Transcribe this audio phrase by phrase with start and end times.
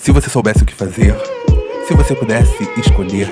[0.00, 1.14] Se você soubesse o que fazer,
[1.86, 3.28] se você pudesse escolher,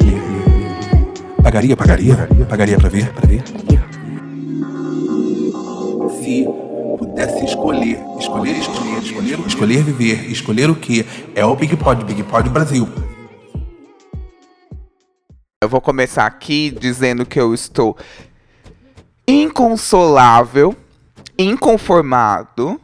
[1.43, 3.43] pagaria, pagaria, pagaria pra ver, pra ver.
[6.23, 6.45] Se
[6.99, 12.23] pudesse escolher, escolher, escolher, escolher, escolher viver, escolher o que é o Big Pod, Big
[12.25, 12.87] Pod Brasil.
[15.63, 17.97] Eu vou começar aqui dizendo que eu estou
[19.27, 20.77] inconsolável,
[21.39, 22.79] inconformado,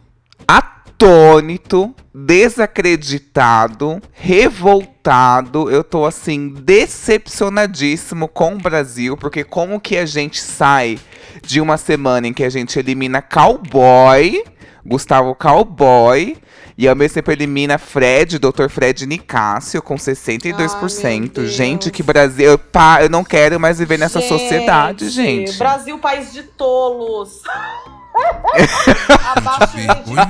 [1.05, 5.71] atônito, desacreditado, revoltado.
[5.71, 10.99] Eu tô assim decepcionadíssimo com o Brasil, porque como que a gente sai
[11.43, 14.45] de uma semana em que a gente elimina Cowboy,
[14.85, 16.39] Gustavo Cowboy,
[16.77, 18.69] e ao mesmo tempo elimina Fred, Dr.
[18.71, 21.33] Fred Nicásio, com 62%.
[21.39, 22.47] Ai, gente, que Brasil.
[22.47, 25.59] Eu, pá, eu não quero mais viver nessa sociedade, gente.
[25.59, 27.43] Brasil, país de tolos.
[29.35, 30.23] abaixo de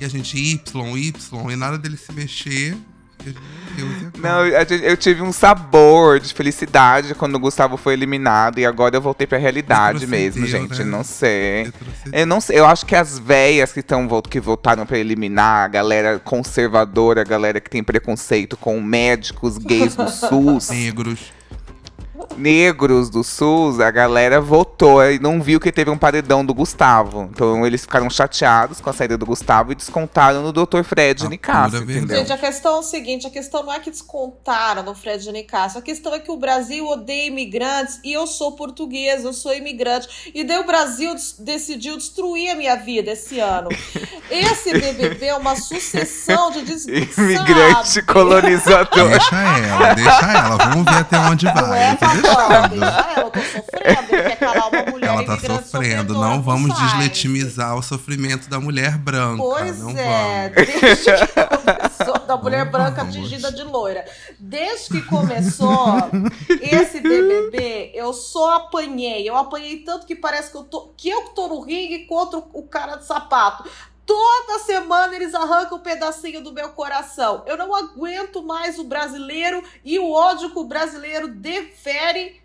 [0.00, 2.76] E a gente Y, Y, e nada dele se mexer.
[3.20, 4.12] Agora?
[4.18, 8.58] Não, eu, tive um sabor de felicidade quando o Gustavo foi eliminado.
[8.58, 10.78] E agora eu voltei pra realidade mesmo, gente.
[10.80, 10.84] né?
[10.84, 11.72] Não sei.
[12.12, 15.64] Eu não sei, eu acho que as véias que, tão, vo- que votaram pra eliminar,
[15.64, 21.32] a galera conservadora, a galera que tem preconceito com médicos gays do SUS, Negros.
[22.38, 27.28] Negros do SUS, a galera votou e não viu que teve um paredão do Gustavo.
[27.32, 30.82] Então eles ficaram chateados com a saída do Gustavo e descontaram no Dr.
[30.82, 31.28] Fred A
[31.70, 32.18] pura entendeu?
[32.18, 35.78] Gente, a questão é o seguinte: a questão não é que descontaram no Fred Nicásio,
[35.78, 40.32] a questão é que o Brasil odeia imigrantes e eu sou portuguesa, eu sou imigrante.
[40.34, 43.68] E daí o Brasil decidiu destruir a minha vida esse ano.
[44.30, 46.86] Esse BBB é uma sucessão de des...
[46.86, 48.06] Imigrante sabe?
[48.06, 49.08] colonizador.
[49.08, 50.56] Deixa ela, deixa ela.
[50.56, 51.82] Vamos ver até onde vai.
[51.82, 51.96] é,
[52.28, 52.68] Eu tô Fabão?
[52.68, 52.80] deixando.
[52.80, 54.08] Deixa ela, tô sofrendo.
[54.08, 56.14] Quer calar uma mulher Ela tá sofrendo.
[56.14, 56.86] Não vamos sai.
[56.86, 59.42] deslegitimizar o sofrimento da mulher branca.
[59.42, 60.66] Pois não é, vamos.
[60.72, 63.14] desde que começou, da mulher Não branca vamos.
[63.14, 64.04] tingida de loira.
[64.38, 65.96] Desde que começou
[66.60, 69.28] esse BBB, eu só apanhei.
[69.28, 72.38] Eu apanhei tanto que parece que eu tô, que eu que tô no ringue contra
[72.38, 73.64] o cara de sapato.
[74.08, 77.42] Toda semana eles arrancam um pedacinho do meu coração.
[77.46, 82.40] Eu não aguento mais o brasileiro e o ódio que o brasileiro defere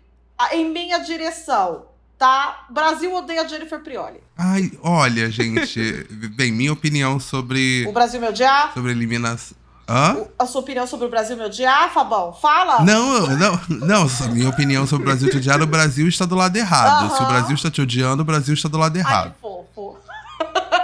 [0.52, 1.86] em minha direção.
[2.18, 2.66] Tá?
[2.68, 4.20] Brasil odeia Jennifer Prioli.
[4.36, 5.80] Ai, olha, gente.
[6.36, 8.74] Bem, minha opinião sobre, O Brasil me odiar?
[8.74, 9.56] sobre eliminação.
[9.88, 10.24] Hã?
[10.38, 12.32] a sua opinião sobre o Brasil me odiar, Fabão?
[12.32, 12.82] Fala!
[12.84, 14.06] Não, não, não.
[14.22, 17.14] A minha opinião sobre o Brasil te odiar, o Brasil está do lado errado.
[17.16, 17.26] Se o.
[17.26, 19.34] Brasil está te odiando, o Brasil está do lado Ai, errado.
[19.34, 19.98] que fofo.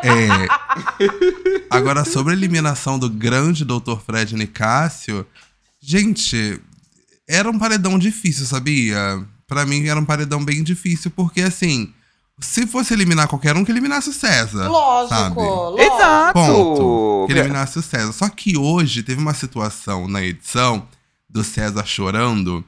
[0.02, 1.66] É.
[1.70, 3.96] Agora, sobre a eliminação do grande Dr.
[4.04, 5.26] Fred Nicásio,
[5.80, 6.60] gente,
[7.28, 9.24] era um paredão difícil, sabia?
[9.46, 11.92] Pra mim era um paredão bem difícil, porque assim,
[12.40, 14.68] se fosse eliminar qualquer um, que eliminasse o César.
[14.68, 15.36] Lógico, sabe?
[15.36, 15.80] lógico.
[15.80, 16.32] Exato!
[16.32, 17.26] Ponto.
[17.26, 18.12] Que eliminasse o César.
[18.12, 20.86] Só que hoje teve uma situação na edição
[21.28, 22.64] do César chorando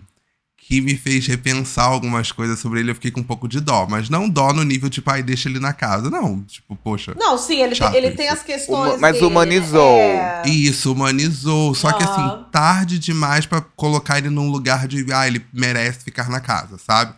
[0.73, 2.91] que me fez repensar algumas coisas sobre ele.
[2.91, 3.87] Eu fiquei com um pouco de dó.
[3.87, 6.09] Mas não dó no nível, tipo, ai, deixa ele na casa.
[6.09, 7.15] Não, tipo, poxa.
[7.19, 8.93] Não, sim, ele, Chato tem, ele tem as questões.
[8.93, 9.99] Huma- mas dele, humanizou.
[9.99, 10.43] É.
[10.49, 11.75] Isso, humanizou.
[11.75, 16.31] Só que assim, tarde demais pra colocar ele num lugar de, ah, ele merece ficar
[16.31, 17.15] na casa, sabe?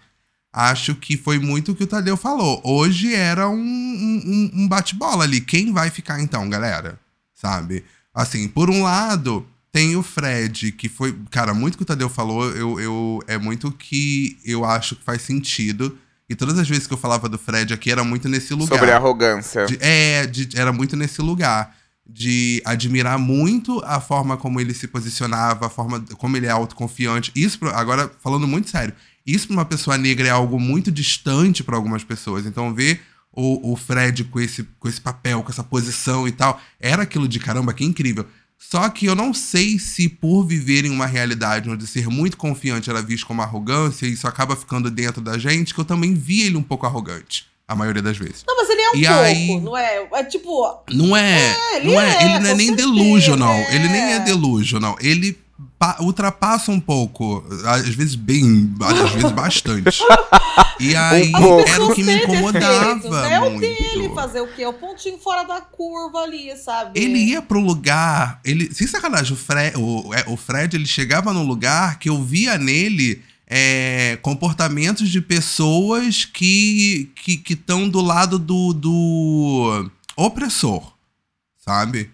[0.52, 2.61] Acho que foi muito o que o Tadeu falou.
[2.64, 5.40] Hoje era um, um, um bate-bola ali.
[5.40, 6.99] Quem vai ficar então, galera?
[7.32, 7.84] Sabe?
[8.12, 11.12] Assim, por um lado, tem o Fred, que foi.
[11.32, 15.21] Cara, muito que o Tadeu falou, eu, eu, é muito que eu acho que faz
[15.23, 15.99] sentido.
[16.31, 18.79] E todas as vezes que eu falava do Fred aqui, era muito nesse lugar.
[18.79, 19.67] Sobre a arrogância.
[19.67, 21.75] De- é, de- era muito nesse lugar.
[22.06, 27.32] De admirar muito a forma como ele se posicionava, a forma como ele é autoconfiante.
[27.35, 28.94] Isso, agora, falando muito sério,
[29.27, 32.47] isso pra uma pessoa negra é algo muito distante pra algumas pessoas.
[32.47, 33.00] Então, ver
[33.32, 36.61] o, o Fred com esse, com esse papel, com essa posição e tal.
[36.79, 38.25] Era aquilo de caramba, que incrível.
[38.70, 42.90] Só que eu não sei se por viver em uma realidade onde ser muito confiante
[42.90, 46.56] era visto como arrogância, isso acaba ficando dentro da gente, que eu também vi ele
[46.56, 47.46] um pouco arrogante.
[47.66, 48.44] A maioria das vezes.
[48.46, 50.08] Não, mas ele é um E pouco, aí- não é?
[50.12, 50.82] É tipo.
[50.93, 51.38] Não é.
[51.50, 53.55] É, ele não é, é, ele não é nem certeza, delusional.
[53.55, 53.75] é.
[53.75, 54.96] Ele nem é delusional.
[55.00, 55.38] Ele
[56.00, 57.44] ultrapassa um pouco.
[57.64, 58.75] Às vezes bem.
[58.81, 60.00] Às vezes bastante.
[60.81, 61.69] E aí pouco.
[61.69, 63.28] era o que me incomodava.
[63.28, 64.62] É o dele fazer o quê?
[64.62, 66.98] É o pontinho fora da curva ali, sabe?
[66.98, 68.40] Ele ia pro lugar.
[68.44, 72.22] Ele, sem sacanagem, o Fred, o, é, o Fred ele chegava num lugar que eu
[72.22, 80.92] via nele é, comportamentos de pessoas que que estão do lado do, do opressor,
[81.58, 82.10] sabe?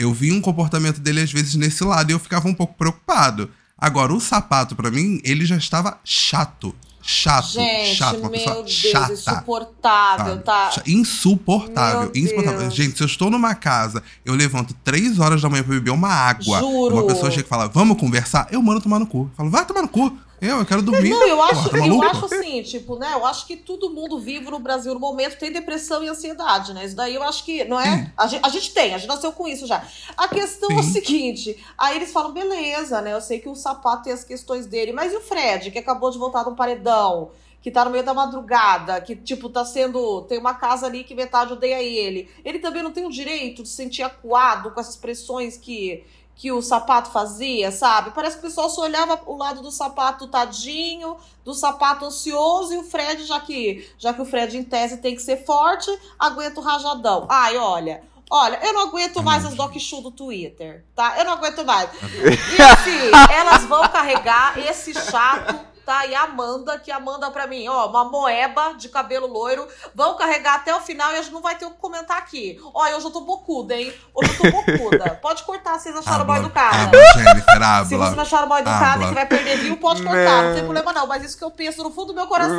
[0.00, 3.50] Eu vi um comportamento dele às vezes nesse lado e eu ficava um pouco preocupado.
[3.76, 6.74] Agora, o sapato, pra mim, ele já estava chato.
[7.02, 9.12] Chato, Gente, chato, uma meu pessoa Deus, chata.
[9.12, 10.44] insuportável, sabe?
[10.44, 10.70] tá?
[10.86, 12.60] Insuportável, Meu insuportável.
[12.60, 12.74] Deus.
[12.74, 16.08] Gente, se eu estou numa casa, eu levanto três horas da manhã pra beber uma
[16.08, 16.60] água.
[16.60, 16.94] Juro.
[16.94, 19.30] Uma pessoa chega e fala, vamos conversar, eu mando tomar no cu.
[19.32, 20.16] Eu falo, vai tomar no cu.
[20.40, 21.10] Eu, eu quero dormir.
[21.10, 23.12] Não, eu acho, Porra, tá eu acho assim, tipo, né?
[23.12, 26.86] Eu acho que todo mundo vivo no Brasil no momento tem depressão e ansiedade, né?
[26.86, 28.10] Isso daí eu acho que, não é?
[28.16, 29.84] A gente, a gente tem, a gente nasceu com isso já.
[30.16, 30.92] A questão é o Sim.
[30.92, 33.12] seguinte: aí eles falam, beleza, né?
[33.12, 36.10] Eu sei que o sapato tem as questões dele, mas e o Fred, que acabou
[36.10, 37.30] de voltar de um paredão?
[37.62, 40.22] Que tá no meio da madrugada, que, tipo, tá sendo.
[40.22, 42.26] Tem uma casa ali que metade odeia ele.
[42.42, 46.02] Ele também não tem o direito de se sentir acuado com essas pressões que,
[46.40, 48.12] que o sapato fazia, sabe?
[48.12, 52.78] Parece que o pessoal só olhava o lado do sapato tadinho, do sapato ansioso, e
[52.78, 56.58] o Fred, já que, já que o Fred, em tese, tem que ser forte, aguenta
[56.58, 57.26] o rajadão.
[57.28, 58.02] Ai, olha.
[58.30, 61.18] Olha, eu não aguento mais as doc show do Twitter, tá?
[61.18, 61.90] Eu não aguento mais.
[62.00, 65.60] E assim, elas vão carregar esse chato,
[65.90, 66.06] tá?
[66.06, 70.54] E a Amanda, que Amanda pra mim, ó, uma moeba de cabelo loiro, vão carregar
[70.54, 72.60] até o final e a gente não vai ter o que comentar aqui.
[72.72, 73.92] Ó, hoje eu tô bocuda, hein?
[74.14, 75.10] Hoje eu tô bocuda.
[75.20, 76.96] Pode cortar se vocês acharam mal educada.
[77.14, 80.44] Jennifer, Se vocês acharam mal educada e que vai perder view, pode cortar.
[80.44, 82.56] Não tem problema não, mas isso que eu penso no fundo do meu coração.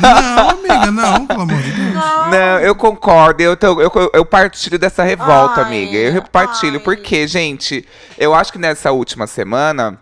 [0.00, 1.94] Não, amiga, não, pelo amor de Deus.
[1.94, 2.30] Não.
[2.30, 5.96] Não, eu concordo, eu, tô- eu, eu partilho dessa revolta, Ai, amiga.
[5.98, 6.82] Eu partilho, ai.
[6.84, 9.98] porque, gente, eu acho que nessa última semana,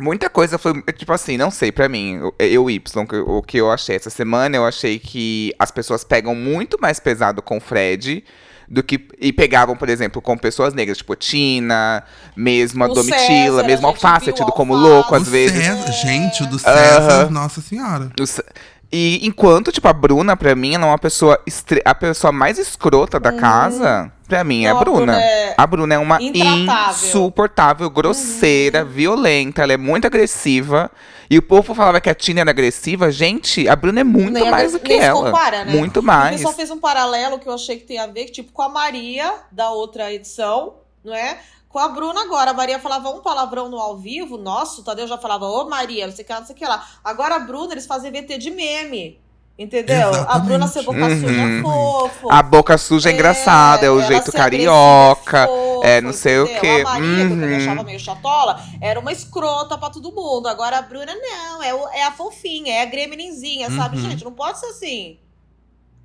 [0.00, 3.70] muita coisa foi, tipo assim, não sei, pra mim, eu- eu, Y, o que eu
[3.70, 8.24] achei essa semana, eu achei que as pessoas pegam muito mais pesado com o Fred.
[8.72, 9.04] Do que.
[9.20, 12.04] E pegavam, por exemplo, com pessoas negras, tipo Tina,
[12.36, 15.30] mesmo a O Domitila, César, mesmo a Alface, é tido o como louco às O
[15.30, 15.64] vezes.
[15.66, 18.12] César, gente, o do César, nossa senhora.
[18.92, 21.36] E enquanto, tipo, a Bruna, pra mim, ela é uma pessoa.
[21.84, 24.98] A pessoa mais escrota da casa, pra mim, é a Não, a Bruna.
[25.12, 27.08] Bruna é A Bruna é uma intratável.
[27.08, 30.90] insuportável, grosseira, violenta, ela é muito agressiva.
[31.28, 33.10] E o povo falava que a Tina era agressiva.
[33.12, 35.26] Gente, a Bruna é muito Nem- mais do que ela.
[35.30, 35.72] compara, né?
[35.72, 36.36] Muito mais.
[36.36, 39.32] pessoal fez um paralelo que eu achei que tem a ver, tipo, com a Maria
[39.52, 40.74] da outra edição,
[41.04, 41.38] não é?
[41.68, 42.50] Com a Bruna agora.
[42.50, 46.06] A Maria falava um palavrão no ao vivo, nossa, o Tadeu já falava, ô Maria,
[46.08, 46.84] não sei o que lá, não sei o que lá.
[47.04, 49.20] Agora a Bruna, eles fazem VT de meme.
[49.62, 50.08] Entendeu?
[50.08, 50.46] A Exatamente.
[50.46, 51.20] Bruna ser boca Uhum.
[51.20, 52.32] suja fofo.
[52.32, 55.38] A boca suja é, engraçada, é o jeito carioca.
[55.42, 56.60] é fofo, é não sei o entendeu?
[56.62, 56.80] quê.
[56.80, 57.56] A Maria, que eu também Uhum.
[57.58, 60.46] achava meio chatola, era uma escrota pra todo mundo.
[60.48, 63.98] Agora a Bruna, não, é, o- é a fofinha, é a gremlinzinha, sabe?
[63.98, 64.08] Uhum.
[64.10, 65.18] Gente, não pode ser assim.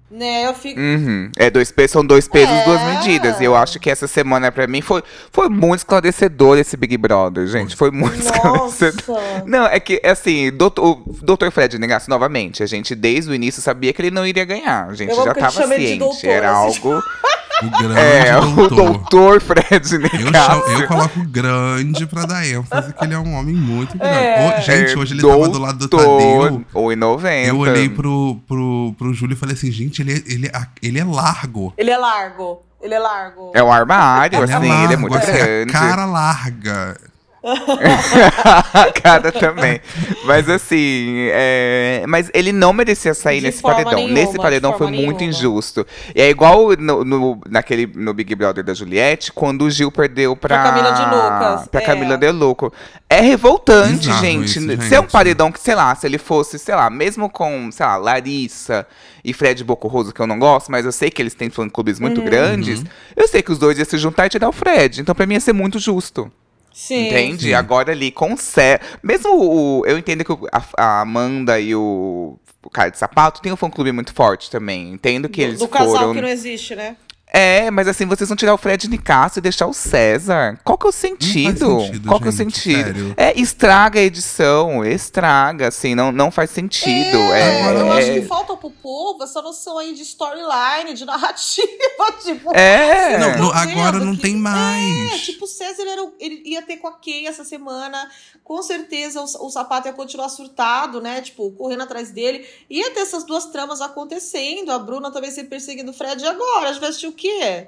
[0.09, 0.79] Né, eu fico.
[0.79, 1.31] Uhum.
[1.35, 2.63] É dois pesos, são dois pesos, É.
[2.63, 3.39] duas medidas.
[3.41, 7.47] E eu acho que essa semana, pra mim, foi, foi muito esclarecedor esse Big Brother,
[7.47, 7.75] gente.
[7.75, 9.15] Foi muito esclarecedor.
[9.19, 9.43] Nossa!
[9.47, 11.49] Não, é que, assim, doutor, o Dr.
[11.51, 14.87] Fred Negasso, novamente, a gente desde o início sabia que ele não iria ganhar.
[14.87, 15.97] A gente Eu já tava ciente.
[15.97, 16.79] doutor, Era assim.
[16.87, 17.03] algo.
[17.63, 18.75] O grande É, o doutor.
[18.75, 20.45] doutor Fred Eu, Negasso.
[20.51, 24.13] chamo- eu coloco grande pra dar ênfase que ele é um homem muito grande.
[24.17, 24.57] É.
[24.57, 26.19] Ô, gente, É, hoje ele tava do lado do doutor,
[26.51, 26.65] Tadeu.
[26.73, 27.47] 1,90.
[27.47, 30.99] Eu olhei pro, pro, pro Júlio e falei assim, gente, ele, é- ele, é- ele
[30.99, 31.73] é largo.
[31.77, 32.61] Ele é largo.
[32.81, 33.51] Ele é largo.
[33.55, 35.69] É um armário, Ele é assim, largo, ele é muito assim, grande.
[35.75, 36.97] a cara larga.
[37.45, 39.79] A cara também.
[40.25, 42.03] Mas assim, é...
[42.07, 43.93] mas ele não merecia sair De nesse paredão.
[43.93, 45.23] nenhuma, nesse paredão foi muito nenhuma.
[45.23, 45.85] injusto.
[46.15, 50.35] E é igual no, no- naquele, no Big Brother da Juliette, quando o Gil perdeu
[50.35, 51.85] pra, Pra Camila de Lucas, Pra é.
[51.85, 52.71] Camila de Lucas.
[53.09, 54.45] É revoltante, Bizarro gente.
[54.45, 54.83] isso, gente.
[54.85, 57.85] Se é um paredão que, sei lá, se ele fosse, sei lá, mesmo com, sei
[57.85, 58.87] lá, Larissa
[59.23, 62.19] e Fred Bocorroso, que eu não gosto, mas eu sei que eles têm fã-clubes muito
[62.19, 62.25] Uhum.
[62.25, 62.83] grandes,
[63.15, 65.01] eu sei que os dois iam se juntar e tirar o Fred.
[65.01, 66.31] Então, pra mim, ia ser muito justo.
[66.75, 67.07] Sim.
[67.07, 67.45] Entende?
[67.45, 67.53] Sim.
[67.53, 68.81] Agora ali Sé.
[69.01, 69.85] Mesmo o.
[69.85, 73.93] Eu entendo que a, a Amanda e o, o cara de sapato tem um fã-clube
[73.93, 74.91] muito forte também.
[74.91, 76.13] Entendo que Do- eles do casal foram.
[76.13, 76.97] que não existe, né?
[77.37, 80.57] É, mas assim, vocês vão tirar o Fred Nicasso e deixar o César.
[80.63, 81.81] Qual que é o sentido?
[81.81, 82.83] sentido, Qual que é o sentido?
[82.85, 83.13] sério.
[83.17, 87.17] É, estraga a edição, estraga, assim, não, não faz sentido.
[87.33, 91.03] É, É, eu é, acho que falta pro povo essa noção aí de storyline, de
[91.03, 91.67] narrativa,
[92.23, 92.55] tipo.
[92.55, 93.17] é.
[93.17, 95.13] Não, Tá agora não que- tem mais.
[95.13, 98.09] É, tipo, o César era, ele ia ter com a Kay essa semana.
[98.43, 101.19] Com certeza o, o sapato ia continuar surtado, né?
[101.21, 102.45] Tipo, correndo atrás dele.
[102.69, 104.71] Ia ter essas duas tramas acontecendo.
[104.71, 106.23] A Bruna também se perseguindo o Fred.
[106.23, 106.69] E agora?
[106.69, 107.67] A gente vai assistir o quê?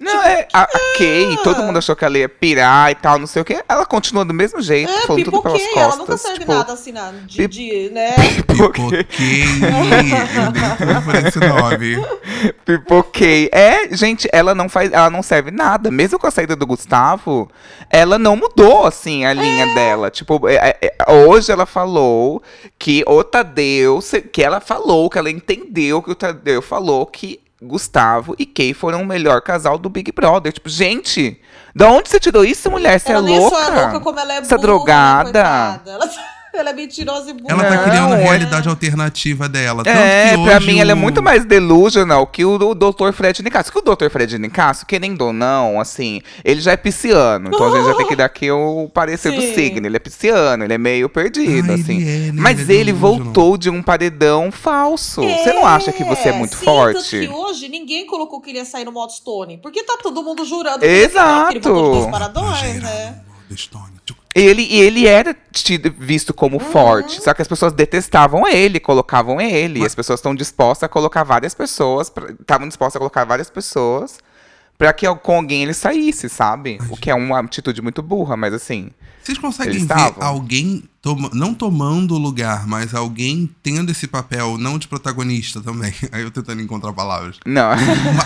[0.00, 3.26] Não, é, a, a Kay, todo mundo achou que ela ia pirar e tal, não
[3.26, 3.64] sei o quê.
[3.68, 5.74] Ela continua do mesmo jeito, É, falando tudo pelas pipoquei.
[5.74, 5.94] costas.
[5.94, 8.14] Ela nunca serve tipo, nada assim, na, de, de, né?
[8.46, 8.84] Pipoquei.
[8.84, 12.52] Eu dei tudo por esse nome.
[12.64, 13.50] Pipoquei.
[13.52, 15.90] É, gente, ela não faz, ela não serve nada.
[15.90, 17.50] Mesmo com a saída do Gustavo,
[17.90, 20.10] ela não mudou assim a linha dela.
[20.10, 22.40] Tipo, é, é, é, hoje ela falou
[22.78, 23.98] que o Tadeu,
[24.32, 29.02] que ela falou, que ela entendeu que o Tadeu falou que Gustavo e Kay foram
[29.02, 30.52] o melhor casal do Big Brother.
[30.52, 31.40] Tipo, gente,
[31.74, 33.00] da onde você tirou isso, mulher?
[33.00, 33.56] Você é louca?
[33.56, 35.24] é louca como ela é burra, drogada?
[35.32, 35.90] coitada.
[35.90, 36.10] Ela,
[36.54, 37.52] ela é mentirosa e burra.
[37.52, 39.84] Ela tá Não, criando a é- realidade alternativa dela.
[39.84, 43.12] Tanto É, que pra mim ela é o- muito mais delusional que o, o Dr.
[43.12, 43.70] Fred Nicasso.
[43.72, 44.08] Que o Dr.
[44.10, 47.48] Fred Nicasso, querendo ou não, assim, ele já é pisciano.
[47.52, 49.54] Então a gente já tem que dar aqui o parecer do Sim.
[49.54, 49.86] signo.
[49.86, 52.00] Ele é pisciano, ele é meio perdido, Ah, assim.
[52.00, 52.40] ele é, né?
[52.42, 55.22] Mas Ele é ele voltou de um paredão falso.
[55.22, 56.94] Você não acha que você é muito sim, forte?
[56.98, 59.58] Tanto que hoje ninguém colocou que ele ia sair no modo Stone.
[59.58, 61.28] Porque tá todo mundo jurando que ele ia Exato.
[61.28, 63.20] ficar, que ele dos paradões, né?
[63.56, 63.98] Stone.
[64.34, 66.70] Ele, e ele era tido, visto como Uhum.
[66.72, 69.80] forte, só que as pessoas detestavam ele, colocavam ele.
[69.80, 74.18] E as pessoas estão dispostas a colocar várias pessoas, estavam dispostas a colocar várias pessoas
[74.76, 76.78] pra que com alguém ele saísse, sabe?
[76.88, 78.90] O que é uma atitude muito burra, mas assim.
[79.24, 84.78] Vocês conseguem ver alguém, toma- não tomando o lugar, mas alguém tendo esse papel, não
[84.78, 85.92] de protagonista também.
[86.12, 87.36] Aí eu tentando encontrar palavras.
[87.44, 87.70] Não.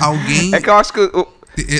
[0.00, 1.00] Alguém é que eu acho que.
[1.00, 1.26] o-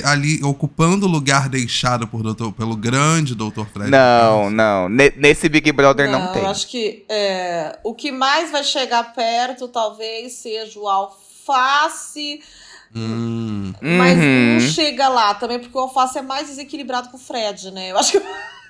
[0.03, 3.89] ali ocupando o lugar deixado por doutor, pelo grande doutor Fred.
[3.89, 4.87] não, não.
[4.89, 6.43] Ne- Nesse Big Brother não, tem.
[6.43, 12.41] Eu acho que é, o que mais vai chegar perto talvez seja o alface.
[12.95, 14.53] Hum, Mas Uhum.
[14.53, 17.91] não chega lá também, porque o alface é mais desequilibrado que o Fred, né?
[17.91, 18.21] Eu acho que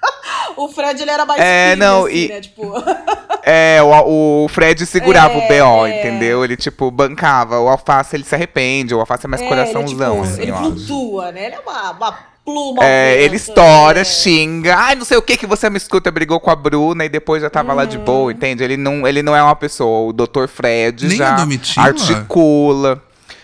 [0.58, 2.42] o Fred ele era mais É, firme, não, assim, e- né?
[2.42, 2.74] Tipo,
[3.46, 6.00] É, o, o Fred segurava É, o BO, é.
[6.00, 6.44] entendeu?
[6.46, 7.60] Ele, tipo, bancava.
[7.60, 8.96] O Alface, ele se arrepende.
[8.96, 11.46] O Alface é mais é, coraçãozão, ele, tipo, assim, ele flutua, né?
[11.48, 12.84] Ele é uma, uma pluma.
[12.86, 14.04] É, ele estoura, né?
[14.06, 14.76] xinga.
[14.78, 17.42] Ai, não sei o que que você me escuta, brigou com a Bruna e depois
[17.42, 18.04] já tava lá de Uhum.
[18.06, 18.64] boa, entende?
[18.64, 20.08] Ele não, ele não é uma pessoa.
[20.10, 20.48] O Dr.
[20.48, 21.36] Fred Nem já
[21.78, 23.02] articula.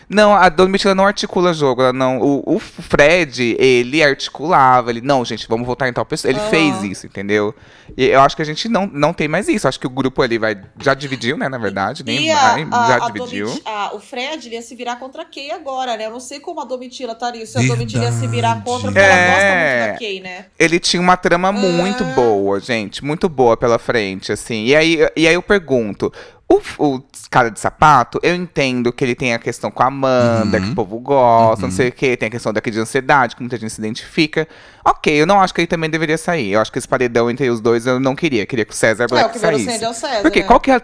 [0.10, 2.20] Não, a Domitila não articula jogo, ela não.
[2.20, 6.32] O, o Fred, ele articulava, ele, não, gente, vamos votar em tal pessoa.
[6.32, 6.50] Ele Aham.
[6.50, 7.54] fez isso, entendeu?
[7.96, 9.68] E eu acho que a gente não, não tem mais isso.
[9.68, 10.60] Acho que o grupo ali vai.
[10.82, 12.04] Já dividiu, né, na verdade?
[12.04, 13.62] Nem E a, vai, a- já a dividiu.
[13.64, 16.08] A- o Fred ele ia se virar contra a Kay agora, né?
[16.08, 17.46] Eu não sei como a Domitila estaria.
[17.46, 19.28] Se a Domitila ia se virar contra, porque ela É.
[19.30, 20.46] gosta muito da Kay, né?
[20.58, 22.14] ele tinha uma trama muito Ah.
[22.16, 23.06] boa, gente.
[23.06, 24.66] Muito boa pela frente, assim.
[24.66, 26.12] E aí, e aí eu pergunto.
[26.52, 26.60] O,
[26.96, 30.64] o cara de sapato, eu entendo que ele tem a questão com a Amanda, Uhum.
[30.66, 31.76] que o povo gosta, não Uhum.
[31.76, 32.18] sei o quê.
[32.18, 34.48] Tem a questão daqui de ansiedade, que muita gente se identifica.
[34.84, 36.52] Ok, eu não acho que ele também deveria sair.
[36.54, 38.46] Eu acho que esse paredão entre os dois eu não queria.
[38.48, 39.84] Queria que o César É, o Black que saísse.
[39.84, 40.22] É o César.
[40.24, 40.46] Porque né?
[40.48, 40.82] qual que é a...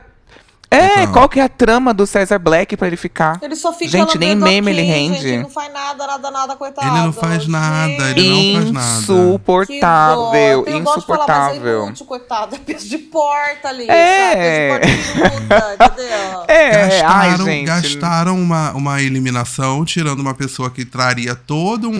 [0.71, 1.13] É, Então.
[1.13, 3.39] qual que é a trama do César Black pra ele ficar?
[3.41, 5.15] Ele só fica Gente, nem meme ele Kay, rende.
[5.15, 6.87] Gente, ele não faz nada, nada, nada, coitado.
[6.87, 8.97] Ele não faz nada, ele não faz nada.
[8.99, 10.77] Insuportável, que dó.
[10.77, 11.83] Eu gosto de falar, mas é insuportável.
[11.85, 12.55] inútil, coitado.
[12.55, 14.69] É peso de porta ali, É.
[14.69, 14.85] sabe?
[14.87, 16.45] Peso de porta entendeu?
[16.47, 17.65] É, ai, Gastaram, gente.
[17.65, 21.93] gastaram uma, uma eliminação, tirando uma pessoa que traria todo um,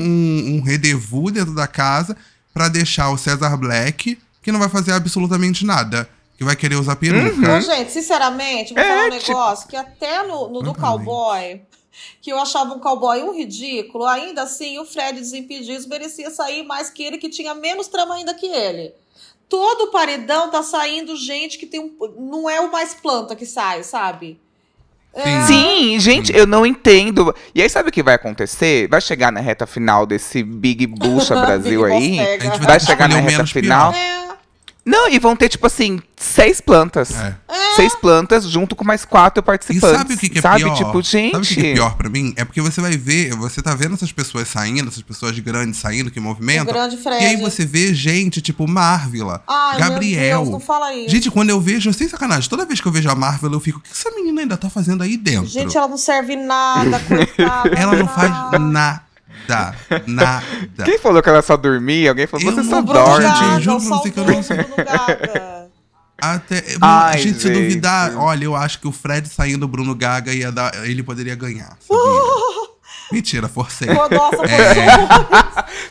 [0.57, 2.15] um rendezvous dentro da casa
[2.53, 6.07] pra deixar o César Black, que não vai fazer absolutamente nada.
[6.37, 7.33] Que vai querer usar peruca.
[7.37, 11.61] Então, gente, sinceramente, vou É, falar um tipo- negócio que até no, no do cowboy,
[12.21, 16.89] que eu achava um cowboy um ridículo, ainda assim o Fred Desimpedidos merecia sair mais
[16.89, 18.93] que ele, que tinha menos trama ainda que ele.
[19.47, 21.91] Todo paredão tá saindo gente que tem um.
[22.17, 24.37] Não é o mais planta que sai, sabe?
[25.13, 25.43] É.
[25.43, 27.33] Sim, gente, eu não entendo.
[27.53, 28.89] E aí, sabe o que vai acontecer?
[28.89, 32.17] Vai chegar na reta final desse Big Bucha Brasil Big aí.
[32.17, 32.57] Boss A gente pega.
[32.67, 33.93] Vai chegar na reta final.
[33.93, 34.01] pior.
[34.01, 34.24] É.
[34.85, 37.09] Não, e vão ter, tipo assim, seis plantas.
[37.11, 37.35] É.
[37.75, 39.97] Seis plantas junto com mais quatro E participantes.
[39.97, 40.63] sabe o que, que é sabe?
[40.63, 40.75] pior?
[40.75, 41.31] Tipo, gente.
[41.31, 42.33] Sabe o que, que é pior pra mim?
[42.37, 46.11] É porque você vai ver, você tá vendo essas pessoas saindo, essas pessoas grandes saindo,
[46.11, 46.71] que O movimentam.
[46.71, 47.23] grande Fred.
[47.23, 50.21] E aí você vê gente, tipo, Marvila, Ai, Gabriel.
[50.21, 51.09] Meu Deus, não fala isso.
[51.09, 53.79] Gente, quando eu vejo, sem sacanagem, toda vez que eu vejo a Marvel, eu fico,
[53.79, 55.47] o que essa menina ainda tá fazendo aí dentro?
[55.47, 57.69] Gente, ela não serve nada, coitada.
[57.75, 59.04] Ela não faz nada.
[59.47, 59.75] Nada.
[60.07, 60.43] Nada.
[60.83, 62.09] Quem falou que ela só dormia?
[62.11, 63.25] Alguém falou, Eu você não- só dorme.
[63.27, 65.65] Gente, juro pra você que eu não- Gaga.
[66.21, 67.61] Até, Ai, gente, se gente.
[67.61, 71.35] duvidar, olha, eu acho que o Fred saindo do Bruno Gaga ia dar, ele poderia
[71.35, 71.77] ganhar.
[71.85, 72.65] sabia?
[73.11, 73.87] Mentira, forcei.
[73.93, 74.85] Pô, nossa, foi É.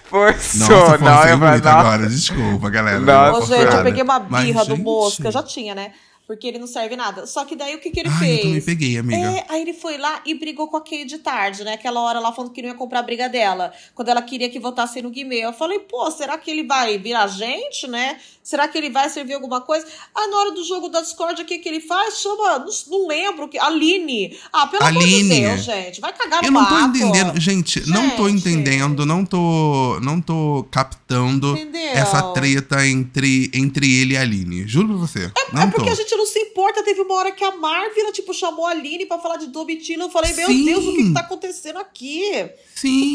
[0.04, 1.78] Forçou, Nossa, não, forcei eu falei, muito não.
[1.78, 2.06] agora.
[2.08, 2.98] Desculpa, galera.
[3.00, 5.92] Nossa, Não, gente, eu peguei uma Mas, birra do gente, Mosca, eu já tinha, né?
[6.26, 7.26] Porque ele não serve nada.
[7.26, 8.38] Só que daí o que, que ele Ai, fez?
[8.38, 9.16] eu também peguei, amiga.
[9.16, 11.74] É, aí ele foi lá e brigou com a Kay de tarde, né?
[11.74, 13.72] Aquela hora lá falando que não ia comprar a briga dela.
[13.94, 15.40] Quando ela queria que votasse no Guimê.
[15.40, 18.18] Eu falei, pô, será que ele vai virar gente, né?
[18.44, 19.86] Será que ele vai servir alguma coisa?
[20.14, 22.18] Aí na hora do jogo da Discord, o que, que ele faz?
[22.18, 24.36] Chama, não, não lembro, que Aline.
[24.52, 25.40] Ah, pelo amor de Aline.
[25.40, 25.98] Deus, gente.
[26.02, 27.40] Vai cagar no Eu não tô entendendo.
[27.40, 28.40] Gente, não tô Gente.
[28.40, 31.80] entendendo, não tô, não tô captando Entendeu?
[31.94, 34.68] essa treta entre, entre ele e a Aline.
[34.68, 35.32] Juro pra você.
[35.50, 35.92] não É porque tô.
[35.92, 36.82] a gente não se importa.
[36.84, 40.04] Teve uma hora que a Marvila, tipo, chamou a Aline pra falar de Domitila.
[40.04, 40.64] Eu falei, meu Sim.
[40.66, 42.46] Deus, o que, que tá acontecendo aqui?
[42.74, 43.14] Sim.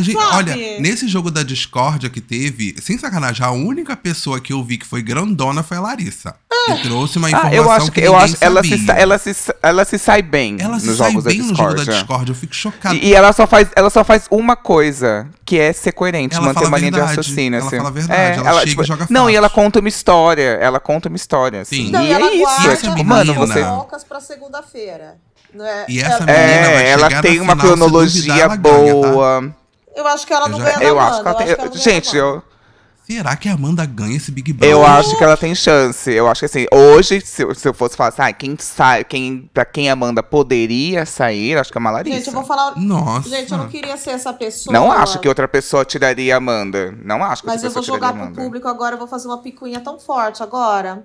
[0.00, 4.62] Gente- olha, nesse jogo da discórdia que teve, sem sacanagem, a única pessoa que eu
[4.64, 6.34] vi que foi grandona foi a Larissa.
[6.66, 8.86] Que trouxe uma informação Ah, eu acho que, eu ninguém acho ela se, sabia.
[8.86, 11.54] sa- ela, se, ela se sai bem Ela nos se sai jogos bem da no
[11.54, 11.98] jogo da Discord.
[12.00, 12.94] Discord, eu fico chocado.
[12.94, 16.46] E, e ela só faz, ela só faz uma coisa, que é ser coerente, Ela
[16.46, 17.58] manter uma linha de raciocínio.
[17.58, 17.76] ela assim.
[17.76, 19.36] fala a verdade, ela chega e joga Não, e fácil.
[19.36, 20.58] ela conta uma história.
[20.60, 21.86] Ela conta uma história, assim.
[21.86, 21.90] Sim.
[21.90, 22.38] Não, e e ela é isso.
[22.44, 23.60] guarda É tipo, mano, você.
[24.08, 25.16] pra segunda-feira.
[25.52, 25.84] Não é?
[25.88, 28.94] E essa Ela- menina vai É, ela tem uma final, se cronologia duvidar, ela ganha,
[29.02, 29.08] tá?
[29.12, 29.54] boa.
[29.94, 31.60] Eu acho que ela não Eu já- ganha Eu acho que ela eu acho que
[31.60, 31.80] ela tem.
[31.80, 32.42] Gente, eu.
[33.06, 34.74] Será que a Amanda ganha esse Big Brother?
[34.74, 36.10] Eu acho que ela tem chance.
[36.10, 39.04] Eu acho que assim, hoje, se, eu- se eu fosse falar assim, ah, quem sai,
[39.04, 42.16] quem, pra quem a Amanda poderia sair, acho que é uma Larissa.
[42.16, 42.74] Gente, eu vou falar.
[42.80, 43.28] Nossa.
[43.28, 44.72] Gente, eu não queria ser essa pessoa.
[44.72, 46.92] Não acho que outra pessoa tiraria a Amanda.
[47.04, 48.42] Não acho que Mas outra eu vou pessoa jogar tiraria a pro Amanda.
[48.42, 51.04] público agora, eu vou fazer uma picuinha tão forte agora.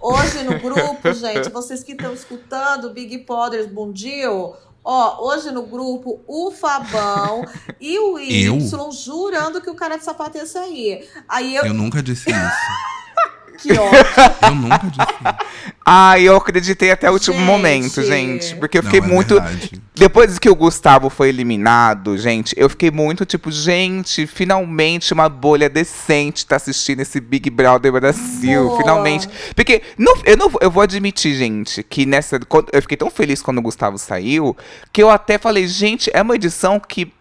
[0.00, 4.54] Hoje no grupo, gente, vocês que estão escutando, Big Podders Bundil,
[4.84, 7.44] ó, hoje no grupo, o Fabão
[7.80, 8.90] e o Y Eu?
[8.90, 11.08] jurando que o cara de sapato ia sair.
[11.28, 11.64] Aí eu.
[11.64, 12.38] Eu nunca disse isso.
[13.58, 13.98] Que ótimo.
[14.42, 15.74] Eu nunca disse isso.
[15.84, 17.46] Ah, eu acreditei até o último Gente.
[17.46, 18.54] momento, gente.
[18.56, 19.34] Porque eu Não, fiquei é muito.
[19.34, 19.82] verdade.
[19.94, 25.68] Depois que o Gustavo foi eliminado, gente, eu fiquei muito tipo, gente, finalmente uma bolha
[25.68, 28.64] decente tá assistindo esse Big Brother Brasil.
[28.68, 28.76] Boa.
[28.78, 29.28] Finalmente.
[29.56, 32.38] Porque não, eu, não, eu vou admitir, gente, que nessa.
[32.72, 34.56] Eu fiquei tão feliz quando o Gustavo saiu
[34.92, 37.12] que eu até falei, gente, é uma edição que,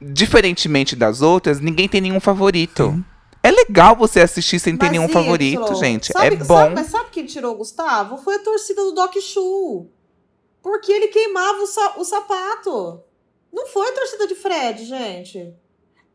[0.00, 2.90] diferentemente das outras, ninguém tem nenhum favorito.
[2.92, 3.04] Sim.
[3.42, 6.12] É legal você assistir sem ter Mas, nenhum Y, favorito, gente.
[6.12, 6.44] sabe- é bom.
[6.44, 8.18] Sabe, mas sabe quem tirou o Gustavo?
[8.18, 9.86] Foi a torcida do Doc Chu.
[10.62, 13.00] Porque ele queimava o, sa- o sapato.
[13.52, 15.54] Não foi a torcida de Fred, gente.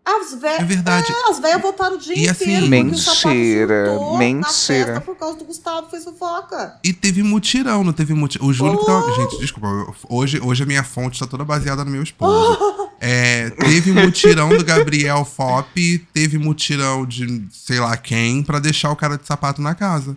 [0.05, 0.59] As velhas.
[0.59, 1.11] É verdade.
[1.29, 2.67] as velhas votaram o dia E assim- inteiro.
[2.97, 3.85] sapato Mentira,
[4.17, 4.43] mentira.
[4.85, 6.79] festa por causa do Gustavo, fez fofoca.
[6.83, 8.45] E teve mutirão, não teve mutirão.
[8.47, 9.03] O Júlio que tava.
[9.07, 9.15] Oh.
[9.15, 9.67] Gente, desculpa.
[10.07, 12.55] Hoje, hoje a minha fonte tá toda baseada no meu esposo.
[13.01, 15.67] É, teve mutirão do Gabriel Fop,
[16.13, 20.15] teve mutirão de sei lá quem, pra deixar o cara de sapato na casa.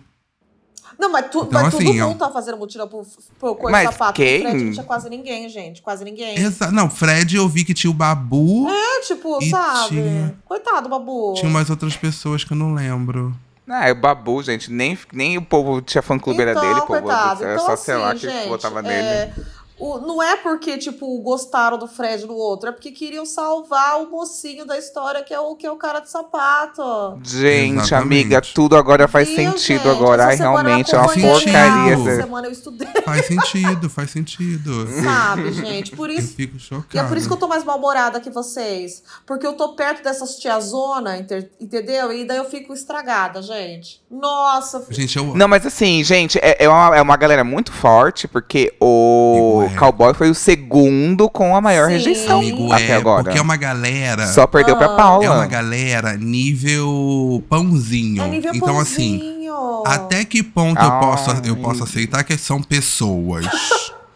[0.99, 3.05] Não, mas, tu, Então, mas assim, todo eu- mundo tá fazendo mutirão pro,
[3.39, 4.13] pro coisa Mas sapato.
[4.13, 4.39] quem?
[4.39, 5.81] O Fred não tinha quase ninguém, gente.
[5.81, 6.37] Quase ninguém.
[6.37, 9.87] Exa não, Fred eu vi que tinha o Babu, É, tipo, sabe?
[9.95, 11.33] tinha- Coitado, Babu.
[11.35, 13.33] tinha umas outras pessoas que eu não lembro.
[13.71, 14.71] Ah, é o Babu, gente.
[14.71, 16.95] Nem, nem o povo tinha fã-clube era dele, pô.
[16.95, 17.43] Então, coitado.
[17.43, 19.33] Era Então, só, assim, sei lá, que gente, votava é, nele.
[19.79, 24.09] O- não é porque, tipo, gostaram do Fred no outro, é porque queriam salvar o
[24.09, 26.81] mocinho da história, que é o, que é o cara de sapato.
[27.23, 27.93] Gente, Exatamente.
[27.95, 29.87] amiga, tudo agora faz sentido gente?
[29.89, 30.25] agora.
[30.25, 31.93] Ai, eu realmente é uma porcaria.
[31.93, 34.87] Essa semana eu estudei, Faz sentido, faz sentido.
[35.03, 35.95] sabe, gente?
[35.95, 36.35] Por Eu isso.
[36.35, 36.87] fico chocado.
[36.93, 39.03] E é por isso que eu tô mais mal-humorada que vocês.
[39.25, 42.11] Porque eu tô perto dessas tiazona, entendeu?
[42.13, 44.01] E daí eu fico estragada, gente.
[44.11, 45.35] Nossa, Gente, eu.
[45.35, 49.77] Não, mas assim, gente, é, é, uma, é uma galera muito forte, porque o é.
[49.77, 51.93] Cowboy foi o segundo com a maior Sim.
[51.93, 53.23] rejeição Amigo, até é, agora.
[53.23, 54.25] porque é uma galera.
[54.27, 54.95] Só perdeu pra Ah.
[54.95, 55.25] Paula.
[55.25, 58.23] É uma galera nível pãozinho.
[58.23, 59.83] é nível então, assim, pãozinho.
[59.85, 63.45] até que ponto eu posso, eu posso aceitar que são pessoas?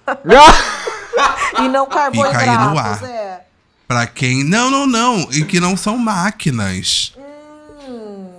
[1.59, 3.03] E não carboidratos, Fica aí no ar.
[3.03, 3.41] é.
[3.87, 4.43] Pra quem.
[4.43, 5.19] Não, não, não.
[5.31, 7.13] E que não são máquinas.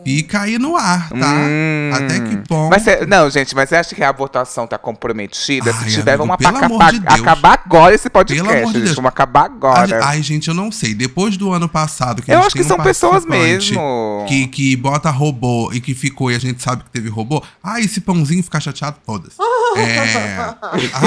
[0.05, 1.35] Fica aí no ar, tá?
[1.35, 1.91] Hum.
[1.95, 2.71] Até que ponto.
[2.71, 5.73] Mas cê- não, gente, mas você acha que a votação tá comprometida?
[5.75, 7.21] Ai, Se tiver, amigo, vamos pelo acabar, amor de Deus.
[7.21, 8.81] acabar agora esse podcast, Pelo amor de.
[8.81, 8.95] Deus.
[8.97, 10.05] Vamos acabar agora.
[10.05, 10.95] Ai, gente, eu não sei.
[10.95, 14.25] Depois do ano passado que a Eu acho que tem são um pessoas mesmo.
[14.29, 17.43] Que, que bota robô e que ficou e a gente sabe que teve robô.
[17.63, 19.37] Ah, esse pãozinho ficar chateado, foda-se.
[19.77, 20.55] É...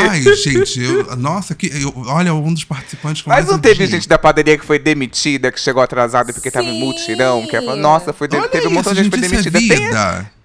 [0.10, 4.18] Ai, gente, eu- nossa, que, eu- olha, um dos participantes Mas não teve gente da
[4.20, 6.80] padaria que foi demitida, que chegou atrasada porque tava em Sim.
[6.86, 7.48] mutirão?
[7.48, 10.14] Que falou, nossa, foi de- Olha teve um de gente isso é demitida.
[10.16, 10.37] Tem,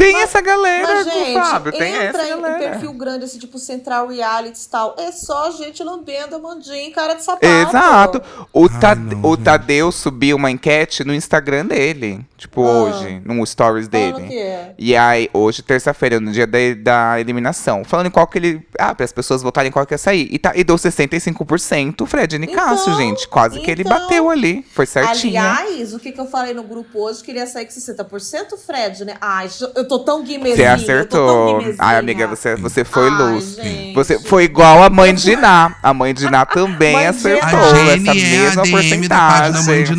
[0.00, 2.58] Tem essa galera, Mas, gente, Fábio, tem entra essa em galera.
[2.70, 4.96] perfil grande, assim, tipo Central Reality e tal.
[4.98, 7.44] É só gente lambendo a mandinha em cara de sapato.
[7.46, 8.22] Exato.
[8.52, 9.36] O, Ai, Tade- não, o.
[9.36, 12.24] Tadeu subiu uma enquete no Instagram dele.
[12.36, 12.70] Tipo, Ah.
[12.70, 14.26] hoje, no stories dele.
[14.28, 14.74] que é.
[14.78, 17.84] E aí, hoje, terça-feira, no dia da, da eliminação.
[17.84, 18.66] Falando em qual que ele.
[18.78, 20.28] Ah, para as pessoas votarem em qual que ia sair.
[20.30, 23.28] E, tá, e deu 65% Fred Nicásio, Então, gente.
[23.28, 23.98] Quase que ele então.
[23.98, 24.64] bateu ali.
[24.72, 25.38] Foi certinho.
[25.40, 27.22] Aliás, o que, que eu falei no grupo hoje?
[27.22, 29.16] Queria sair com 60%, Fred, né?
[29.20, 30.78] Ai, eu tô tão guimezinha.
[30.78, 31.74] Você eu tô tão acertou.
[31.78, 33.56] Ai, amiga, você, você foi Ai, luz.
[33.56, 33.94] gente.
[33.94, 35.74] Você foi igual a mãe de Ná.
[35.82, 37.58] A mãe de Ná também Mãe acertou Ná.
[37.58, 39.96] Essa é a mesma DM da página Mãe de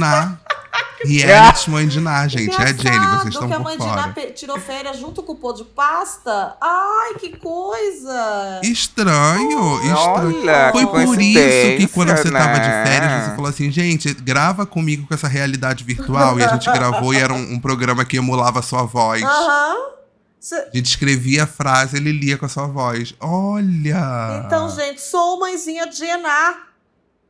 [1.01, 1.25] porcentagem.
[1.25, 1.25] Ná.
[1.41, 2.61] Reality Mãe de Ná, gente.
[2.61, 5.35] É a Jenny, vocês estão que a mãe de Ná tirou férias junto com o
[5.35, 6.55] pô de pasta.
[6.61, 8.59] Ai, que coisa!
[8.63, 9.97] Estranho, estranho.
[9.97, 12.85] Olha, Foi por isso que quando você tava de né?
[12.85, 16.39] férias, você falou assim, gente, grava comigo com essa realidade virtual.
[16.39, 19.23] e a gente gravou e era um, um programa que emulava a sua voz.
[19.23, 19.75] Aham.
[20.39, 23.13] Cê- A gente escrevia a frase, ele lia com a sua voz.
[23.19, 24.43] Olha!
[24.45, 26.55] Então, gente, sou mãezinha de Ená.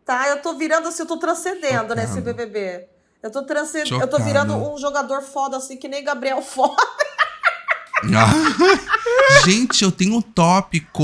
[0.06, 0.28] Tá?
[0.30, 2.86] Eu tô virando assim, eu tô transcendendo nesse BBB.
[3.22, 4.02] Eu tô transcendendo.
[4.02, 6.76] Eu tô virando um jogador foda assim, que nem Gabriel foda.
[9.46, 11.04] gente, eu tenho um tópico.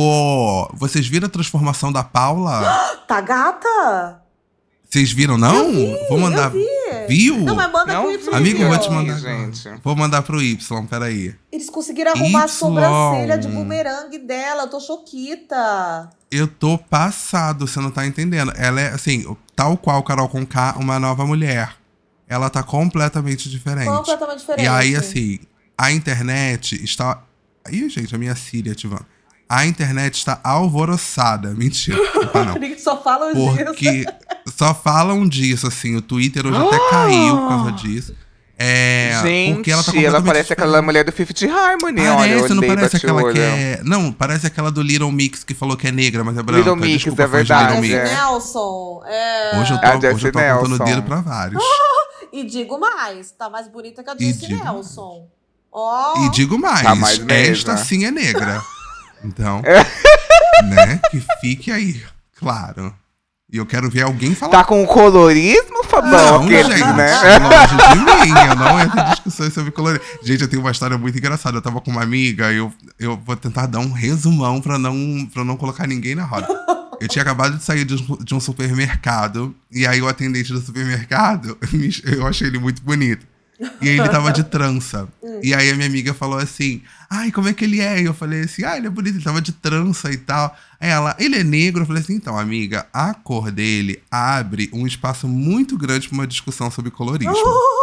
[0.73, 2.61] Vocês viram a transformação da Paula?
[3.07, 4.21] Tá gata?
[4.89, 5.71] Vocês viram, não?
[6.09, 6.45] vou mandar.
[6.45, 6.67] Eu vi.
[7.07, 7.37] Viu?
[7.37, 8.35] Não, mas manda Não pro Y.
[8.35, 9.17] Amigo, vou te mandar.
[9.17, 9.69] gente.
[9.81, 11.33] Vou mandar pro Y, peraí.
[11.51, 12.47] Eles conseguiram arrumar a Y.
[12.49, 14.63] sobrancelha de bumerangue dela.
[14.63, 16.09] Eu tô choquita.
[16.29, 18.51] Eu tô passado, você não tá entendendo.
[18.57, 21.75] Ela é, assim, tal qual Carol Conká, uma nova mulher.
[22.27, 23.87] Ela tá completamente diferente.
[23.87, 24.65] Completamente diferente.
[24.65, 25.39] E aí, assim,
[25.77, 27.23] a internet está.
[27.69, 29.05] Ih, gente, a minha Siri ativando.
[29.49, 31.53] A internet está alvoroçada.
[31.53, 32.55] Mentira, não tá não.
[32.77, 33.65] Só falam disso.
[33.65, 34.05] Porque
[34.55, 35.95] só falam disso, assim.
[35.95, 38.15] O Twitter hoje até caiu por causa disso.
[38.59, 39.19] É.
[39.21, 42.01] Gente, porque ela tá ela parece aquela mulher do Fifth Harmony.
[42.01, 43.81] olha, Parece, eu não parece aquela que é.
[43.83, 46.59] Não, parece aquela do Little Mix que falou que é negra, mas é branca.
[46.59, 48.03] Little Mix, Desculpa, é verdade, Little é.
[48.03, 48.11] Mix.
[48.17, 49.03] Nelson.
[49.05, 49.59] É...
[49.59, 51.61] Hoje eu tô, Jessie hoje eu tô apontando o dedo pra vários.
[52.39, 55.27] E digo mais, tá mais bonita que a E digo- Nelson.
[55.71, 56.25] Ó.
[56.25, 58.61] E digo mais, Tá mais esta sim é negra.
[59.23, 59.83] Então, É.
[60.63, 62.01] né, que fique aí,
[62.37, 62.93] claro.
[63.51, 64.51] E eu quero ver alguém falar.
[64.51, 66.43] Tá com colorismo, Fabão?
[66.43, 67.39] aquele, gente, né?
[67.39, 67.95] longe de
[68.27, 70.01] mim, eu não entro em discussões sobre colorir.
[70.21, 71.57] Gente, eu tenho uma história muito engraçada.
[71.57, 74.93] Eu tava com uma amiga, eu, eu vou tentar dar um resumão pra não,
[75.33, 76.47] pra não colocar ninguém na roda.
[76.99, 80.59] Eu tinha acabado de sair de um, de um supermercado, e aí o atendente do
[80.61, 83.25] supermercado, me- eu achei ele muito bonito.
[83.81, 85.07] E aí ele tava de trança.
[85.41, 87.99] E aí a minha amiga falou assim: Ai, como é que ele é?
[87.99, 90.55] E eu falei assim: Ah, ele é bonito, ele tava de trança e tal.
[90.79, 91.81] Aí ela, ele é negro?
[91.81, 96.27] Eu falei assim: Então, amiga, a cor dele abre um espaço muito grande pra uma
[96.27, 97.33] discussão sobre colorismo.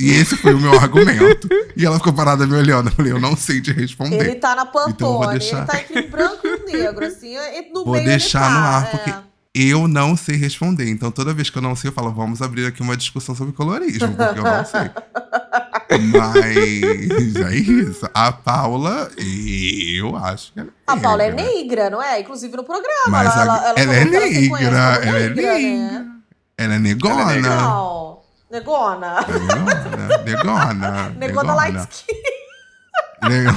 [0.00, 1.48] E esse foi o meu argumento.
[1.76, 2.88] E ela ficou parada me olhando.
[2.88, 4.16] Eu falei: Eu não sei te responder.
[4.20, 5.58] Ele tá na Pantone, Então deixar.
[5.58, 7.36] ele tá entre branco e negro, assim,
[7.74, 8.90] no Vou meio deixar tá, no ar, é.
[8.90, 9.14] porque
[9.54, 10.88] eu não sei responder.
[10.88, 13.52] Então, toda vez que eu não sei, eu falo, vamos abrir aqui uma discussão sobre
[13.52, 14.90] colorismo, porque eu não sei.
[16.12, 18.08] Mas é isso.
[18.14, 21.44] A Paula, eu acho que ela é A Paula é negra.
[21.52, 22.20] negra, não é?
[22.20, 23.08] Inclusive no programa.
[23.08, 24.20] Mas ela, a- ela, ela, ela é negra,
[24.64, 25.90] ela é negra, negra.
[26.00, 26.06] né?
[26.56, 27.20] Ela é negona.
[27.22, 28.19] Ela é negra.
[28.50, 29.24] Negona.
[29.28, 31.08] Negona, negona.
[31.16, 32.14] Negona light skin.
[33.22, 33.54] Negona.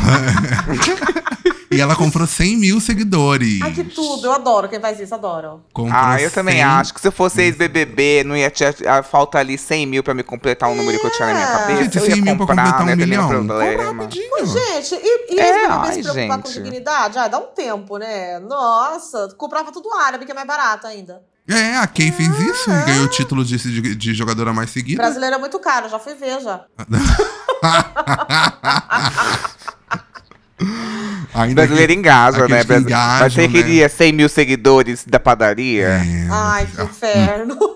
[1.72, 3.62] e ela comprou 100 mil seguidores.
[3.64, 4.28] Ai, que tudo.
[4.28, 5.64] Eu adoro quem faz isso, adoro.
[5.74, 9.40] Comprou Ah, eu também 100 acho que se eu fosse ex-BBB, não ia ter, falta
[9.40, 11.52] ali 100 mil pra me completar um número que eu tinha na minha É.
[11.52, 11.84] cabeça.
[11.84, 13.24] Gente, eu ia 100 mil pra completar ia um milhão.
[13.24, 13.84] Compra problema.
[14.04, 14.46] rapidinho.
[14.46, 16.62] Gente, e, e É, ai, se preocupar com gente.
[16.64, 17.18] dignidade?
[17.18, 18.38] Ah, dá um tempo, né?
[18.40, 21.24] Nossa, comprava tudo árabe, que é mais barato ainda.
[21.48, 24.70] É, a Kay fez isso Ah, e ganhou o título de, de, de jogadora mais
[24.70, 25.02] seguida.
[25.04, 26.62] Brasileiro é muito caro, já fui ver já.
[31.34, 32.62] Ainda Brasileiro engaja, aqueles né?
[32.62, 33.54] que Brasi- engajam, Mas você né?
[33.54, 35.88] queria 100 mil seguidores da padaria?
[35.88, 37.58] É, Ai, que inferno.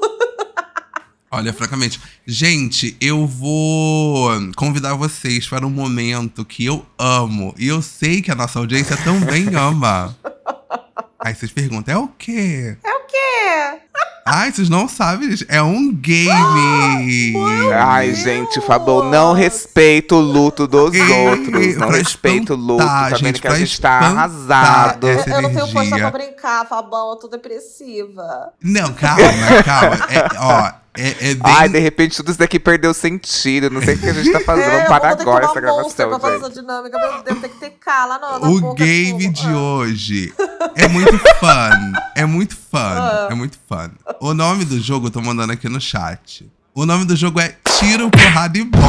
[1.30, 7.82] Olha, francamente, gente, eu vou convidar vocês para um momento que eu amo e eu
[7.82, 10.16] sei que a nossa audiência também ama.
[11.20, 12.78] Aí vocês perguntam, é o quê?
[12.84, 13.87] É o quê?
[14.30, 17.34] Ai, vocês não sabem, gente, é um game!
[17.74, 18.20] Ai, Deus!
[18.20, 21.78] gente, Fabão, não respeita o luto dos Ih, outros.
[21.78, 22.86] Não respeita o luto.
[22.86, 25.08] Tá vendo gente, que a gente tá arrasado.
[25.08, 28.52] Eu, eu não tenho força pra brincar, Fabão, eu tô depressiva.
[28.62, 29.96] Não, calma, calma.
[30.10, 31.42] É, ó, é, é bem.
[31.44, 33.70] Ai, de repente tudo isso daqui perdeu sentido.
[33.70, 34.66] Não sei o que a gente tá fazendo.
[34.66, 36.44] É, Vamos eu parar agora essa Monster pra gravação, fazer gente.
[36.46, 36.98] essa dinâmica.
[37.00, 39.58] Meu Deus, tem que ter K lá na, na O boca game do- de Ah.
[39.58, 40.34] hoje
[40.76, 41.94] é muito fun.
[42.16, 42.78] É muito fun.
[42.78, 43.28] Ah.
[43.32, 43.87] É muito fun.
[44.20, 46.50] O nome do jogo eu tô mandando aqui no chat.
[46.74, 48.88] O nome do jogo é tiro, porrada e bomba.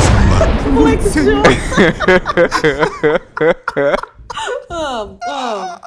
[0.73, 1.51] Moleque idiota.
[4.71, 5.81] Ah, ah.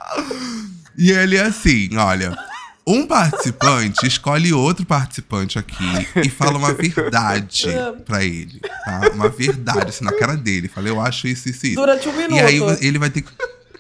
[0.98, 2.38] E ele é assim, olha.
[2.86, 7.68] Um participante escolhe outro participante aqui e fala uma verdade
[8.06, 9.12] pra ele, tá?
[9.14, 10.68] Uma verdade, assim, na cara dele.
[10.68, 11.76] Fala, eu acho isso, isso, isso.
[11.76, 12.34] Durante um minuto.
[12.34, 13.30] E aí ele vai ter que.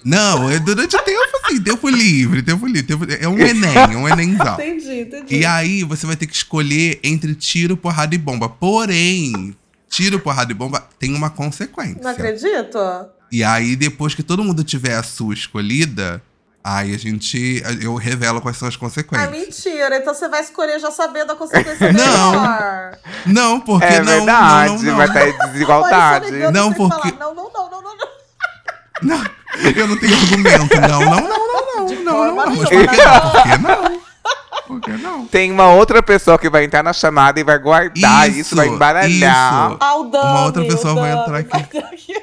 [0.03, 2.83] Não, é durante o tempo, assim, tempo livre, tempo livre.
[2.83, 3.05] Tempo...
[3.19, 4.53] É um Enem, é um Enemzão.
[4.59, 5.35] Entendi, entendi.
[5.37, 8.49] E aí você vai ter que escolher entre tiro, porrada e bomba.
[8.49, 9.55] Porém,
[9.89, 12.01] tiro, porrada e bomba tem uma consequência.
[12.01, 12.77] Não acredito.
[13.31, 16.21] E aí, depois que todo mundo tiver a sua escolhida,
[16.63, 17.63] aí a gente.
[17.81, 19.31] Eu revelo quais são as Ah, consequências.
[19.31, 19.97] mentira.
[19.97, 22.31] Então você vai escolher já sabendo a consequência Não.
[22.31, 22.97] melhor.
[23.25, 25.13] Não, porque É não, verdade, não, não, vai não.
[25.13, 26.31] ter desigualdade.
[26.51, 27.17] Não, porque- falar.
[27.19, 27.95] Não, não, não, não, não,
[29.03, 29.40] não.
[29.75, 30.81] Eu não tenho argumento.
[30.81, 31.87] Não, não, não, não, não.
[31.87, 32.35] Não, não, não.
[32.35, 33.31] Mas por que não?
[33.31, 34.01] Por que não?
[34.67, 35.25] Por que não?
[35.25, 38.67] Tem uma outra pessoa que vai entrar na chamada e vai guardar isso, Isso, vai
[38.67, 39.71] embaralhar.
[39.71, 39.77] isso.
[39.81, 41.49] Ah, o Dami, Uma outra o pessoa vai entrar aqui.
[41.51, 42.13] vai entrar aqui.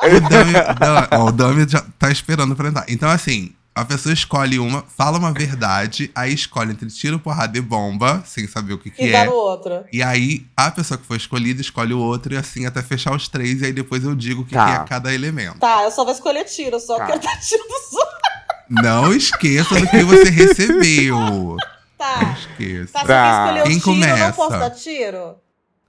[0.00, 2.84] O Dami, o Dami já tá esperando pra entrar.
[2.88, 7.60] Então, assim, a pessoa escolhe uma, fala uma verdade, aí escolhe entre tiro, porrada e
[7.60, 9.12] bomba, sem saber o que, que E é.
[9.12, 9.84] dá no outro.
[9.92, 13.28] E aí, a pessoa que foi escolhida escolhe o outro, e assim até fechar os
[13.28, 14.66] três, e aí depois eu digo o que, Tá.
[14.78, 15.58] que é cada elemento.
[15.58, 17.06] Tá, eu só vou escolher tiro, só Tá.
[17.06, 18.18] quero dar tiro dos outros.
[18.70, 21.56] Não esqueça do que você recebeu.
[21.96, 22.36] Tá.
[22.38, 22.92] Esqueça.
[22.92, 23.48] Tá, se Tá.
[23.48, 24.32] alguém escolheu Quem tiro, eu não começa?
[24.32, 25.34] posso dar tiro?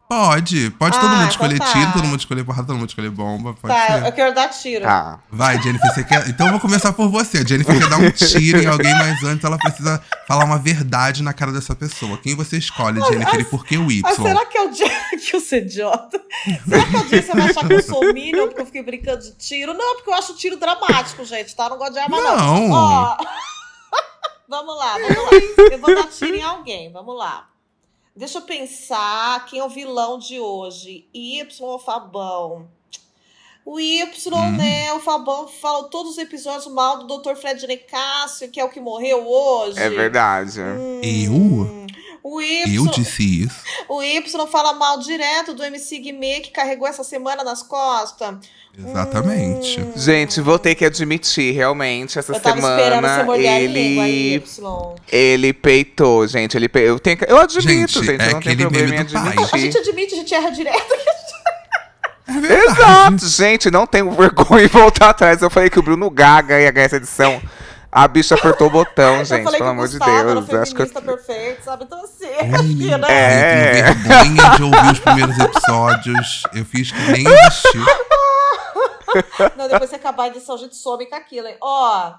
[0.09, 0.71] Pode.
[0.71, 1.71] Pode todo Ah, mundo então escolher tá.
[1.71, 3.53] tiro, todo mundo escolher porrada, todo mundo escolher bomba.
[3.53, 4.07] Pode tá, ser.
[4.07, 4.83] eu quero dar tiro.
[4.83, 5.19] Tá.
[5.29, 6.27] Vai, Jennifer, você quer.
[6.27, 7.37] Então eu vou começar por você.
[7.37, 11.21] A Jennifer quer dar um tiro em alguém, mas antes ela precisa falar uma verdade
[11.21, 12.17] na cara dessa pessoa.
[12.17, 14.01] Quem você escolhe, Jennifer, e por que o Y?
[14.01, 16.19] Mas será que é o dia que eu sou idiota?
[16.67, 18.65] Será que é o dia que você vai achar que eu sou Minion porque eu
[18.65, 19.75] fiquei brincando de tiro?
[19.75, 21.65] Não, porque eu acho tiro dramático, gente, tá?
[21.65, 22.35] Eu não gosto de arma, não.
[22.35, 22.71] Não.
[22.71, 23.17] Ó,
[24.49, 25.29] vamos lá, vamos lá.
[25.71, 27.45] Eu vou dar tiro em alguém, vamos lá.
[28.19, 31.07] Deixa eu pensar quem é o vilão de hoje.
[31.13, 32.67] Y ou Fabão?
[33.65, 34.03] O Y,
[34.35, 34.51] Hum.
[34.57, 34.91] né?
[34.91, 37.35] O Fabão falou todos os episódios mal do Dr.
[37.35, 39.79] Fred Nicásio, que é o que morreu hoje.
[39.79, 40.59] É verdade.
[41.01, 41.87] Eu?
[42.21, 43.63] O Y, Eu disse isso.
[43.87, 48.37] o Y fala mal direto do MC Guimê que carregou essa semana nas costas.
[48.77, 49.85] Exatamente.
[49.95, 53.79] Gente, vou ter que admitir, realmente, essa Eu tava esperando você semana ele.
[54.35, 54.95] Y.
[55.11, 56.55] Ele peitou, gente.
[56.55, 56.79] Ele pe...
[56.81, 57.17] eu, tenho...
[57.27, 58.21] eu admito, Gente, gente.
[58.21, 59.21] é não aquele problema em meme do pai.
[59.21, 59.59] A admitir.
[59.59, 60.95] gente admite, a gente erra direto.
[62.31, 62.63] É.
[62.65, 65.41] Exato, gente, não tenho vergonha em voltar atrás.
[65.41, 67.41] Eu falei que o Bruno Gaga ia ganhar essa edição.
[67.91, 70.49] A bicha apertou o botão, eu gente, pelo amor de Gustavo Deus.
[70.49, 71.85] Eu acho que eu- perfeito, sabe?
[71.85, 73.07] Então assim, Ai, aqui, né?
[73.09, 73.79] É.
[73.79, 76.43] Eu tenho vergonha de ouvir os primeiros episódios.
[76.53, 77.83] Eu fiz que nem assistir.
[79.57, 81.57] Não, depois que acabar a edição, a gente some com aquilo, hein?
[81.61, 82.13] Ó,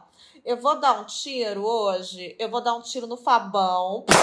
[0.45, 2.35] eu vou dar um tiro hoje.
[2.39, 4.05] Eu vou dar um tiro no Fabão.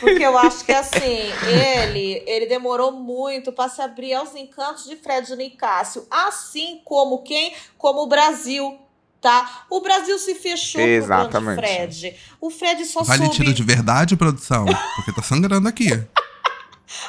[0.00, 4.96] Porque eu acho que assim, ele, ele demorou muito para se abrir aos encantos de
[4.96, 6.06] Fred Nicásio.
[6.10, 7.54] Assim como quem?
[7.76, 8.78] Como o Brasil.
[9.20, 9.64] Tá?
[9.70, 11.56] O Brasil se fechou pro Exatamente.
[11.56, 12.16] grande Fred.
[12.40, 13.36] O Fred só Vale soube.
[13.36, 14.66] tiro de verdade, produção?
[14.96, 15.88] Porque tá sangrando aqui.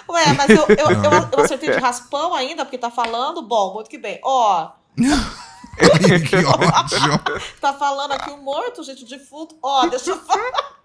[0.10, 3.42] Ué, mas eu, eu, eu, eu acertei de raspão ainda, porque tá falando.
[3.42, 4.20] Bom, muito que bem.
[4.24, 7.48] Ó, que ódio.
[7.62, 9.58] Tá falando aqui o morto, gente, o defunto.
[9.62, 10.78] Ó, deixa eu falar.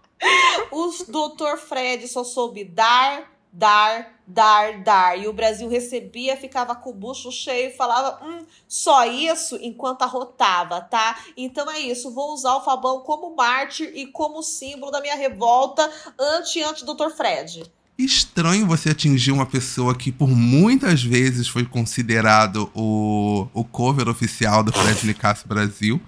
[0.70, 5.18] Os doutor Fred só soube dar, dar, dar, dar.
[5.18, 10.02] E o Brasil recebia, ficava com o bucho cheio e falava, hum, só isso enquanto
[10.02, 11.18] arrotava, tá?
[11.37, 15.90] Então é isso, vou usar o Fabão como mártir e como símbolo da minha revolta
[16.18, 17.64] anti-anti-doutor Fred.
[18.04, 24.62] Estranho você atingir uma pessoa que por muitas vezes foi considerado o, o cover oficial
[24.62, 26.00] do Fred Nicasso Brasil.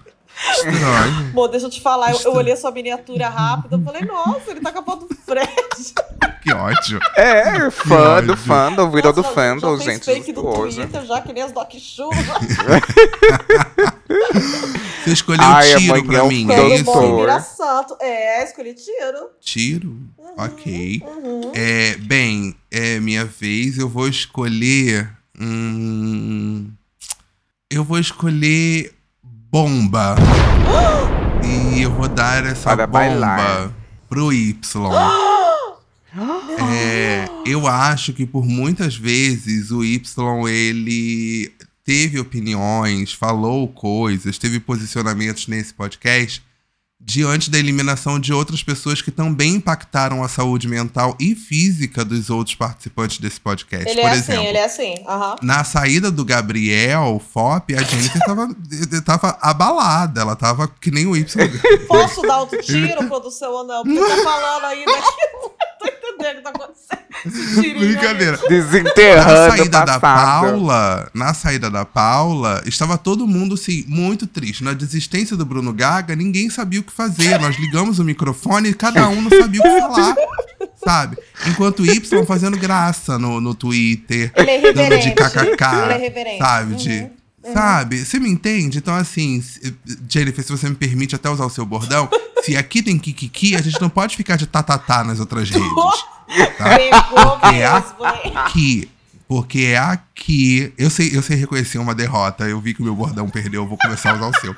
[0.51, 1.31] Estranho.
[1.33, 4.51] Bom, deixa eu te falar, eu, eu olhei a sua miniatura rápida, eu falei, nossa,
[4.51, 5.49] ele tá com a foto do Fred.
[6.41, 6.99] Que ódio.
[7.15, 8.27] É, fã ódio.
[8.27, 10.05] do fandom, virou do fandom, já gente.
[10.05, 10.81] fake do hoje.
[10.81, 12.11] Twitter, já que nem as Doc Show.
[15.03, 17.55] Você escolheu Ai, tiro pra mim, é isso?
[17.55, 17.97] santo.
[17.99, 19.29] É, escolhi tiro.
[19.39, 19.97] Tiro?
[20.37, 21.01] Ok.
[21.05, 21.51] Uhum.
[21.53, 23.77] É, bem, é minha vez.
[23.77, 25.09] Eu vou escolher.
[25.39, 26.69] Hum,
[27.69, 28.93] eu vou escolher
[29.23, 30.15] bomba.
[31.75, 33.71] e eu vou dar essa Para bomba bailar.
[34.09, 34.55] pro Y.
[36.57, 41.51] É, eu acho que por muitas vezes o Y ele
[41.83, 46.41] teve opiniões, falou coisas, teve posicionamentos nesse podcast
[47.05, 52.31] diante da eliminação de outras pessoas que também impactaram a saúde mental e física dos
[52.31, 53.87] outros participantes desse podcast.
[53.87, 54.95] Ele por é exemplo, assim, ele é assim.
[55.07, 55.35] Aham.
[55.43, 58.47] na saída do Gabriel, Fop, a Jennifer tava,
[59.05, 60.21] tava abalada.
[60.21, 61.47] Ela tava que nem o Y.
[61.87, 63.83] Posso dar outro tiro, produção, ou não?
[63.83, 65.49] Porque tá falando que eu não
[65.91, 67.05] tô entendendo o que tá acontecendo.
[67.79, 68.39] Brincadeira.
[68.41, 69.99] Na Desenterrando o saída da.
[69.99, 74.63] Paula, na saída da Paula, estava todo mundo assim muito triste.
[74.63, 77.39] Na desistência do Bruno Gaga, ninguém sabia o que fazer.
[77.39, 80.15] Nós ligamos o microfone e cada um não sabia o que falar.
[80.83, 81.17] Sabe?
[81.47, 85.97] Enquanto o Y fazendo graça no, no Twitter, Ele é dando de kkk, Ele é
[85.97, 86.37] irreverente.
[86.37, 86.75] sabe?
[86.75, 87.07] De,
[87.45, 88.03] Uhum, Sabe?
[88.03, 88.79] Você me entende?
[88.79, 89.43] Então, assim,
[90.09, 92.09] Jennifer, se você me permite até usar o seu bordão,
[92.43, 95.69] se aqui tem kikiki, a gente não pode ficar de tatatá nas outras redes.
[96.57, 96.75] Tá?
[96.75, 97.65] Pegou É
[98.35, 98.89] aqui.
[99.27, 100.73] Porque é aqui.
[100.77, 102.45] Eu sei, eu sei reconhecer uma derrota.
[102.45, 104.55] Eu vi que o meu bordão perdeu, eu vou começar a usar o seu.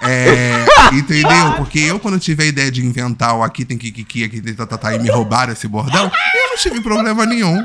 [0.00, 1.54] É, entendeu?
[1.56, 4.94] Porque eu, quando tive a ideia de inventar o aqui tem kikiki, aqui tem tatatá
[4.94, 7.64] e me roubaram esse bordão, eu não tive problema nenhum.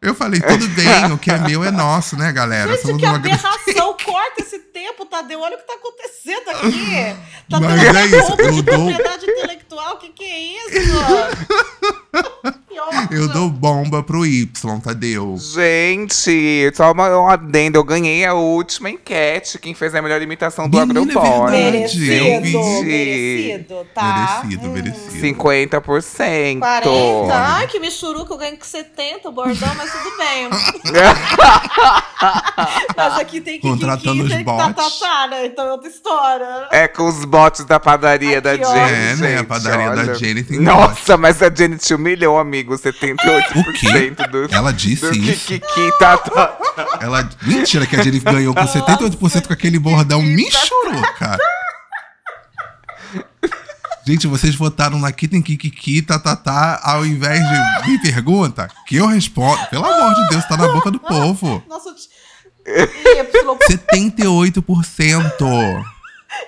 [0.00, 2.70] Eu falei, tudo bem, o que é meu é nosso, né, galera?
[2.72, 3.96] Gente, Somos que aberração!
[4.04, 5.40] Corta esse tempo, Tadeu.
[5.40, 7.16] Olha o que tá acontecendo aqui.
[7.50, 9.94] Tá Mas dando é isso, roubo eu de dou- propriedade intelectual.
[9.94, 10.92] O que, que é isso?
[13.08, 13.14] Que.
[13.18, 15.36] Eu dou bomba pro Y, Tadeu.
[15.38, 17.78] Gente, só uma, um adendo.
[17.78, 19.58] Eu ganhei a última enquete.
[19.58, 21.50] Quem fez a melhor imitação do Menina, é eu vi.
[21.50, 24.42] Merecido, merecido, tá?
[24.44, 24.72] Merecido, Hum.
[24.72, 25.20] merecido.
[25.20, 26.58] 50%.
[26.60, 27.34] 40?
[27.34, 30.48] Ai, que michuruca, eu ganho com 70 o bordão, mas tudo bem.
[32.96, 34.66] mas aqui tem que Contratando os tem que bots.
[34.66, 35.46] tá, tá, tá, né?
[35.46, 36.68] Então é outra história.
[36.70, 38.72] É com os bots da padaria da Aqui, ó.
[38.74, 38.88] Jenny.
[38.90, 39.38] É, né?
[39.38, 40.14] A padaria da olha.
[40.14, 42.67] Jenny tem Nossa, mas a Jenny te humilhou, amigo.
[42.76, 43.16] 78%
[43.56, 44.10] O quê?
[44.30, 45.46] do, Ela disse do isso.
[45.46, 46.56] Kikiki tá, tá.
[47.00, 47.28] Ela.
[47.42, 51.38] Mentira que a Jennifer ganhou com 78% com aquele bordão michuruca.
[54.06, 58.96] Gente, vocês votaram na Kitten Kikiki, tá, tá, tá, ao invés de me pergunta, que
[58.96, 59.62] eu respondo.
[59.66, 61.62] Pelo amor de Deus, tá na boca do povo.
[61.68, 62.08] Nossa, eu ti-
[62.66, 65.84] Y, 78%.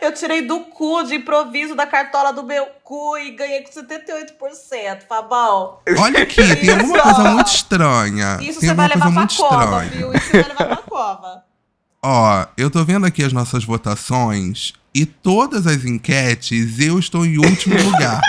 [0.00, 5.02] Eu tirei do cu de improviso da cartola do meu cu e ganhei com 78%,
[5.08, 5.78] Fabão.
[5.98, 8.38] Olha aqui, tem alguma coisa muito estranha.
[8.40, 9.90] Isso tem você vai levar pra muito cova, estranha.
[9.90, 10.12] viu?
[10.14, 11.44] Isso você vai levar pra cova.
[12.02, 17.36] Ó, eu tô vendo aqui as nossas votações e todas as enquetes eu estou em
[17.38, 18.20] último lugar.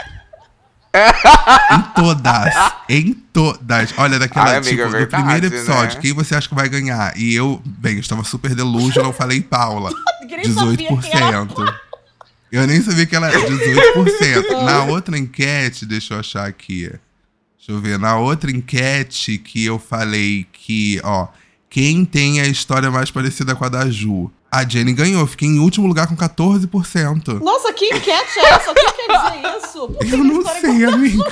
[0.93, 2.53] Em todas.
[2.89, 3.93] Em todas.
[3.97, 6.01] Olha, daquela, Ai, amiga, tipo, é do verdade, primeiro episódio, né?
[6.01, 7.17] quem você acha que vai ganhar?
[7.17, 9.91] E eu, bem, eu estava super delusional, eu falei Paula.
[10.21, 11.45] Ninguém sabia quem era.
[11.45, 11.73] 18%.
[12.51, 14.63] Eu nem sabia que ela era 18%.
[14.65, 16.91] Na outra enquete, deixa eu achar aqui.
[17.57, 17.97] Deixa eu ver.
[17.97, 21.27] Na outra enquete que eu falei que, ó,
[21.69, 24.29] quem tem a história mais parecida com a da Ju?
[24.51, 25.25] A Jenny ganhou.
[25.25, 27.39] Fiquei em último lugar com 14%.
[27.41, 28.71] Nossa, que enquete é essa?
[28.71, 29.95] O que quer dizer isso?
[30.11, 31.23] Eu não sei, amigo.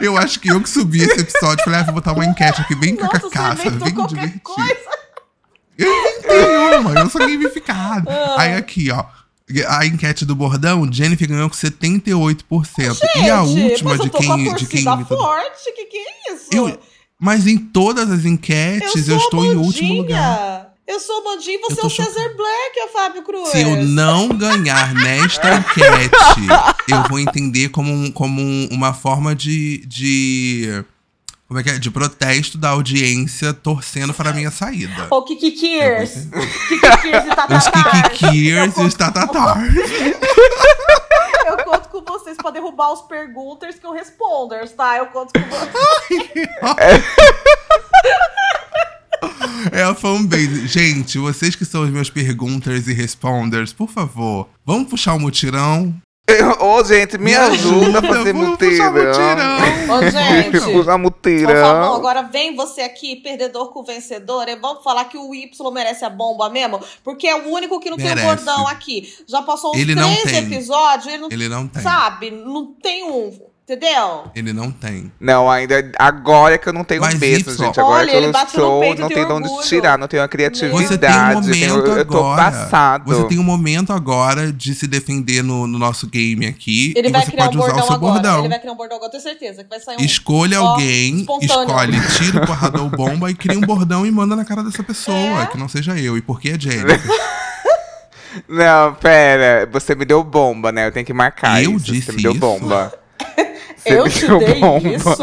[0.00, 1.62] Eu acho que eu que subi esse episódio.
[1.64, 4.40] Falei, ah, vou botar uma enquete aqui bem Nossa, cacaça, você inventou bem qualquer divertida.
[4.42, 4.98] coisa.
[5.76, 8.08] Eu inventei uma, eu sou gamificado.
[8.10, 8.36] Ah.
[8.38, 9.04] Aí aqui, ó.
[9.68, 12.98] A enquete do bordão, Jennifer ganhou com 78%.
[13.16, 15.72] e a Gente, última de eu a quem, de quem forte.
[15.74, 16.46] Que que é isso?
[16.52, 16.78] Eu-
[17.20, 20.67] Mas em todas as enquetes eu, sou estou em último lugar.
[20.88, 22.36] Eu sou bandinha e Eu você é o Cesar chocado.
[22.36, 23.48] Black, é Fábio Cruz.
[23.50, 26.16] Se eu não ganhar nesta enquete,
[26.88, 30.82] eu vou entender como, um- como um- uma forma de, de.
[31.46, 31.78] Como é que é?
[31.78, 35.06] De protesto da audiência torcendo para a minha saída.
[35.10, 36.26] Ô, Kikikiers.
[36.68, 37.68] Kikikiers e Os Tatatars.
[38.10, 39.74] Kikikiers e os Tatatars.
[41.46, 44.96] Eu conto com vocês pra derrubar os pergunters que eu responders, tá?
[44.98, 46.48] Eu conto com vocês.
[49.72, 50.66] É a fanbase.
[50.68, 55.94] Gente, vocês que são os meus pergunters e responders, por favor, vamos puxar um mutirão?
[56.60, 59.96] Ô, gente, me, ajuda a fazer vamos puxar mutirão.
[59.96, 60.50] Ô, gente.
[60.60, 61.94] Por favor, mutirão.
[61.94, 66.10] agora vem você aqui, perdedor com vencedor, e vamos falar que o Y merece a
[66.10, 66.80] bomba mesmo?
[67.02, 68.26] Porque é o único que não tem Merece.
[68.26, 69.10] o bordão aqui.
[69.26, 70.36] Já passou uns Ele três tem.
[70.44, 71.82] episódios, ele não Ele não tem.
[71.82, 73.32] sabe, não tem um,
[73.72, 74.24] entendeu?
[74.34, 75.12] Ele não tem.
[75.20, 77.78] Não, ainda agora é que eu não tenho Mas, um Y, gente.
[77.80, 80.22] Agora olha, que ele eu estou, peito, não tem tenho de onde tirar, não tenho
[80.22, 80.86] a criatividade.
[80.86, 82.42] Você tem um momento tenho- eu, eu tô agora.
[82.50, 83.04] passado.
[83.06, 86.92] Você tem um momento agora de se defender no, no nosso game aqui.
[86.96, 88.12] Ele e vai você criar um pode usar bordão o seu agora.
[88.14, 88.38] bordão.
[88.40, 90.04] Ele vai criar um bordão agora, eu tenho certeza que vai sair um.
[90.04, 91.54] Escolha alguém, espontâneo.
[91.96, 94.82] escolhe, tira o porrada ou bomba e cria um bordão e manda na cara dessa
[94.82, 95.46] pessoa, É.
[95.46, 96.16] que não seja eu.
[96.16, 97.00] E por que é Jennifer?
[98.48, 99.68] Não, pera.
[99.72, 100.86] Você me deu bomba, né?
[100.86, 101.86] Eu tenho que marcar Eu isso.
[101.86, 102.40] disse Você me deu isso?
[102.40, 102.92] bomba.
[103.88, 104.88] Você Eu te dei bomba.
[104.88, 105.18] isso?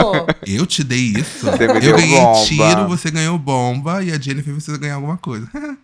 [0.47, 1.45] Eu te dei isso.
[1.51, 2.45] Você me eu ganhei bomba.
[2.45, 5.47] tiro, você ganhou bomba e a Jennifer precisa ganhar alguma coisa.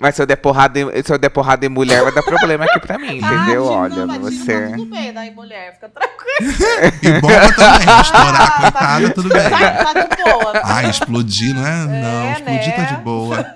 [0.00, 2.64] Mas se eu der porrada em, se eu der porrada em mulher, vai dar problema
[2.66, 3.68] aqui pra mim, entendeu?
[3.68, 4.68] Ah, Olha, não, isso Tá você.
[4.76, 6.92] tudo bem, daí, mulher, fica tranquila.
[7.02, 8.00] E bomba também.
[8.00, 9.50] Estourar, Ah, coitada, tudo bem.
[9.50, 10.52] Tá, tá de boa.
[10.62, 11.84] Ah, explodir, não é?
[11.84, 12.86] Não, É, explodir tá né?
[12.96, 13.46] de boa.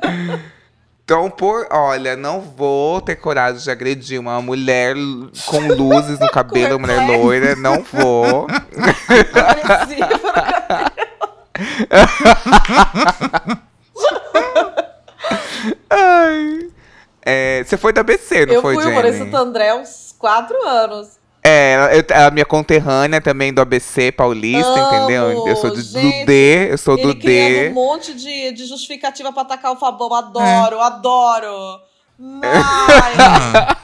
[1.05, 1.67] Então, por.
[1.71, 4.95] Olha, não vou ter coragem de agredir uma mulher
[5.47, 7.57] com luzes no cabelo, uma mulher loira.
[7.57, 8.47] Não vou.
[15.91, 16.71] Ai.
[17.25, 18.97] É, você foi da ABC, não eu foi, fui Jenny?
[18.97, 21.22] humorista do André há uns quatro anos.
[21.45, 25.47] É, eu- a minha conterrânea também do ABC paulista, Amo, entendeu?
[25.47, 26.25] Eu sou do, do gente.
[26.25, 27.71] D, eu sou do Ele criando um D.
[27.71, 30.15] monte de, de justificativa pra atacar o Fabão.
[30.15, 31.81] Adoro, adoro.
[32.19, 32.63] Mas,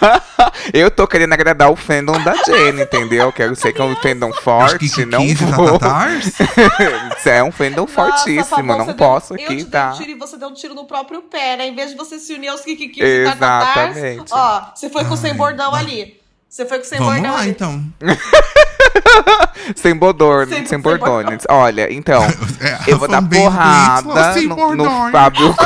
[0.00, 3.32] Ah, eu tô querendo agradar o fandom da Jenny, entendeu?
[3.32, 5.78] Quero ser que é um fandom forte, Kiki não Kids e vou.
[7.26, 9.88] É um fandom nossa, fortíssimo, Fabão, não posso deu, aqui, eu te tá?
[9.90, 11.66] dei um tiro e você deu um tiro no próprio pé, né?
[11.68, 14.32] Em vez de você se unir aos Kikikis e Tatatars, Exatamente.
[14.32, 16.20] ó, você foi com o sem bordão ali.
[16.54, 17.84] Você foi com sem Vamos bordão lá, então.
[19.74, 21.42] Sem bordões, Sem- sem, bordones.
[21.48, 22.22] Olha, então,
[22.60, 25.10] É, eu vou dar porrada no, no bordões.
[25.10, 25.52] Fábio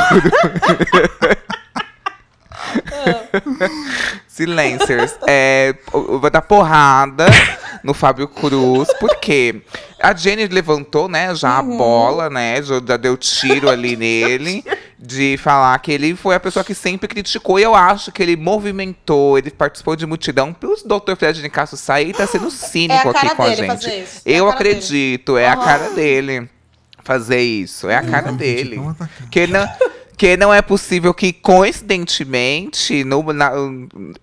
[4.27, 5.15] Silencers.
[5.27, 7.27] É, eu vou dar porrada
[7.83, 9.61] no Fábio Cruz, porque
[10.01, 11.75] a Jenny levantou, né, já Uhum.
[11.75, 14.65] a bola, né, já deu tiro ali nele,
[15.01, 18.35] de falar que ele foi a pessoa que sempre criticou, e eu acho que ele
[18.35, 21.15] movimentou, ele participou de multidão, pro Dr.
[21.17, 23.67] Fred de Castro sair, tá sendo É cínico a cara aqui com a gente.
[23.67, 24.21] fazer isso.
[24.25, 24.69] É a Eu cara dele.
[24.75, 25.63] acredito, é a Aham.
[25.63, 26.49] cara dele
[27.03, 28.61] fazer isso, é a cara Eu dele.
[28.63, 29.29] senti tão atacado.
[29.31, 29.67] Que não,
[30.19, 33.51] que não é possível que, coincidentemente, no, na-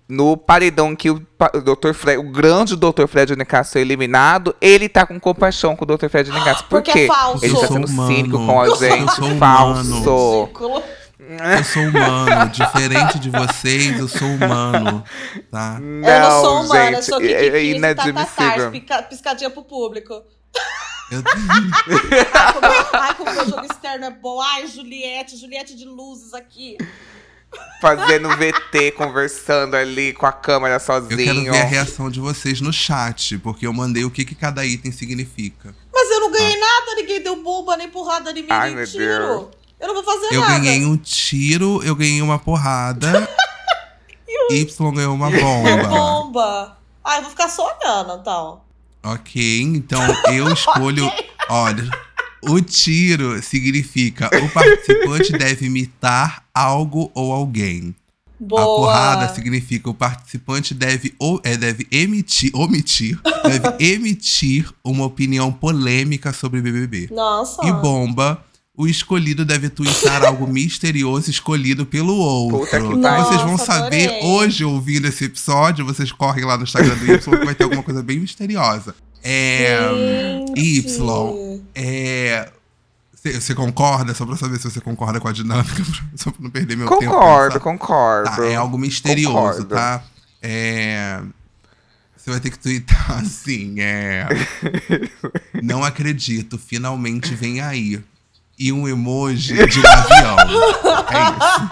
[0.07, 1.91] no paredão que o, o Dr.
[1.93, 3.07] Fred, o grande Dr.
[3.07, 6.07] Fred Nicasso foi eliminado, ele tá com compaixão com o Dr.
[6.07, 6.63] Fred Nicasso.
[6.65, 6.99] Por Porque quê?
[6.99, 7.43] é falso.
[7.43, 8.15] Ele tá sendo humano.
[8.15, 9.19] cínico com a gente.
[9.21, 9.39] humano.
[9.39, 10.49] falso.
[11.19, 15.03] Eu sou humano, diferente de vocês, eu sou humano,
[15.51, 15.77] tá?
[15.81, 18.07] Não, eu não sou humana, eu sou é, é Kikikis e Tatatars.
[18.07, 18.71] inadmissível.
[18.71, 20.13] Pica- Piscadinha pro público.
[21.11, 21.23] Eu-
[22.33, 24.41] Ai, como, ai, como meu jogo externo é bom.
[24.41, 26.77] Ai, Juliette, Juliette de luzes aqui.
[27.81, 31.51] Fazendo VT, conversando ali com a câmera Eu quero sozinho.
[31.53, 34.91] ver a reação de vocês no chat, porque eu mandei o que, que cada item
[34.91, 35.73] significa.
[35.93, 39.05] Mas eu não ganhei nada, ninguém deu bomba, nem porrada, nem, Ai, nem meu tiro.
[39.27, 39.47] Deus.
[39.79, 40.59] Eu não vou fazer Eu nada.
[40.59, 43.27] ganhei um tiro, eu ganhei uma porrada.
[44.51, 45.87] Y ganhou uma bomba.
[45.87, 46.77] Bomba.
[47.03, 48.61] Ai, eu vou ficar só olhando, então.
[49.13, 50.01] Ok, então
[50.33, 51.09] eu escolho.
[51.49, 51.89] Olha,
[52.41, 57.95] o tiro significa o participante deve imitar algo ou alguém.
[58.39, 58.61] Boa.
[58.61, 65.51] A porrada significa o participante deve, ou, é, deve emitir, omitir, deve emitir uma opinião
[65.51, 67.09] polêmica sobre BBB.
[67.11, 67.65] Nossa.
[67.65, 68.43] E bomba,
[68.77, 72.59] o escolhido deve twittar algo misterioso escolhido pelo outro.
[72.59, 73.25] Puta que pariu.
[73.25, 74.23] vocês vão Nossa, saber adorei.
[74.23, 77.81] hoje, ouvindo esse episódio, vocês correm lá no Instagram do Y que vai ter alguma
[77.81, 78.93] coisa bem misteriosa.
[79.23, 79.79] É.
[80.47, 80.61] Gente.
[80.61, 81.61] Y.
[81.73, 82.51] É.
[83.23, 84.13] Você concorda?
[84.13, 85.83] Só pra saber se você concorda com a dinâmica,
[86.15, 87.11] só pra não perder meu tempo.
[87.11, 88.29] Concordo, concordo.
[88.35, 89.65] Tá, é algo misterioso, Concordo.
[89.75, 90.03] tá?
[90.41, 91.19] É.
[92.15, 94.27] Você vai ter que twittar assim, é.
[95.63, 97.99] Não acredito, finalmente vem aí.
[98.57, 100.37] E um emoji de um avião.
[101.09, 101.69] É isso.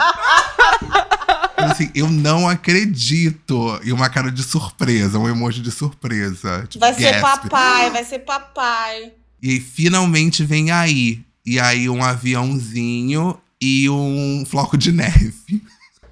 [1.71, 3.79] Assim, eu não acredito.
[3.83, 6.65] E uma cara de surpresa, um emoji de surpresa.
[6.69, 7.41] Tipo, Vai ser gasp.
[7.43, 9.11] papai, vai ser papai.
[9.41, 11.21] E aí, finalmente vem aí.
[11.45, 15.33] E aí, um aviãozinho e um floco de neve.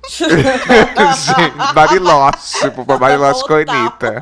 [0.10, 3.62] Gente, Bariloche, tipo, Bariloche com a.
[3.62, 4.20] Anitta.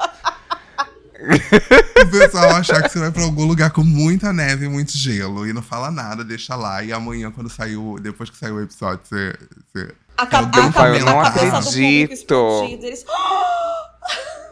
[2.01, 5.47] O pessoal achar que você vai pra algum lugar com muita neve e muito gelo.
[5.47, 6.83] E não fala nada, deixa lá.
[6.83, 9.33] E amanhã, quando saiu, depois que saiu o episódio, você.
[9.73, 9.93] você...
[10.17, 12.65] A, ca- o a, Deus ca- eu não acredito.
[12.83, 13.05] Eles...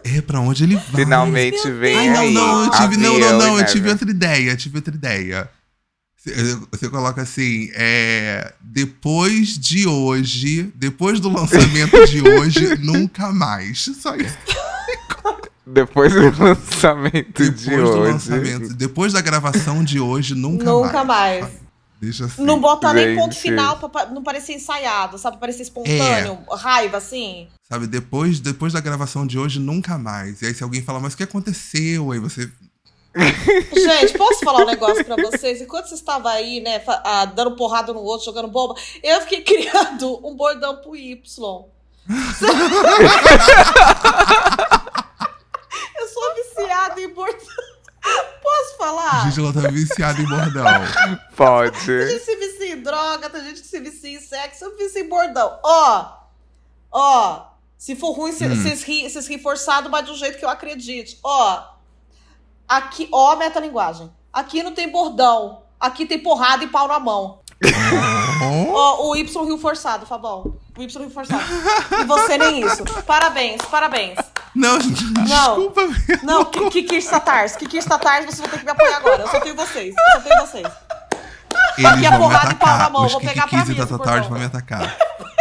[0.01, 1.03] É, pra onde ele vai?
[1.03, 2.33] Finalmente vem Ai, não, aí.
[2.33, 5.49] não, eu tive, não, não, não, eu tive outra ideia, eu tive outra ideia.
[6.71, 13.89] Você coloca assim, é, depois de hoje, depois do lançamento de hoje, nunca mais.
[14.01, 14.37] Só isso.
[15.71, 17.99] Depois do lançamento Depois de do hoje.
[18.11, 21.41] lançamento, depois da gravação de hoje, nunca, Nunca mais.
[21.41, 21.53] mais.
[22.01, 22.43] Deixa assim.
[22.43, 25.35] Não bota nem ponto final pra não parecer ensaiado, sabe?
[25.35, 26.55] Pra parecer espontâneo, É.
[26.55, 27.47] raiva, assim.
[27.69, 30.41] Sabe, depois, depois da gravação de hoje, nunca mais.
[30.41, 32.11] E aí, se alguém falar, mas o que aconteceu?
[32.13, 32.49] Aí você.
[33.75, 35.59] Gente, posso falar um negócio pra vocês?
[35.61, 39.41] Enquanto você estava aí, né, fa- ah, dando porrada no outro, jogando bomba, eu fiquei
[39.67, 41.19] criando um bordão pro Y.
[46.59, 47.45] viciada em bordão.
[48.41, 49.25] Posso falar?
[49.29, 50.63] Gente, ela tá viciada em bordão.
[50.65, 51.79] Tem Pode.
[51.85, 55.01] gente que se vicia em droga, tem gente que se vicia em sexo, eu vicio
[55.03, 55.59] em bordão.
[55.63, 56.05] Ó,
[56.91, 57.45] ó,
[57.77, 58.55] se for ruim, Hum.
[58.55, 61.19] vocês ri, vocês riem forçado, mas de um jeito que eu acredite.
[61.23, 61.61] Ó,
[62.67, 64.09] aqui, ó a metalinguagem.
[64.31, 67.39] Aqui não tem bordão, aqui tem porrada e pau na mão.
[68.41, 70.55] Oh, Ó, o Y riu forçado, Fabão.
[70.77, 71.43] O Y riu forçado.
[71.99, 72.83] E você nem isso.
[73.05, 74.17] Parabéns, parabéns.
[74.55, 75.81] Não, desculpa.
[76.23, 76.99] Não, que, que, que?
[77.57, 79.21] Que, que estatars vocês vão ter que me apoiar agora.
[79.21, 79.95] Eu só tenho vocês.
[79.95, 80.67] Eu só tenho vocês.
[81.77, 83.79] Eles Aqui a porrada e pau na mão, Os vou pegar pra Kikis mim e
[83.79, 84.29] esse Tatatars bordão.
[84.29, 84.97] vão me atacar.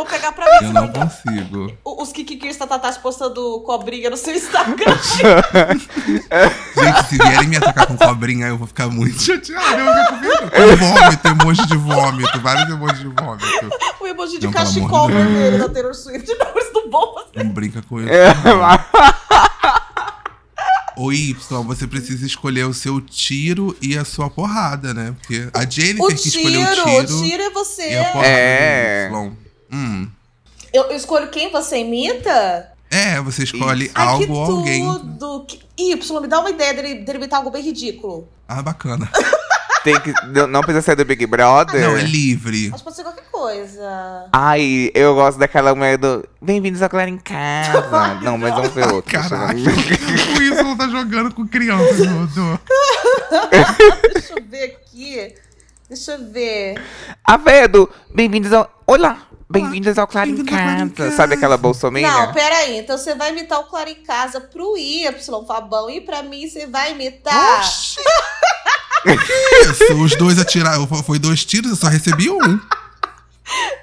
[0.00, 0.66] Eu vou pegar pra mim.
[0.68, 1.72] Eu não consigo.
[1.84, 4.96] Os Kikikis Tatatás postando cobrinha no seu Instagram.
[6.74, 9.78] Gente, se vierem me atacar com cobrinha, eu vou ficar muito chateado.
[10.54, 12.40] Eu vou ficar com vômito, emoji de vômito.
[12.40, 13.70] Vários emojis de vômito.
[14.00, 16.26] o emoji de Não, cachecol vermelho da Taylor Swift.
[16.38, 17.44] Não, eles não vão fazer.
[17.44, 18.08] Não brinca com isso.
[18.10, 18.34] É,
[20.96, 21.34] O Y,
[21.64, 25.14] você precisa escolher o seu tiro e a sua porrada, né?
[25.18, 27.90] Porque a Jennifer O que escolheu tiro, o tiro, o tiro é você.
[27.92, 29.08] e a porrada É.
[29.08, 29.32] do Y.
[29.72, 30.08] Hum.
[30.72, 32.72] Eu, eu escolho quem você imita?
[32.90, 33.92] É, você escolhe Isso.
[33.94, 34.84] Ai, que algo ou alguém.
[34.84, 35.44] tudo.
[35.46, 38.28] Que- Y, me dá uma ideia dele, dele imitar algo bem ridículo.
[38.48, 39.08] Ah, bacana.
[39.82, 40.12] Tem que,
[40.48, 41.80] não precisa ser do Big Brother.
[41.80, 42.68] Não, é livre.
[42.70, 44.26] Mas pode ser qualquer coisa.
[44.30, 48.20] Ai, eu gosto daquela mulher do Bem-vindos a Clara em Casa.
[48.22, 49.10] não, mas vamos ver outro.
[49.10, 52.60] Caraca, o Y tá jogando com criança, Dudu.
[54.12, 55.34] Deixa eu ver aqui.
[55.88, 56.74] Deixa eu ver.
[57.24, 58.70] A véia do Bem-vindos ao.
[58.86, 59.29] Olá!
[59.50, 60.90] Bem-vindos ao Clara em Casa.
[60.90, 61.16] Casa.
[61.16, 62.08] Sabe aquela bolsominion?
[62.08, 62.78] Não, peraí.
[62.78, 65.90] Então você vai imitar o Claro em Casa pro Y, Fabão.
[65.90, 67.58] E pra mim você vai imitar.
[67.58, 67.98] Oxi!
[69.02, 69.94] que isso?
[69.94, 70.86] Os dois atiraram.
[70.86, 72.60] Foi dois tiros, eu só recebi um.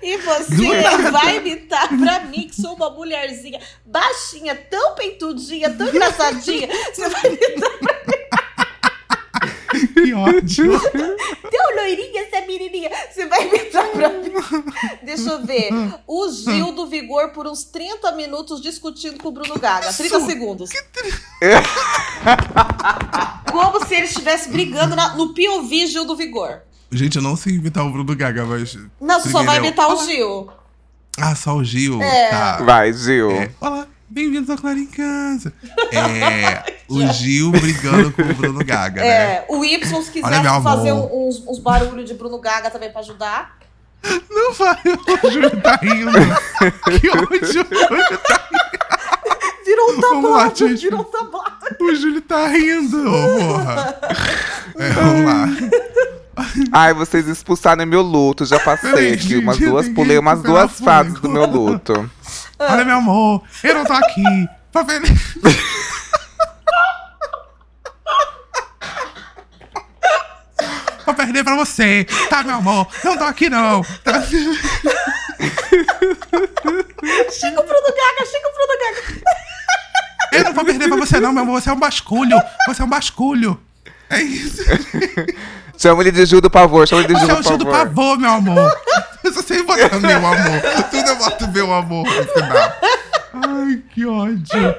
[0.01, 6.69] E você vai imitar pra mim, que sou uma mulherzinha baixinha, tão peitudinha, tão engraçadinha.
[6.93, 8.36] Você vai imitar
[9.93, 10.79] Que ódio.
[10.79, 12.89] tão loirinha essa menininha.
[13.11, 14.31] Você vai imitar pra mim.
[15.03, 15.69] Deixa eu ver.
[16.07, 19.91] O Gil do Vigor por uns 30 minutos discutindo com o Bruno Gaga.
[19.93, 20.69] 30 segundos.
[23.51, 26.61] Como se ele estivesse brigando na- no POV Gil do Vigor.
[26.91, 28.77] Gente, eu não sei imitar o Bruno Gaga, mas.
[29.01, 30.49] Não, você só vai imitar o Gil.
[31.17, 32.01] Ah, só o Gil.
[32.01, 32.29] É.
[32.29, 32.57] Tá.
[32.63, 33.31] Vai, Gil.
[33.31, 35.53] É, Olá, bem-vindos ao Clara em Casa.
[35.91, 39.07] É, o Gil brigando com o Bruno Gaga, né?
[39.07, 42.91] É, o Y, se Olha, quiser meu fazer uns, uns barulhos de Bruno Gaga também
[42.91, 43.57] pra ajudar.
[44.29, 44.77] Não vai,
[45.23, 46.11] o Júlio tá rindo.
[46.99, 47.41] Que ódio.
[47.41, 47.65] O Júlio
[48.27, 48.47] tá,
[49.65, 50.81] Virou um tablado, gente.
[50.81, 51.57] virou um tablado.
[51.81, 53.99] o Júlio tá rindo, ô porra.
[54.77, 55.47] É, vamos lá.
[56.71, 58.45] Ai, vocês expulsaram meu luto.
[58.45, 59.89] Já passei aqui umas duas.
[59.89, 62.09] Pulei umas duas fases do meu luto.
[62.59, 64.23] Olha, meu amor, eu não tô aqui
[64.71, 65.01] pra ver...
[71.05, 72.87] Vou perder pra você, tá, meu amor?
[73.03, 73.81] Não tô aqui, não.
[74.03, 74.51] Tá- Chega
[77.61, 79.21] o Bruno Gaga, chega o Bruno Gaga.
[80.33, 81.61] Eu não vou perder pra você, não, meu amor.
[81.61, 82.37] Você é um basculho.
[82.67, 83.57] Você é um basculho.
[84.09, 84.61] É isso.
[85.77, 87.65] Chama ele de Gil do Pavor, chama ele de Gil é do o tio do
[87.65, 87.85] Pavor.
[87.85, 88.81] pavor, meu amor.
[89.23, 90.61] Eu só sei botar meu amor.
[90.89, 92.73] Tudo eu boto meu amor no final.
[93.33, 94.75] Ai, que ódio.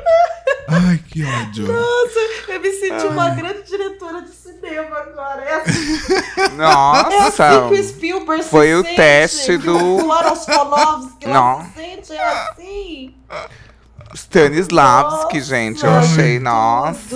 [0.68, 1.66] Ai, que ódio.
[1.72, 2.18] Nossa,
[2.52, 5.42] eu me senti uma grande diretora de cinema agora.
[5.42, 5.98] É assim,
[6.36, 7.46] é Nossa!
[7.48, 10.06] assim que o Spielberg se Foi o sente, teste do- O
[11.26, 11.64] Não.
[11.64, 13.14] se sente, é assim.
[14.14, 17.14] Stanislavski, gente, eu achei, nossa.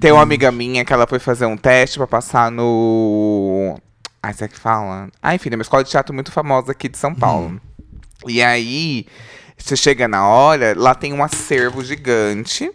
[0.00, 3.78] Tem uma amiga minha que ela foi fazer um teste pra passar no.
[4.22, 5.08] Ai, será que fala?
[5.22, 7.60] Ah, enfim, é uma escola de teatro muito famosa aqui de São Paulo.
[8.26, 9.06] E aí,
[9.56, 12.70] você chega na hora, lá tem um acervo gigante,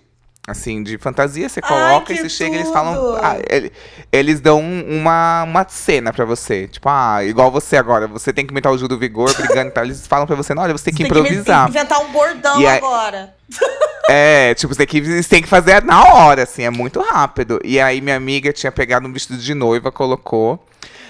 [0.51, 1.47] assim, de fantasia.
[1.49, 2.73] Você Ai, coloca e que você chega e eles tudo!
[2.73, 3.15] falam.
[3.21, 3.71] ah, ele-
[4.11, 6.67] eles dão um- uma, uma cena pra você.
[6.67, 9.71] Tipo, ah, igual você agora, você tem que imitar o Gil do Vigor brigando e
[9.71, 9.83] tal.
[9.83, 11.69] Eles falam pra você, não, olha, você tem que Você tem improvisar.
[11.69, 13.33] inventar um bordão E aí- agora.
[14.11, 17.59] É, tipo, você tem, que, você tem que fazer na hora, assim, é muito rápido.
[17.63, 20.65] E aí minha amiga tinha pegado um vestido de noiva, colocou.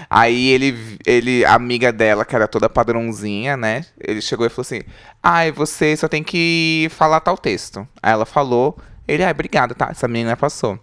[0.10, 3.86] Aí ele, ele, a amiga dela, que era toda padrãozinha, né?
[4.02, 4.82] Ele chegou e falou assim:
[5.24, 7.88] Ai, você só tem que falar tal texto.
[8.04, 8.78] Aí ela falou,
[9.14, 9.90] ele, ai, obrigada, tá?
[9.92, 10.80] Essa menina passou.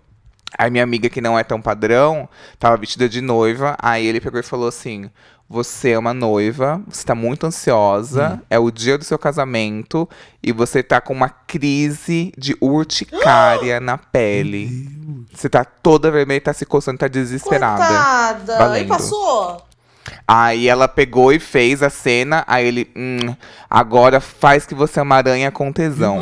[0.59, 3.77] Aí minha amiga, que não é tão padrão, tava vestida de noiva.
[3.81, 5.11] Aí ele pegou e falou assim:
[5.49, 10.09] Você é uma noiva, você tá muito ansiosa, é o dia do seu casamento
[10.43, 14.89] e você tá com uma crise de urticária na pele.
[15.35, 17.85] Você tá toda vermelha, tá se coçando, tá desesperada.
[17.87, 18.55] Coitada.
[18.55, 18.89] E Valendo.
[18.89, 19.67] passou?
[20.27, 23.35] Aí ela pegou e fez a cena, aí ele, hum,
[23.69, 26.21] agora faz que você é uma aranha com tesão.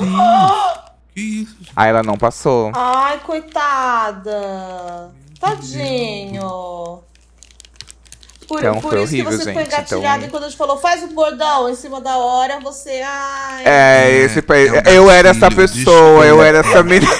[1.15, 1.57] Que isso?
[1.77, 2.73] Aí ela não passou.
[2.75, 5.11] Ai, coitada.
[5.41, 7.01] Tadinho.
[8.47, 10.49] Por, Então, por foi isso horrível, que você ficou gente, engatilhado então- e quando a
[10.49, 13.01] gente falou, faz o bordão em cima da hora, você.
[13.03, 13.65] Ai.
[13.65, 17.11] É, É, esse pa- é um eu era essa pessoa, eu era essa menina.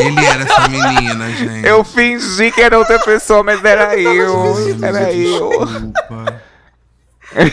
[0.00, 1.66] Ele era essa menina, gente.
[1.66, 4.54] Eu fingi que era outra pessoa, mas era eu.
[4.54, 5.50] vestido Era eu.
[5.66, 6.33] Desculpa.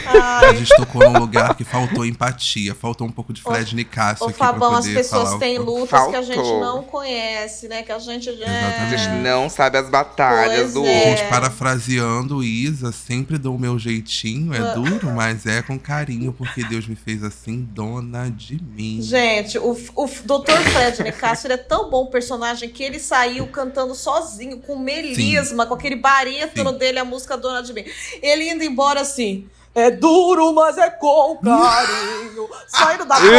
[0.05, 4.25] A Ai, gente tocou num lugar que faltou empatia, faltou um pouco de Fred Nicásio
[4.25, 6.59] Ô, Fabão, as pessoas têm o- lutas que a gente Faltou.
[6.59, 7.82] não conhece, né?
[7.84, 8.29] Que a gente.
[8.29, 8.97] A Exatamente.
[8.97, 10.97] gente não sabe as batalhas Pois do é.
[10.97, 11.09] outro.
[11.17, 14.51] Gente, parafraseando Isa, sempre dou o meu jeitinho.
[14.53, 14.57] Ah.
[14.71, 18.99] É duro, mas é com carinho, porque Deus me fez assim, dona de mim.
[19.01, 20.51] Gente, o, o Dr.
[20.71, 25.73] Fred Nicásio ele é tão bom personagem que ele saiu cantando sozinho, com melisma, com
[25.73, 26.77] aquele barítono Sim.
[26.77, 27.84] dele, a música Dona de Mim.
[28.21, 29.47] Ele indo embora assim.
[29.74, 32.49] É duro, mas é com carinho.
[32.67, 33.30] Saindo da porta,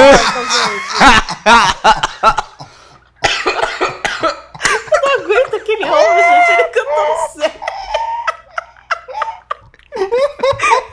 [0.49, 1.03] gente.
[4.93, 6.53] Eu não aguento aquele homem, gente.
[6.53, 7.61] Ele cantando sério.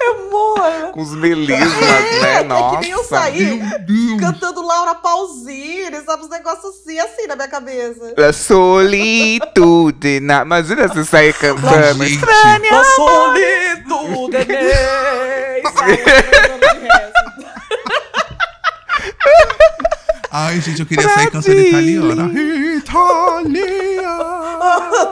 [0.01, 0.88] Eu morro.
[0.99, 1.59] Com os melismas,
[2.21, 2.41] né?
[2.41, 2.75] É Nossa.
[2.75, 3.61] que nem eu saí
[4.19, 6.23] cantando Laura Pausini, sabe?
[6.23, 8.13] Os negócios assim, assim na minha cabeça.
[8.17, 10.19] A solitude.
[10.19, 10.41] Na...
[10.41, 12.05] Imagina você sair cantando.
[12.05, 12.25] Gente,
[12.69, 17.19] A solitude é nem Sabe, cantando de resto.
[20.41, 22.31] Ai, gente, eu queria sair cantando italiana.
[22.77, 24.19] Italiana!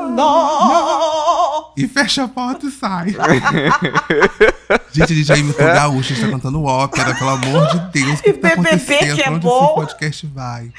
[0.15, 1.73] Não!
[1.75, 3.09] E fecha a porta e sai.
[4.93, 8.19] gente, a gente já imitou gaúcho, a gente tá cantando ópera, pelo amor de Deus.
[8.19, 9.15] O que, que tá BBB acontecendo?
[9.15, 9.65] que é onde bom.
[9.65, 10.71] esse podcast vai?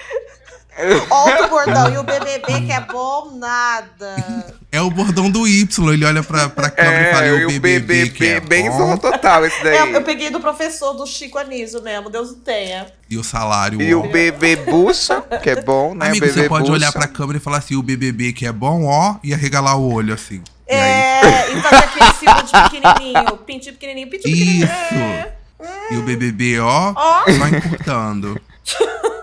[1.11, 1.93] Ó o bordão.
[1.93, 4.55] E o BBB que é bom, nada.
[4.71, 7.45] É o bordão do Y, ele olha pra, pra câmera e fala, É, e e
[7.45, 9.77] o o BBB, BBB, que é bem bom, total esse daí.
[9.77, 12.87] É, eu peguei do professor do Chico Anísio mesmo, Deus o tenha.
[13.11, 13.81] e o salário.
[13.81, 14.01] E ó.
[14.01, 16.09] o bebê bucha, que é bom, né?
[16.09, 16.73] Amigo, você pode bucha.
[16.75, 19.93] olhar pra câmera e falar assim, o BBB que é bom, ó, e arregalar o
[19.93, 20.43] olho, assim.
[20.69, 23.37] E aí, É, e fazer aquele símbolo de pequenininho.
[23.39, 24.67] Pintinho pequenininho, pintinho pequenininho.
[24.69, 25.33] É.
[25.61, 25.95] Isso!
[25.95, 27.25] E o BBB, ó, Ó.
[27.25, 28.39] só encurtando.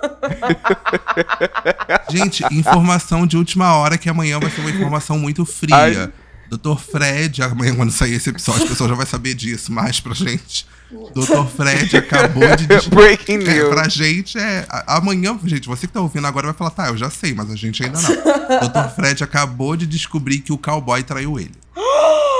[2.09, 5.75] Gente, informação de última hora que amanhã vai ser uma informação muito fria.
[5.75, 6.11] Ai.
[6.49, 6.75] Dr.
[6.77, 10.67] Fred, amanhã quando sair esse episódio, o pessoal já vai saber disso mais pra gente.
[11.13, 11.43] Dr.
[11.55, 13.69] Fred acabou de des- Breaking É, news.
[13.73, 14.63] pra gente é.
[14.69, 17.49] a- Amanhã, gente, você que tá ouvindo agora vai falar, tá, eu já sei, mas
[17.49, 18.09] a gente ainda não.
[18.11, 18.93] Dr.
[18.95, 21.51] Fred acabou de descobrir que o cowboy traiu ele.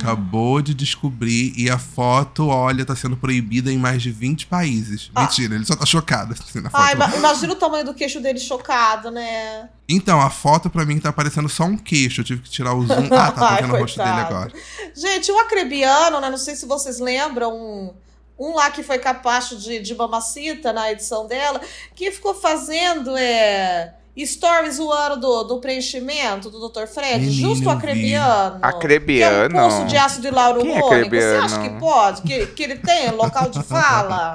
[0.00, 5.10] Acabou de descobrir e a foto, olha, tá sendo proibida em mais de 20 países.
[5.16, 6.80] Mentira, ele só tá chocado assim, na foto.
[6.82, 9.68] Ai, ima- imagina o tamanho do queixo dele chocado, né?
[9.88, 12.20] Então, a foto pra mim tá parecendo só um queixo.
[12.20, 13.06] Eu tive que tirar o zoom.
[13.12, 14.52] Ah, tá, Ai, vendo o rosto dele agora.
[14.96, 16.30] Gente, o acrebiano, né?
[16.30, 17.94] Não sei se vocês lembram, um,
[18.38, 21.60] um lá que foi capacho de, de mamacita na edição dela,
[21.94, 26.86] que ficou fazendo é, stories zoando do, do preenchimento do Dr.
[26.86, 28.58] Fred, Menino, justo o acrebiano.
[28.60, 29.50] Acrebiano?
[29.50, 30.88] Que é um poço de ácido hialurônico.
[30.88, 32.22] Quem é Você acha que pode?
[32.22, 34.34] Que, que ele tem local de fala?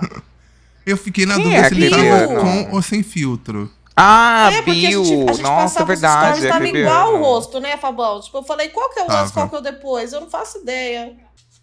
[0.85, 3.71] Eu fiquei na Quem dúvida é se ele tava com ou sem filtro.
[3.97, 5.05] Ah, é, porque a Bill.
[5.05, 6.23] gente, a gente Nossa, passava os verdade.
[6.25, 6.89] stories, tava acrebiano.
[6.89, 8.19] igual o rosto, né, Fabão?
[8.19, 9.31] Tipo, eu falei, qual que é o antes, Tava.
[9.33, 10.11] qual que é o depois?
[10.11, 11.13] Eu não faço ideia.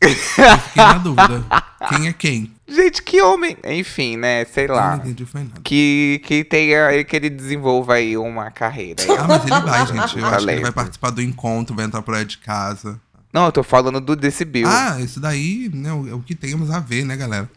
[0.02, 1.44] Fiquei na dúvida.
[1.88, 2.52] Quem é quem?
[2.74, 3.56] Gente, que homem.
[3.64, 4.44] Enfim, né?
[4.46, 4.96] Sei Eu não lá.
[4.96, 5.60] entendi, foi nada.
[5.62, 9.02] Que, que, tenha, que ele desenvolva aí uma carreira.
[9.02, 9.08] aí.
[9.18, 10.18] Ah, mas ele vai, gente.
[10.18, 13.00] Eu acho que ele vai participar do encontro, vai entrar pro lado de casa.
[13.32, 14.68] Não, eu tô falando do desse Bill.
[14.68, 17.48] Ah, isso daí, né, o, é o que temos a ver, né, galera?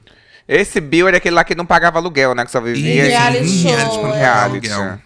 [0.47, 2.45] Esse Bill era aquele lá que não pagava aluguel, né?
[2.45, 4.72] Que só vivia Isso, reality em show, reality pra não reality.
[4.72, 4.99] aluguel.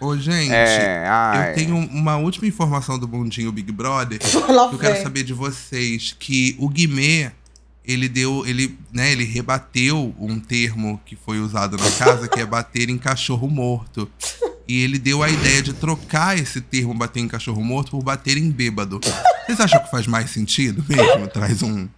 [0.00, 1.04] Ô, gente, É,
[1.50, 4.18] eu tenho uma última informação do Bundinho Big Brother.
[4.48, 7.30] Lá que eu quero saber de vocês que o Guimê,
[7.84, 12.46] ele deu, ele, né, ele rebateu um termo que foi usado na casa, que é
[12.46, 14.08] bater em cachorro morto.
[14.68, 18.36] E ele deu a ideia de trocar esse termo bater em cachorro morto por bater
[18.36, 19.00] em bêbado.
[19.44, 21.26] Vocês acham que faz mais sentido mesmo?
[21.26, 21.88] Traz um.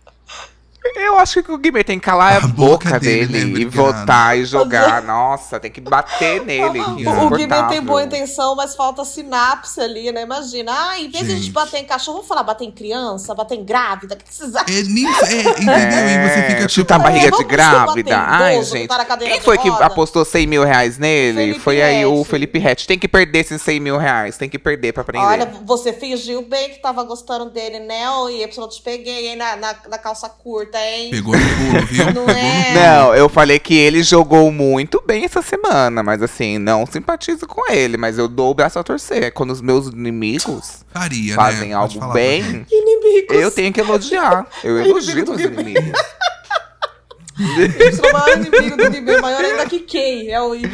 [0.97, 3.61] Eu acho que o Guimê tem que calar a, A boca, boca dele, dele, né,
[3.61, 3.97] e obrigado.
[4.01, 5.03] votar e jogar.
[5.03, 6.82] Nossa, tem que bater nele.
[6.85, 10.22] que O Guimê tem boa intenção, mas falta sinapse ali, né?
[10.22, 10.72] Imagina.
[10.74, 13.55] Ah, em vez de a gente bater em cachorro, vamos falar bater em criança, bater
[13.59, 14.14] em grávida.
[14.14, 14.74] O que vocês acham?
[14.74, 15.74] É, nisso, é, entendeu?
[15.74, 16.68] e você fica tipo.
[16.70, 18.18] chutar a barriga É, de grávida.
[18.18, 18.89] Ai, gente.
[19.18, 21.39] Quem foi que apostou 100 mil reais nele?
[21.39, 22.28] Felipe foi aí o Rett.
[22.28, 22.87] Felipe Rett.
[22.87, 24.37] Tem que perder esses 100 mil reais.
[24.37, 25.24] Tem que perder pra aprender.
[25.24, 28.05] Olha, você fingiu bem que tava gostando dele, né?
[28.30, 31.11] Y, eu te peguei, hein, na, na, na calça curta, hein?
[31.11, 32.05] Pegou no pulo, viu?
[32.07, 32.59] Não Pegou é?
[32.59, 32.75] no pulo.
[32.75, 37.70] Não, eu falei que ele jogou muito bem essa semana, mas assim, não simpatizo com
[37.70, 39.33] ele, mas eu dou o braço a torcer.
[39.33, 41.75] Quando os meus inimigos Faria, fazem né?
[41.75, 42.66] Algo bem.
[42.70, 43.37] Inimigos.
[43.37, 44.47] eu tenho que elogiar.
[44.62, 45.99] Eu elogio meus inimigos.
[47.37, 50.31] Y, o maior inimigo do Guimê, maior ainda que quem?
[50.31, 50.70] É o Y.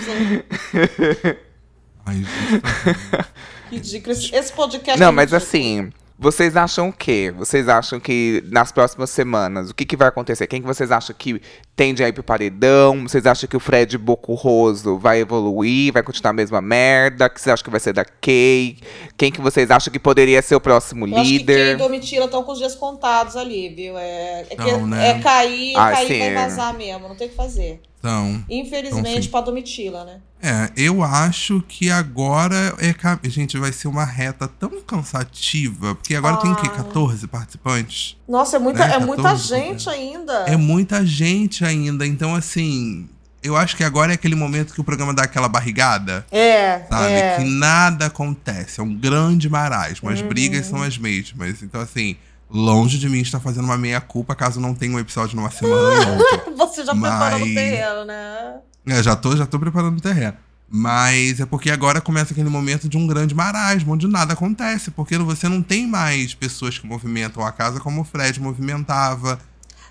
[2.04, 3.26] Ai, gente.
[3.70, 4.12] Ridículo.
[4.12, 5.00] Esse- Esse podcast.
[5.00, 5.36] Não, é mas ridículo.
[5.48, 5.92] assim,
[6.22, 7.32] Vocês acham o quê?
[7.34, 10.46] Vocês acham que nas próximas semanas, o que, que vai acontecer?
[10.46, 11.40] Quem que vocês acham que
[11.74, 13.04] tende a ir pro paredão?
[13.08, 17.24] Vocês acham que o Fred Bocurroso vai evoluir, vai continuar a mesma merda?
[17.24, 18.76] O que vocês acham que vai ser da Kay?
[19.16, 21.74] Quem que vocês acham que poderia ser o próximo Eu acho que quem líder?
[21.74, 23.96] e Domitila estão com os dias contados ali, viu?
[23.96, 25.12] É, é, que- Não, né?
[25.12, 26.18] é cair, Ah, cair sim.
[26.18, 27.80] vai vazar mesmo, não tem o que fazer.
[28.00, 30.16] Então, Infelizmente Então, pra Domitila, né?
[30.42, 33.28] é, eu acho que agora é.
[33.28, 35.94] Gente, vai ser uma reta tão cansativa.
[35.94, 36.66] Porque agora tem o quê?
[36.66, 36.76] Ah.
[36.76, 38.16] 14 participantes?
[38.26, 40.32] Nossa, é muita, Né, é muita 14, gente ainda.
[40.46, 42.06] É muita gente ainda.
[42.06, 43.08] Então, assim.
[43.42, 46.26] Eu acho que agora é aquele momento que o programa dá aquela barrigada.
[46.30, 47.12] É, Sabe?
[47.12, 47.36] é.
[47.38, 48.80] Que nada acontece.
[48.80, 50.08] É um grande marasmo.
[50.08, 50.14] Uhum.
[50.14, 51.62] As brigas são as mesmas.
[51.62, 52.16] Então, assim,
[52.50, 56.10] longe de mim estar fazendo uma meia-culpa caso não tenha um episódio numa semana e
[56.18, 56.52] outra.
[56.66, 58.54] Você já preparou no Mas- terreno, né?
[58.86, 60.36] É, já tô, já tô preparando o terreno.
[60.72, 64.90] Mas é porque agora começa aquele momento de um grande marasmo, onde nada acontece.
[64.92, 69.38] Porque você não tem mais pessoas que movimentam a casa como o Fred movimentava.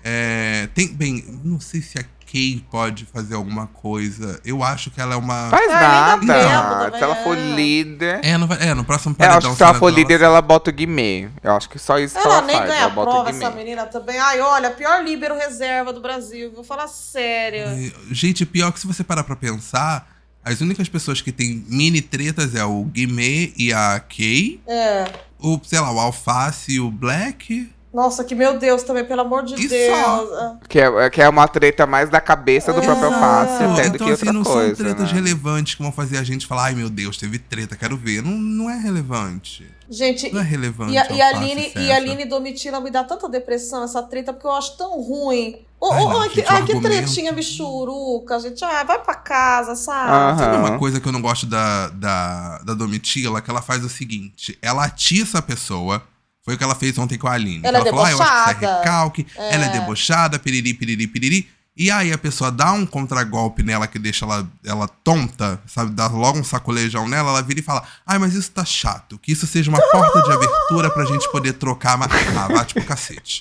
[0.02, 4.40] É, tem, bem, não sei se a Kay pode fazer alguma coisa.
[4.44, 5.48] Eu acho que ela é uma.
[5.50, 6.20] Faz nada.
[6.20, 7.54] também, Se ela for é.
[7.54, 8.20] líder.
[8.22, 9.38] É, no, é, no próximo Eu paredão.
[9.38, 11.28] acho que se ela for ela- líder, ela bota o Guimê.
[11.42, 12.68] Eu acho que só isso que Ela ela nem faz.
[12.70, 14.18] ganha Ela bota prova, essa menina também.
[14.18, 16.52] Ai, olha, pior líbero reserva do Brasil.
[16.54, 17.60] Vou falar sério.
[17.66, 20.08] É, Gente, pior que se você parar pra pensar,
[20.44, 24.60] as únicas pessoas que têm mini tretas é o Guimê e a Kay.
[24.66, 25.04] É.
[25.38, 27.70] O, sei lá, o Alface e o Black.
[27.92, 29.96] Nossa, que meu Deus também, pelo amor de E Deus.
[29.98, 30.24] só?
[30.38, 33.20] Ah, Que é, que é uma treta mais da cabeça do próprio Exato.
[33.20, 34.76] Fácil, até do então, que assim, outra não coisa.
[34.76, 35.12] são tretas né?
[35.14, 38.22] relevantes que vão fazer a gente falar, ai meu Deus, teve treta, quero ver.
[38.22, 39.66] Não, não é relevante.
[39.92, 40.92] Gente, Não é relevante.
[40.92, 44.00] e a, e a Alface Aline, e a Aline Domitila me dá tanta depressão essa
[44.04, 45.56] treta, porque eu acho tão ruim.
[45.80, 48.62] Ô, Ai, não, ai, que, ai, que tretinha bichuruca, gente.
[48.64, 50.38] Ah, vai pra casa, sabe?
[50.38, 53.40] Sabe uma coisa que eu não gosto da, da, da Domitila?
[53.40, 56.00] Que ela faz o seguinte: ela atiça a pessoa.
[56.42, 57.60] Foi o que ela fez ontem com a Aline.
[57.64, 58.78] Ela é falou, ah, eu acho que isso é debochada.
[58.78, 61.48] recalque, ela é debochada, piriri, piriri, piriri.
[61.76, 65.92] E aí a pessoa dá um contragolpe nela que deixa ela, ela tonta, sabe?
[65.92, 69.18] Dá logo um sacolejão nela, ela vira e fala: Ai, mas isso tá chato.
[69.18, 71.96] Que isso seja uma porta de abertura pra gente poder trocar.
[71.96, 72.10] Mas...
[72.36, 73.40] Ah, bate pro cacete.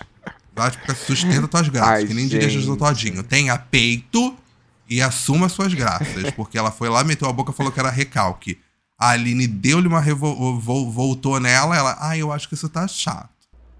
[0.53, 1.05] Bate pro cacete.
[1.07, 2.77] Sustenta tuas graças, Ai, que nem diria Jesus.
[2.77, 3.23] Todinho.
[3.23, 4.37] Tenha peito
[4.89, 6.31] e assuma suas graças.
[6.31, 8.57] Porque ela foi lá, meteu a boca e falou que era recalque.
[8.99, 10.59] A Aline deu-lhe uma revol...
[10.59, 13.29] vol- voltou nela, ela, ah, eu acho que isso tá chato.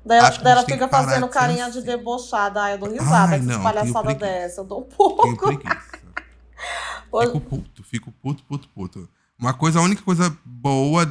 [0.06, 1.82] Daí ela, daí ela fica fazendo de carinha assim.
[1.82, 2.64] de debochada.
[2.64, 4.20] Ai, eu dou risada Ai, com não, tenho preguiça.
[4.20, 4.62] dessa.
[4.62, 5.50] Eu dou um pouco.
[7.24, 9.10] Fico puto, fico puto, puto, puto.
[9.38, 11.06] Uma coisa, a única coisa boa,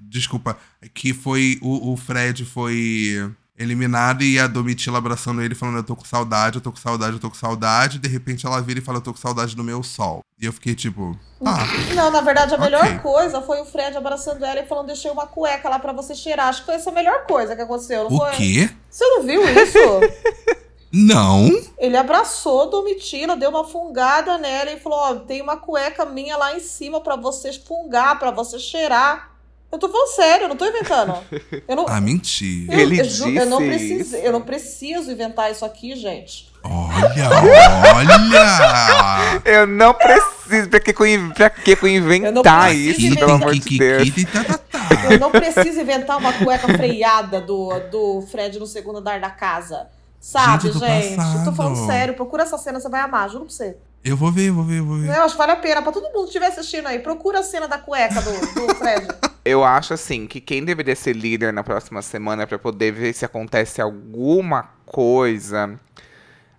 [0.00, 0.56] desculpa,
[0.94, 5.94] que foi o, o Fred foi eliminado e a Domitila abraçando ele, falando: Eu tô
[5.94, 7.98] com saudade, eu tô com saudade, eu tô com saudade.
[7.98, 10.24] De repente ela vira e fala: Eu tô com saudade do meu sol.
[10.40, 11.58] E eu fiquei tipo: Ah,
[11.94, 12.98] Não, na verdade, a melhor Ok.
[13.00, 16.48] coisa foi o Fred abraçando ela e falando: Deixei uma cueca lá pra você cheirar.
[16.48, 18.30] Acho que foi essa a melhor coisa que aconteceu, não o foi?
[18.32, 18.70] quê?
[18.88, 19.78] Você não viu isso?
[20.92, 21.48] Não?
[21.78, 26.56] Ele abraçou Domitila, deu uma fungada nela e falou: Ó, tem uma cueca minha lá
[26.56, 29.29] em cima pra você fungar, pra você cheirar.
[29.72, 31.14] Eu tô falando sério, eu não tô inventando.
[31.68, 32.74] Eu não, Ah, mentira.
[32.74, 34.16] eu, Ele eu ju- eu não disse preciso, isso.
[34.16, 36.50] eu não preciso inventar isso aqui, gente.
[36.64, 37.30] Olha,
[37.94, 39.40] olha!
[39.44, 40.68] Eu não preciso.
[40.68, 40.92] Pra que,
[41.34, 43.18] pra que inventar isso, inventar.
[43.26, 44.08] pelo amor de Deus?
[44.32, 45.12] Tá, tá, tá.
[45.12, 49.86] Eu não preciso inventar uma cueca freada do, do Fred no segundo andar da casa.
[50.20, 51.10] Sabe, Gente, gente?
[51.12, 53.76] eu tô Eu tô falando sério, procura essa cena, você vai amar, juro pra você.
[54.02, 55.08] Eu vou ver, vou ver, vou ver.
[55.14, 57.42] Eu acho que vale a pena, pra todo mundo que estiver assistindo aí, procura a
[57.42, 58.30] cena da cueca do,
[58.66, 59.06] do Fred.
[59.44, 63.24] Eu acho assim que quem deveria ser líder na próxima semana pra poder ver se
[63.24, 65.78] acontece alguma coisa.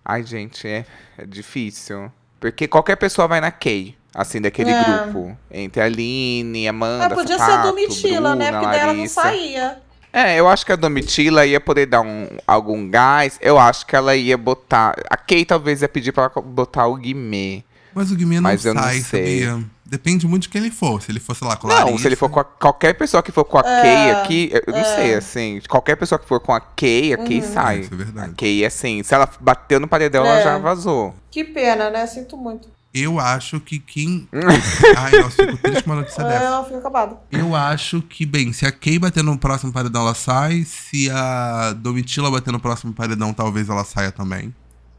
[0.06, 0.86] Ai, gente, é,
[1.18, 2.12] é difícil.
[2.40, 4.84] Porque qualquer pessoa vai na Kay, assim, daquele É.
[4.84, 5.36] grupo.
[5.50, 8.46] Entre a Aline, Amanda, Ah, podia ser a Domitila, né?
[8.52, 9.22] Bruna, Porque dela não Larissa.
[9.22, 9.82] saía.
[10.14, 13.38] É, eu acho que a Domitila ia poder dar um, algum gás.
[13.42, 14.94] Eu acho que ela ia botar.
[15.10, 17.64] A Kay talvez ia pedir pra ela botar o Guimê.
[17.94, 19.44] Mas o Guimê não Mas eu não sai, sei.
[19.46, 19.64] sabia?
[19.86, 21.02] Depende muito de quem ele for.
[21.02, 21.98] Se ele for, sei lá, com Não, Larissa.
[22.00, 24.84] se ele for com a- qualquer pessoa que for com a Kay aqui, eu não
[24.86, 25.62] sei, assim.
[25.68, 27.54] Qualquer pessoa que for com a Kay, a Kay Uhum.
[27.54, 27.80] sai.
[27.82, 28.32] Isso é verdade.
[28.32, 30.44] A Kay, assim, se ela bateu no paredão, ela É.
[30.44, 31.14] já vazou.
[31.30, 32.08] Que pena, né?
[32.08, 32.70] Sinto muito.
[32.94, 34.28] Eu acho que quem.
[34.98, 36.44] Ai, nossa, fico triste com uma notícia É, dessa.
[36.46, 37.18] ela fica acabada.
[37.32, 40.64] Eu acho que, bem, se a Kay bater no próximo paredão, ela sai.
[40.66, 44.54] Se a Domitila bater no próximo paredão, talvez ela saia também.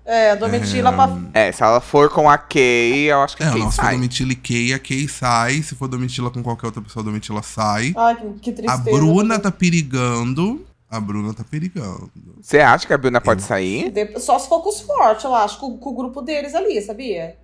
[0.04, 1.18] É, a Domitila É, pra.
[1.34, 3.76] É, se ela for com a Kay, eu acho que É, a Kay não, se
[3.76, 3.94] for sai.
[3.94, 5.62] Domitila e Kay, a Kay sai.
[5.62, 7.92] Se for Domitila com qualquer outra pessoa, a Domitila sai.
[7.96, 8.82] Ai, que, que A tristeza.
[8.98, 10.66] Bruna tá perigando.
[10.90, 12.10] A Bruna tá perigando.
[12.40, 13.92] Você acha que a Bruna pode sair?
[14.18, 17.36] Só se for com os fortes, eu acho, com, com o grupo deles ali, sabia?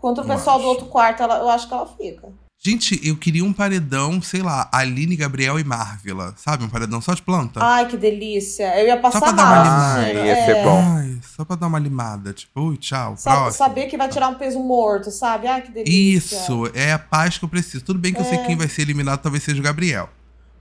[0.00, 0.68] Contra o Eu pessoal do acho.
[0.70, 2.28] outro quarto, ela- eu acho que ela fica.
[2.62, 6.34] Gente, eu queria um paredão, sei lá, Aline, Gabriel e Marvila.
[6.36, 6.62] Sabe?
[6.62, 7.58] Um paredão só de planta.
[7.62, 8.78] Ai, que delícia.
[8.78, 10.00] Eu ia passar Só pra dar uma limada.
[10.20, 10.62] Ai, ia ser É.
[10.64, 10.78] bom.
[10.98, 12.34] Ai, só pra dar uma limada.
[12.34, 13.14] Tipo, ui, tchau.
[13.16, 13.52] Sa- próximo.
[13.52, 15.46] saber que vai tirar um peso morto, sabe?
[15.48, 16.36] Ai, que delícia.
[16.36, 17.82] Isso, é a paz que eu preciso.
[17.82, 20.10] Tudo bem que eu sei que quem vai ser eliminado talvez seja o Gabriel.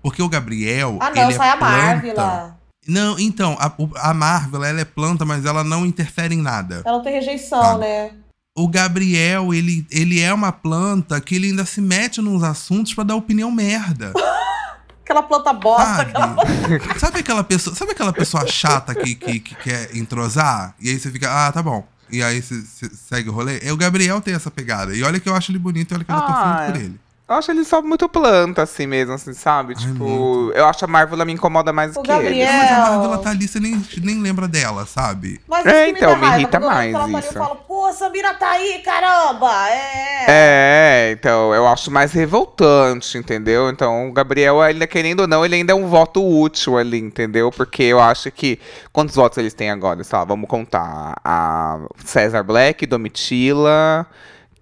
[0.01, 0.97] Porque o Gabriel.
[1.01, 1.55] Ah, não, ele sai é a.
[1.57, 2.57] Marvila.
[2.87, 6.81] Não, então, a, a Marvel, ela é planta, mas ela não interfere em nada.
[6.85, 7.79] Ela não tem rejeição, Sabe?
[7.81, 8.11] né?
[8.59, 13.05] O Gabriel, ele, ele é uma planta que ele ainda se mete nos assuntos pra
[13.05, 14.11] dar opinião merda.
[15.01, 15.95] Aquela planta bosta.
[15.95, 16.11] Sabe?
[16.11, 16.99] Aquela...
[16.99, 20.75] sabe aquela pessoa, sabe aquela pessoa chata que, que, que quer entrosar?
[20.79, 21.87] E aí você fica, ah, tá bom.
[22.11, 23.59] E aí você, você segue o rolê?
[23.63, 24.95] É, o Gabriel tem essa pegada.
[24.95, 26.81] E olha que eu acho ele bonito e olha que eu tô Ah, falando por
[26.81, 26.99] ele.
[27.29, 29.75] Eu acho ele só muito planta, assim mesmo, assim, sabe?
[29.77, 30.57] Ai, tipo, muito.
[30.57, 32.43] eu acho a Marvel me incomoda mais O que Gabriel- ele.
[32.57, 35.39] Mas a Marvel, ela tá ali, você nem, nem lembra dela, sabe?
[35.47, 37.27] Mas É, então, me raiva, irrita eu mais Maria, isso.
[37.37, 39.51] Eu falo, pô, Samira tá aí, caramba!
[39.69, 40.25] É.
[40.27, 43.69] É, então, eu acho mais revoltante, entendeu?
[43.69, 47.51] Então, o Gabriel, ainda querendo ou não, ele ainda é um voto útil ali, entendeu?
[47.51, 48.59] Porque eu acho que.
[48.91, 50.03] Quantos votos eles têm agora?
[50.03, 51.13] Sei lá, vamos contar.
[51.23, 54.07] A César Black, Domitila,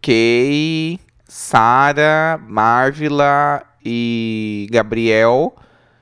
[0.01, 5.55] Kay, Sara, Marvila e Gabriel.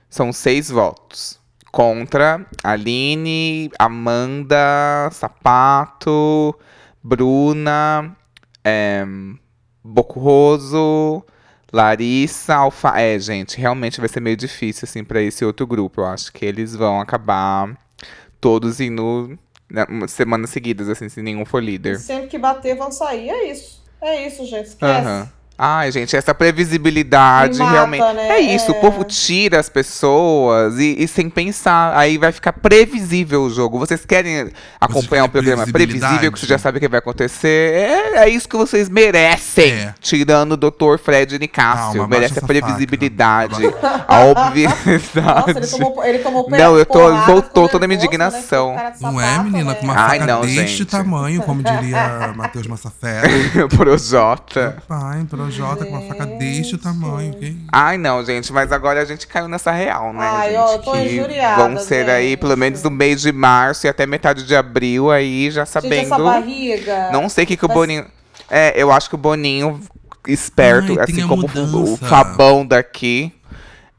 [0.10, 1.40] São seis votos.
[1.72, 6.58] Contra Aline, Amanda, Sapato,
[7.04, 8.16] Bruna,
[8.64, 9.06] é,
[9.84, 11.22] Bocurroso,
[11.74, 12.98] Larissa, Alfa.
[12.98, 16.02] É, gente, realmente vai ser meio difícil, assim, pra esse outro grupo.
[16.02, 17.78] Eu acho que eles vão acabar
[18.40, 19.38] todos indo
[19.70, 22.00] né, semanas seguidas, assim, se nenhum for líder.
[22.00, 23.30] Sempre que bater, vão sair.
[23.30, 23.85] É isso.
[24.06, 24.68] É isso, gente.
[24.68, 25.08] Esquece.
[25.08, 25.32] Aham.
[25.58, 28.14] Ai, gente, essa previsibilidade mata, realmente.
[28.14, 28.30] né?
[28.30, 28.80] É isso, o É.
[28.80, 31.95] povo tira as pessoas e, e sem pensar.
[31.95, 33.80] Aí vai ficar previsível o jogo.
[33.80, 34.51] Vocês querem
[34.82, 37.74] acompanhar um programa previsível que você já sabe o que vai acontecer?
[37.74, 39.72] É, é isso que vocês merecem.
[39.72, 39.93] É.
[40.01, 40.97] Tirando o Dr.
[41.01, 41.99] Fred Nicásio.
[41.99, 44.06] Calma, Merece a previsibilidade, faca.
[44.08, 45.12] a obviedade.
[45.16, 48.03] Nossa, ele tomou, ele tomou Não, eu tô- porrada, voltou toda a minha né?
[48.06, 48.76] indignação.
[48.99, 49.72] Não é, menina?
[49.72, 49.76] né?
[49.76, 50.86] Com uma Ai, faca não, deste gente.
[50.86, 53.28] tamanho, como diria Matheus Massafera.
[53.76, 54.78] Projota.
[54.88, 57.36] Pai, Projota com uma faca deste tamanho.
[57.39, 57.58] Isso?
[57.72, 60.26] Ai, não, gente, mas agora a gente caiu nessa real, né?
[60.28, 62.39] Ai, gente, ó, eu tô que injuriada, Vão ser aí, gente.
[62.39, 65.93] pelo menos no mês de março e até metade de abril, aí já Gente, sabendo.
[66.14, 67.10] essa barriga.
[67.12, 68.06] Não sei o que, que o Mas- Boninho.
[68.50, 69.80] É, eu acho que o Boninho,
[70.28, 72.06] esperto, Ai, assim como o- o mudança.
[72.08, 73.32] Fabão daqui.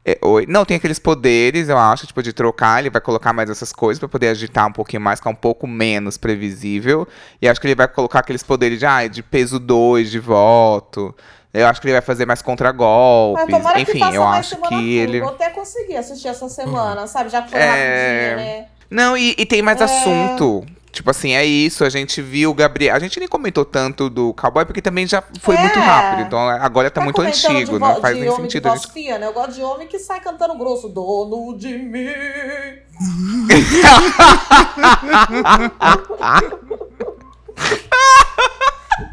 [0.05, 0.45] é, oi.
[0.47, 2.79] Não, tem aqueles poderes, eu acho, tipo, de trocar.
[2.79, 5.67] Ele vai colocar mais essas coisas pra poder agitar um pouquinho mais, ficar um pouco
[5.67, 7.05] menos previsível.
[7.41, 11.13] E acho que ele vai colocar aqueles poderes de, ai, de peso 2 de voto.
[11.59, 13.45] Eu acho que ele vai fazer mais contra-golpes.
[13.47, 15.17] tomara que Enfim, faça eu mais acho semana que ele.
[15.19, 17.29] Eu até consegui assistir essa semana, sabe?
[17.29, 17.65] Já que foi É.
[17.65, 18.65] rapidinho, né?
[18.89, 19.83] Não, e, e tem mais É.
[19.85, 20.65] assunto.
[20.91, 21.83] Tipo assim, é isso.
[21.83, 22.95] A gente viu o Gabriel.
[22.95, 25.59] A gente nem comentou tanto do cowboy, porque também já foi É.
[25.59, 26.23] muito rápido.
[26.25, 28.63] Então agora tá Tá muito antigo, de não faz de nem homem sentido.
[28.63, 29.19] De a voz gente...
[29.19, 29.27] né?
[29.27, 30.87] Eu gosto de homem que sai cantando grosso.
[30.89, 32.07] Dono de mim.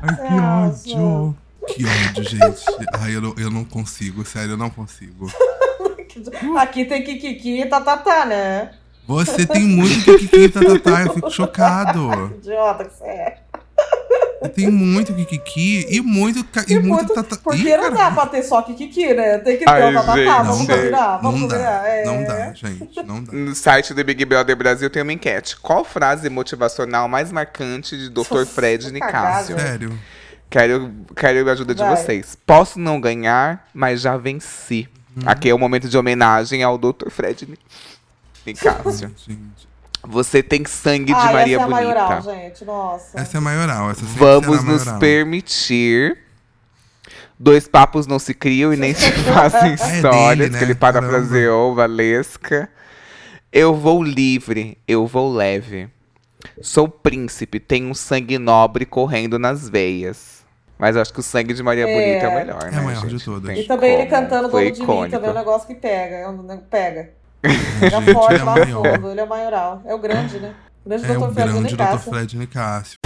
[0.03, 1.37] Ai, que ódio.
[1.69, 2.65] Que ódio, gente.
[3.01, 5.31] Ai, eu não, eu não consigo, sério, eu não consigo.
[6.59, 8.71] Aqui tem Kikiki e Tatatá, né?
[9.07, 12.33] Você tem muito Kikiki tatatá, eu fico chocado.
[12.39, 13.39] Idiota que você é.
[14.55, 16.39] Tem muito Kikiki e muito,
[16.69, 17.41] e E muito muito- tatatá.
[17.43, 19.39] Porque Ih, não dá pra ter só Kikiki, né?
[19.39, 20.15] Tem que ter Ai, o Tatatá.
[20.17, 20.91] gente, Vamos Não combinar?
[20.99, 21.83] dá, Vamos não combinar?
[21.83, 22.05] dá, É.
[22.05, 23.33] não dá, gente, não dá.
[23.33, 25.57] No site do Big Brother Brasil tem uma enquete.
[25.59, 28.45] Qual frase motivacional mais marcante de Dr.
[28.47, 29.59] Fred Nicásio?
[29.59, 29.99] Sério.
[30.51, 31.97] Quero, quero a ajuda de Vai.
[31.97, 32.37] vocês.
[32.47, 34.89] Posso não ganhar, mas já venci.
[35.17, 35.23] Hum.
[35.27, 37.11] Aqui é o momento de homenagem ao Dr.
[37.11, 37.59] Fred Ni-
[38.47, 39.13] Nicásio.
[40.07, 41.71] Você tem sangue de Ah, Maria essa é a Bonita.
[41.95, 42.65] maioral, gente.
[42.65, 43.19] Nossa.
[43.19, 44.99] Essa é a maioral, essa Vamos nos maioral.
[45.01, 46.19] permitir.
[47.39, 50.59] Dois papos não se criam e nem se fazem é histórias, dele, né?
[50.59, 52.69] que ele parafraseou, Valesca.
[53.51, 55.89] Eu vou livre, eu vou leve.
[56.61, 60.45] Sou príncipe, tenho um sangue nobre correndo nas veias.
[60.79, 61.95] Mas eu acho que o sangue de Maria É.
[61.95, 63.17] Bonita é o melhor, É né, o maior gente?
[63.17, 63.49] de todos.
[63.49, 64.11] Tem E também ele como.
[64.11, 65.11] cantando Foi Dono de Mim icônico.
[65.11, 66.17] também é um negócio que pega.
[66.17, 66.29] É
[66.71, 67.11] pega.
[67.43, 69.11] É, forte ele é o lá no fundo.
[69.11, 69.83] Ele é o maioral.
[69.85, 70.55] É o grande, né?
[70.85, 71.33] O grande É o Dr.
[71.33, 71.99] Fred grande Dr.
[72.11, 72.99] Fred Nicásio.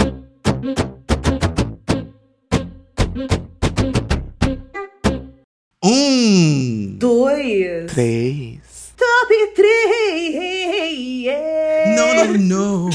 [5.83, 6.97] Um!
[6.99, 7.91] Dois.
[7.91, 8.59] Três.
[8.99, 11.25] Top três.
[11.95, 12.89] Não, não, não.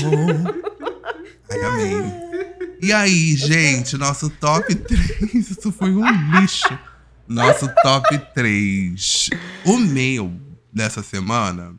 [1.51, 2.25] Ai, amei.
[2.83, 5.35] E aí, gente, nosso top 3.
[5.35, 6.05] Isso foi um
[6.39, 6.79] lixo.
[7.27, 9.31] Nosso top 3.
[9.65, 10.31] O meu
[10.71, 11.75] dessa semana,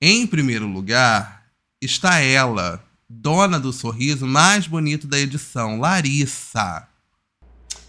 [0.00, 1.44] em primeiro lugar,
[1.80, 6.88] está ela, dona do sorriso mais bonito da edição, Larissa.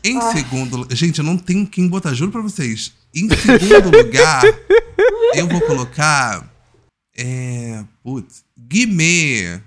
[0.04, 0.96] Em segundo lugar.
[0.96, 2.94] Gente, eu não tenho quem botar, juro pra vocês.
[3.16, 4.44] Em segundo lugar,
[5.36, 6.44] eu vou colocar.
[7.16, 7.84] É.
[8.04, 8.44] Putz.
[8.58, 9.62] Guimê.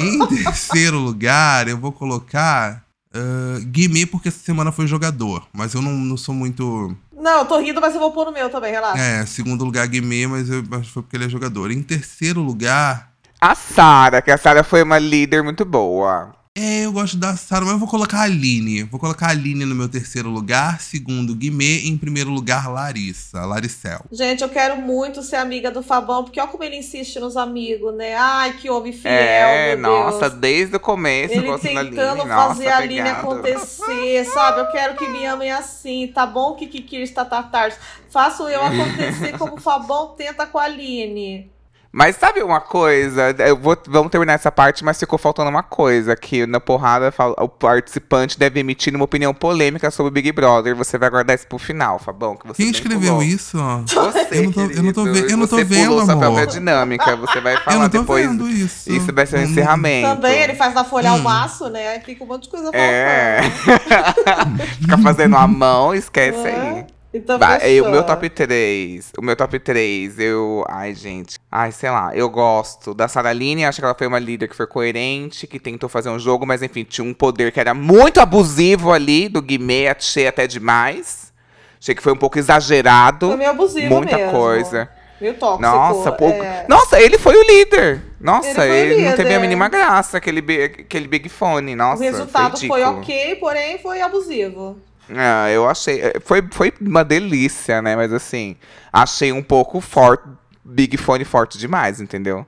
[0.00, 2.84] Em terceiro lugar, eu vou colocar.
[3.14, 5.46] Uh, Guimê, porque essa semana foi jogador.
[5.52, 6.96] Mas eu não, não sou muito.
[7.12, 9.02] Não, eu tô rindo, mas eu vou pôr no meu também, relaxa.
[9.02, 11.70] É, segundo lugar, Guimê, mas eu acho que foi porque ele é jogador.
[11.70, 13.12] Em terceiro lugar.
[13.40, 16.34] A Sara, que a Sara foi uma líder muito boa.
[16.58, 18.82] É, eu gosto da Sarah, mas eu vou colocar a Aline.
[18.84, 24.00] Vou colocar a Aline no meu terceiro lugar, segundo Guimê, em primeiro lugar Larissa, Laricel.
[24.10, 27.94] Gente, eu quero muito ser amiga do Fabão, porque olha como ele insiste nos amigos,
[27.94, 28.14] né?
[28.16, 30.40] Ai, que homem fiel, É, meu nossa, Deus.
[30.40, 31.90] desde o começo eu Ele gosto da Aline.
[31.96, 34.60] tentando Nossa, fazer a Aline acontecer, sabe?
[34.60, 37.74] Eu quero que me amem assim, tá bom, Kiki está Tatars?
[38.08, 41.50] Faço eu acontecer como o Fabão tenta com a Aline.
[41.98, 43.34] Mas sabe uma coisa?
[43.38, 46.14] Eu vou, vamos terminar essa parte, mas ficou faltando uma coisa.
[46.14, 50.76] Que na porrada fala- o participante deve emitir uma opinião polêmica sobre o Big Brother.
[50.76, 52.36] Você vai guardar isso pro final, Fabão.
[52.36, 53.22] Que você Quem escreveu pulou.
[53.22, 53.56] isso?
[53.88, 56.46] Você, Eu não tô- eu não tô ve- eu não tô Você vendo, pulou amor.
[56.46, 57.16] dinâmica.
[57.16, 58.26] Você vai Eu falar não tô depois.
[58.28, 58.92] vendo isso.
[58.92, 59.44] Isso vai ser um Hum.
[59.44, 60.08] encerramento.
[60.16, 61.22] Também ele faz na folha ao Hum.
[61.22, 61.88] maço, né?
[61.94, 62.84] Aí fica um monte de coisa faltando.
[62.84, 63.40] É.
[64.82, 66.50] Fica fazendo a mão, esquece É.
[66.60, 66.95] aí.
[67.16, 69.12] Então aí, o meu top 3.
[69.18, 70.64] O meu top 3, eu.
[70.68, 71.38] Ai, gente.
[71.50, 72.10] Ai, sei lá.
[72.14, 73.64] Eu gosto da Saraline.
[73.64, 76.62] Acho que ela foi uma líder que foi coerente, que tentou fazer um jogo, mas
[76.62, 81.32] enfim, tinha um poder que era muito abusivo ali, do Guimê, achei até demais.
[81.80, 83.28] Achei que foi um pouco exagerado.
[83.28, 84.32] Foi meio abusivo Muita mesmo.
[84.32, 84.88] coisa.
[85.20, 85.62] Meio tóxico.
[85.62, 86.42] Nossa, pouco.
[86.42, 86.66] é.
[86.68, 88.02] Nossa, ele foi o líder.
[88.20, 89.40] Nossa, Ele foi ele, não teve a líder.
[89.40, 91.74] mínima graça, aquele, aquele Big Fone.
[91.74, 92.98] Nossa, o resultado foi, ridículo.
[93.00, 94.78] ok, porém foi abusivo.
[95.10, 96.00] Ah, eu achei.
[96.00, 97.94] eh, Foi, foi uma delícia, né?
[97.96, 98.56] Mas assim,
[98.92, 100.24] achei um pouco forte.
[100.64, 102.44] Big Fone forte demais, entendeu?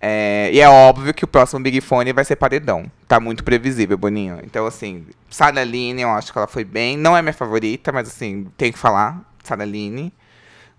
[0.00, 2.90] É, e é óbvio que o próximo Big Fone vai ser paredão.
[3.08, 4.40] Tá muito previsível, Boninho.
[4.44, 6.96] Então, assim, Saraline, eu acho que ela foi bem.
[6.96, 9.20] Não é minha favorita, mas assim, tem que falar.
[9.44, 10.12] Saraline.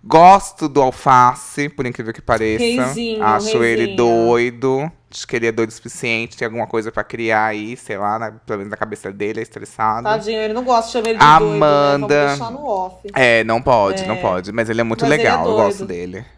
[0.04, 2.64] Gosto do Alface, por incrível que pareça.
[2.64, 3.96] Reizinho, acho ele reizinho.
[3.98, 4.92] doido.
[5.10, 6.36] Acho que ele é doido o suficiente.
[6.36, 9.44] Tem alguma coisa pra criar aí, sei lá, na- pelo menos na cabeça dele, é
[9.44, 10.04] estressado.
[10.04, 11.56] Tadinho, ele não gosta de chamar ele de doido, né?
[11.56, 12.26] Amanda.
[12.26, 12.96] Vamos deixar no off.
[13.14, 14.06] É, não pode, É.
[14.08, 14.52] não pode.
[14.52, 15.64] Mas ele é muito Mas é legal, eu doido.
[15.66, 16.26] gosto dele.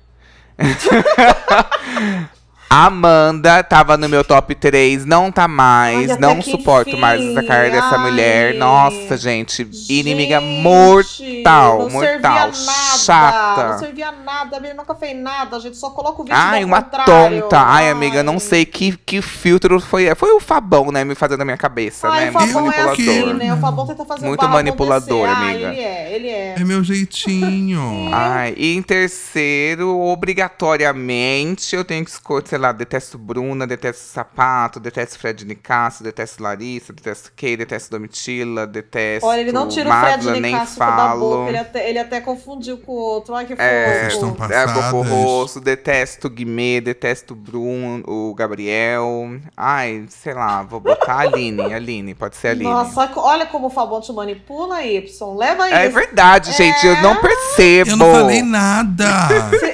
[2.70, 7.00] Amanda tava no meu top 3, não tá mais, Ai, não suporto enfim.
[7.00, 7.98] mais essa cara dessa Ai.
[8.12, 8.54] mulher.
[8.54, 13.68] Nossa, gente, inimiga Gente, mortal, não mortal, servia nada, chata.
[13.72, 16.64] Não servia nada, a menina nunca fez nada, a gente só coloca o vídeo Ai,
[16.64, 17.42] uma contrário.
[17.42, 17.60] tonta.
[17.60, 20.14] Ai, amiga, não sei que, que filtro foi.
[20.16, 22.30] Foi o Fabão, né, me fazendo na minha cabeça, Ai, né?
[22.30, 22.94] o Muito Fabão é manipulador.
[22.94, 23.54] assim, né?
[23.54, 25.50] O Fabão tenta fazer Muito manipulador, acontecer.
[25.50, 25.70] amiga.
[25.70, 26.56] Ah, ele é, ele é.
[26.60, 28.10] É meu jeitinho.
[28.14, 35.18] Ai, e em terceiro, obrigatoriamente, eu tenho que escolher, lá, detesto Bruna, detesto Sapato, detesto
[35.18, 40.42] Fred Nicasso, detesto Larissa, detesto Kay, detesto Domitila, detesto Olha, ele não tira o Fred
[40.42, 41.20] Nicasso da falo.
[41.38, 43.34] boca, ele até, ele até confundiu com o outro.
[43.36, 44.44] Ai, que É, Vocês estão fofo.
[44.54, 44.92] é, passadas.
[44.92, 49.40] Coco Rosso, detesto Guimê, detesto Bruno, o Gabriel.
[49.58, 52.70] Ai, sei lá, vou botar a Aline, Aline, pode ser a Aline.
[52.70, 55.36] Nossa, olha como o Fabão te manipula, Y.
[55.36, 55.76] Leva isso.
[55.76, 57.92] é verdade, gente, eu não percebo.
[57.92, 59.06] Eu não falei nada.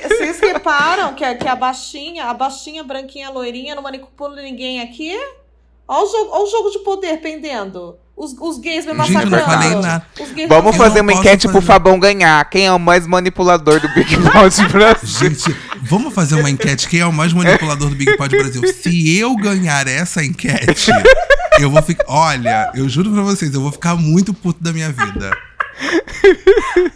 [0.08, 5.16] Vocês reparam que que a baixinha, a baixinha, branquinha, loirinha, não manipula ninguém aqui?
[5.88, 7.98] Olha o jogo, olha o jogo de poder pendendo.
[8.18, 9.36] Os, os gays me massacrando.
[9.36, 10.06] não falei nada.
[10.20, 11.68] Os gays Vamos fazer uma enquete pro fazer.
[11.68, 12.50] Fabão ganhar.
[12.50, 15.30] Quem é o mais manipulador do Big Brother Brasil?
[15.30, 16.88] Gente, vamos fazer uma enquete.
[16.88, 18.62] Quem é o mais manipulador do Big Pod Brasil?
[18.74, 20.92] Se eu ganhar essa enquete,
[21.60, 22.06] eu vou ficar.
[22.08, 25.38] Olha, eu juro pra vocês, eu vou ficar muito puto da minha vida.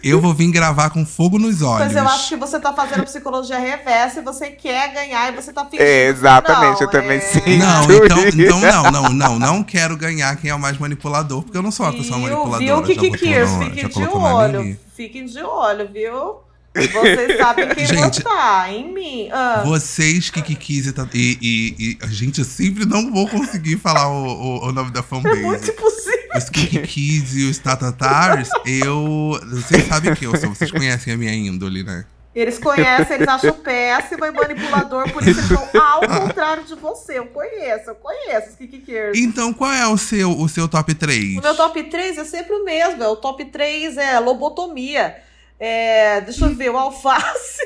[0.04, 1.88] Eu vou vir gravar com fogo nos olhos.
[1.88, 5.52] Mas eu acho que você tá fazendo psicologia reversa e você quer ganhar e você
[5.54, 5.84] tá fingindo.
[5.84, 7.22] É, exatamente, Não, eu também é...
[7.22, 7.50] sinto.
[7.50, 11.58] Não, então, então não, não, não, não quero ganhar quem é o mais manipulador, porque
[11.58, 12.60] eu não sou uma pessoa Viu, manipuladora.
[12.60, 13.52] viu, botou Kirs?
[13.52, 14.78] no- Fiquem já de olho.
[14.96, 16.49] Fiquem de olho, viu?
[16.76, 19.30] Vocês sabem quem Gente, votar, em mim.
[19.32, 19.64] Ah.
[19.66, 24.08] Vocês, Kiki Kiz e, Tata- e, e, e- Gente, eu sempre não vou conseguir falar
[24.10, 25.42] o, o, o nome da É fanbase.
[25.42, 26.20] muito impossível.
[26.36, 29.40] Os Kiki Kids e os Tatatars, eu.
[29.50, 32.06] Vocês sabem que eu sou, vocês conhecem a minha índole, né?
[32.36, 37.18] Eles conhecem, eles acham péssimo e manipulador, por isso eles vão ao contrário de você.
[37.18, 39.18] Eu conheço, eu conheço os Kikikers.
[39.18, 41.40] Então, qual é o seu, o seu top 3?
[41.40, 43.02] O meu top 3 é sempre o mesmo.
[43.04, 45.16] É, o top 3 é lobotomia.
[45.60, 47.62] É, deixa eu ver, o alface.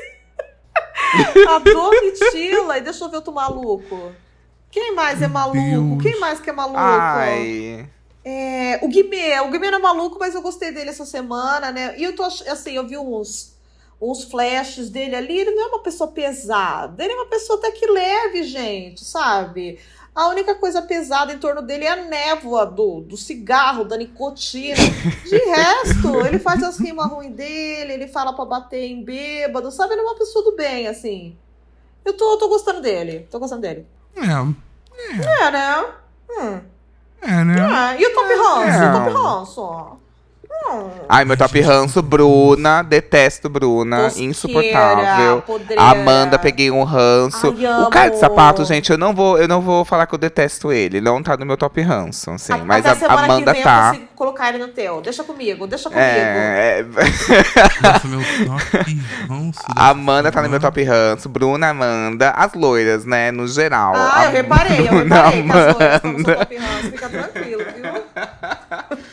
[1.48, 2.78] a Domitila.
[2.78, 4.12] E deixa eu ver outro maluco.
[4.70, 6.02] Quem mais é maluco?
[6.02, 6.78] Quem mais que é maluco?
[6.78, 7.88] Ai.
[8.24, 9.38] É, o Guimê.
[9.40, 11.94] O Guimê não é maluco, mas eu gostei dele essa semana, né?
[11.96, 13.54] E eu tô assim, eu vi uns,
[14.00, 15.38] uns flashes dele ali.
[15.38, 17.04] Ele não é uma pessoa pesada.
[17.04, 19.78] Ele é uma pessoa até que leve, gente, sabe?
[20.14, 24.76] A única coisa pesada em torno dele é a névoa do, do cigarro, da nicotina.
[25.24, 29.94] De resto, ele faz as rimas ruins dele, ele fala pra bater em bêbado, sabe?
[29.94, 31.36] Ele é uma pessoa do bem, assim.
[32.04, 33.86] Eu tô, tô gostando dele, tô gostando dele.
[34.16, 35.84] É, É, né?
[36.30, 36.60] Hum.
[37.22, 37.56] é, né?
[37.60, 38.82] Ah, e o Top Ranço?
[38.84, 38.88] É.
[38.88, 40.03] O Top Ranço?
[41.08, 42.82] Ai, meu top ranço, Bruna.
[42.82, 44.04] Detesto Bruna.
[44.04, 45.42] Tosqueira, Insuportável.
[45.42, 45.82] podreira.
[45.82, 47.54] Amanda, peguei um ranço.
[47.58, 50.18] Ai, o cara de sapato, gente, eu não vou, eu não vou falar que eu
[50.18, 50.96] detesto ele.
[50.98, 52.52] Ele não tá no meu top ranço, assim.
[52.52, 53.78] A- mas a semana Amanda que vem tá.
[53.86, 55.00] eu consigo colocar ele no teu.
[55.00, 56.02] Deixa comigo, deixa comigo.
[56.04, 56.84] É, é,
[57.82, 62.54] Nossa, meu top ranço da a Amanda tá no meu top ranço, Bruna, Amanda, as
[62.54, 63.92] loiras, né, no geral.
[63.94, 66.90] Ah, A eu reparei, eu Bruna, reparei que as loiras estão no top ranço.
[66.90, 68.02] Fica tranquilo, viu?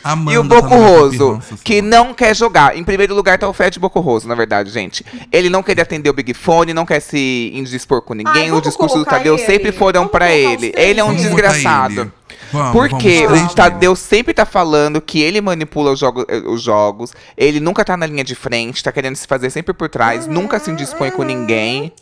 [0.04, 2.76] Amanda E o tá no Boco meu top Roso, ranço, que não quer jogar.
[2.76, 5.04] Em primeiro lugar tá o Fred Boco Roso, na verdade, gente.
[5.30, 8.44] Ele não quer atender o Big Fone, não quer se indispor com ninguém.
[8.44, 9.44] Ai, discurso do Tadeu ele.
[9.46, 10.72] sempre foram os ele.
[10.76, 12.12] Ele é um Vamos desgraçado.
[12.52, 16.60] Vamos, Porque vamos, o Tadeu sempre tá falando que ele manipula os, jogo- eh, os
[16.60, 20.26] jogos, ele nunca tá na linha de frente, tá querendo se fazer sempre por trás,
[20.26, 21.92] nunca se indispõe com ninguém.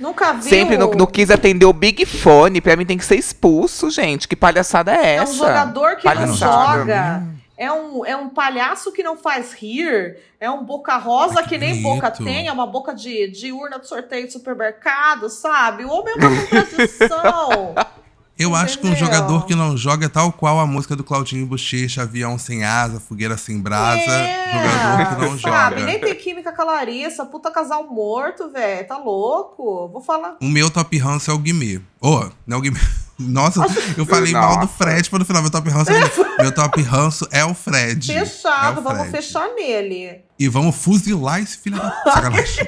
[0.00, 0.42] Nunca viu.
[0.42, 4.26] Sempre não, não quis atender o Big Fone, pra mim tem que ser expulso, gente.
[4.26, 5.34] Que palhaçada é É um essa?
[5.34, 7.22] jogador que não joga.
[7.60, 10.16] É um, é um palhaço que não faz rir.
[10.40, 12.48] É um boca rosa que que nem boca tem.
[12.48, 15.84] É uma boca de, de urna de sorteio de supermercado, sabe?
[15.84, 17.74] O homem é uma contradição.
[18.38, 19.06] Eu acho que um Entendeu?
[19.06, 22.98] jogador que não joga é tal qual a música do Claudinho Bochecha, avião sem asa,
[22.98, 24.00] fogueira sem brasa.
[24.00, 25.80] jogador que não É, sabe?
[25.80, 25.84] joga.
[25.84, 27.26] Nem tem química com a Larissa.
[27.26, 28.88] Puta casal morto, velho.
[28.88, 29.88] Tá louco?
[29.92, 30.36] Vou falar.
[30.40, 31.82] O meu top ranço é o Guimê.
[32.00, 32.80] Ô, não é o Guimê.
[33.20, 33.60] Nossa,
[33.96, 34.72] eu falei mal do Nossa.
[34.78, 36.00] Fred, mas no final meu top ranço é.
[36.42, 38.06] Meu top ranço é o Fred.
[38.12, 39.16] Fechado, É o vamos Fred.
[39.16, 40.22] fechar nele.
[40.38, 42.66] E vamos fuzilar esse filho da sacanagem.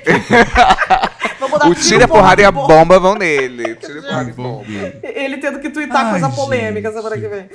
[1.40, 2.68] Vamos dar O tiro, tira, porrada e a bomba.
[2.74, 3.74] bomba vão nele.
[3.80, 4.64] Tira, porrada e bomba.
[5.02, 6.96] Ele tendo que twittar Ai, coisa polêmica gente.
[7.02, 7.48] semana que vem.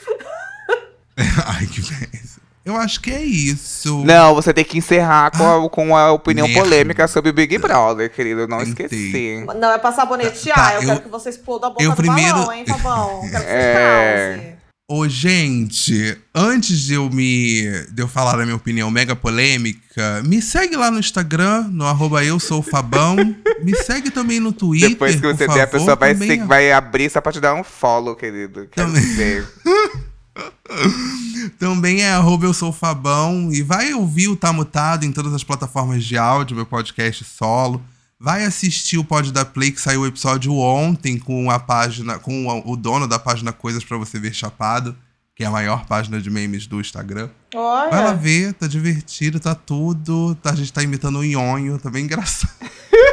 [1.45, 2.37] Ai, que beleza.
[2.67, 4.03] Eu acho que é isso.
[4.03, 6.61] Não, você tem que encerrar com a, com a opinião Merda.
[6.63, 8.41] polêmica sobre o Big Brother, querido.
[8.41, 9.45] Eu não esqueci.
[9.57, 10.53] Não, é passar bonetear.
[10.55, 13.21] Tá, eu, eu- quero que você exploda a boca eu do primeiro- balão, hein, Fabão?
[13.31, 14.35] Quero que você É.
[14.35, 14.57] cause.
[14.89, 17.63] Ô, gente, antes de eu me.
[17.91, 22.23] de eu falar a minha opinião mega polêmica, me segue lá no Instagram, no arroba
[22.23, 23.15] eu sou o Fabão.
[23.63, 24.89] me segue também no Twitter.
[24.89, 27.39] Depois que você por der, a pessoa vai, também se- vai abrir só pra te
[27.39, 28.67] dar um follow, querido.
[28.71, 29.01] Quero Também.
[29.05, 29.45] dizer.
[31.59, 33.51] Também é arroba eu sou Fabão.
[33.51, 37.81] E vai ouvir o Tá Mutado em todas as plataformas de áudio, meu podcast solo.
[38.19, 42.63] Vai assistir o Pod da Play, que saiu o episódio ontem com a página, com
[42.65, 44.95] o dono da página Coisas pra Você Ver Chapado,
[45.35, 47.29] que é a maior página de memes do Instagram.
[47.53, 48.13] Vai lá Olha.
[48.15, 50.35] ver, tá divertido, tá tudo.
[50.41, 52.51] Tá, a gente tá imitando o Nhonho, tá bem engraçado.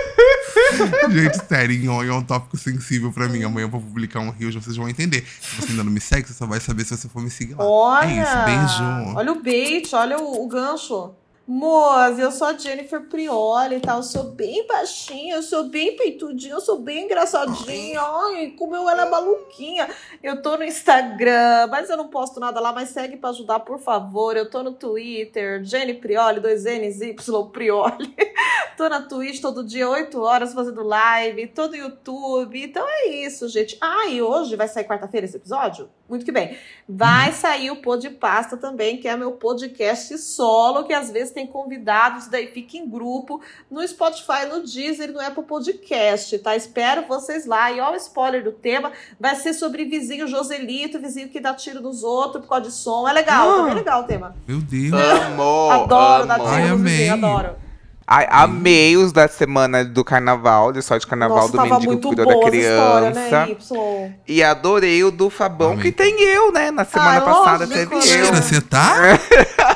[1.11, 3.43] gente, sério, Nhonho é um tópico sensível pra mim.
[3.43, 5.25] Amanhã eu vou publicar um Rios, vocês vão entender.
[5.41, 7.55] Se você ainda não me segue, você só vai saber se você for me seguir
[7.55, 7.64] lá.
[7.64, 8.09] Olha.
[8.09, 9.16] É isso, beijo.
[9.16, 11.14] Olha o bait, olha o, o gancho.
[11.47, 13.99] Moz, eu sou a Jennifer Prioli e tal.
[13.99, 18.01] Eu sou bem baixinha, eu sou bem peitudinha, eu sou bem engraçadinha.
[18.01, 19.86] Ai, como eu ela é maluquinha.
[20.22, 23.78] Eu tô no Instagram, mas eu não posto nada lá, mas segue pra ajudar, por
[23.78, 24.34] favor.
[24.38, 28.14] Eu tô no Twitter, Jenny Prioli, dois N's, Y Prioli.
[28.76, 32.62] tô na Twitch todo dia, 8 horas, fazendo live, tô no YouTube.
[32.62, 33.76] Então é isso, gente.
[33.80, 35.90] Ah, e hoje vai sair quarta-feira esse episódio?
[36.09, 36.57] Muito que bem.
[36.88, 41.47] Vai sair o Pod Pasta também, que é meu podcast solo, que às vezes tem
[41.47, 46.55] convidados, daí fica em grupo no Spotify, no Deezer no Apple Podcast, tá?
[46.57, 47.70] Espero vocês lá.
[47.72, 51.80] E ó, o spoiler do tema vai ser sobre vizinho Joselito, vizinho que dá tiro
[51.80, 53.09] nos outros por causa de som.
[53.09, 53.57] É legal, Ah.
[53.57, 54.35] também é legal o tema.
[54.47, 54.93] Meu Deus.
[54.95, 55.70] Amo!
[55.70, 57.64] adoro dar tiro Ai, nos vizinhos, adoro.
[58.07, 62.11] Ai, amei os da semana do carnaval, de só de carnaval Nossa, do mendigo muito
[62.11, 63.47] que cuidou da essa história, criança.
[63.47, 64.12] né, Y?
[64.28, 65.85] E adorei o do Fabão, Amei.
[65.85, 66.70] que tem eu, né?
[66.70, 68.01] Na semana Ah, passada lógico, teve né?
[68.03, 68.24] eu.
[68.26, 68.95] Mentira, você tá?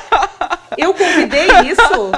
[0.78, 2.12] Eu convidei isso?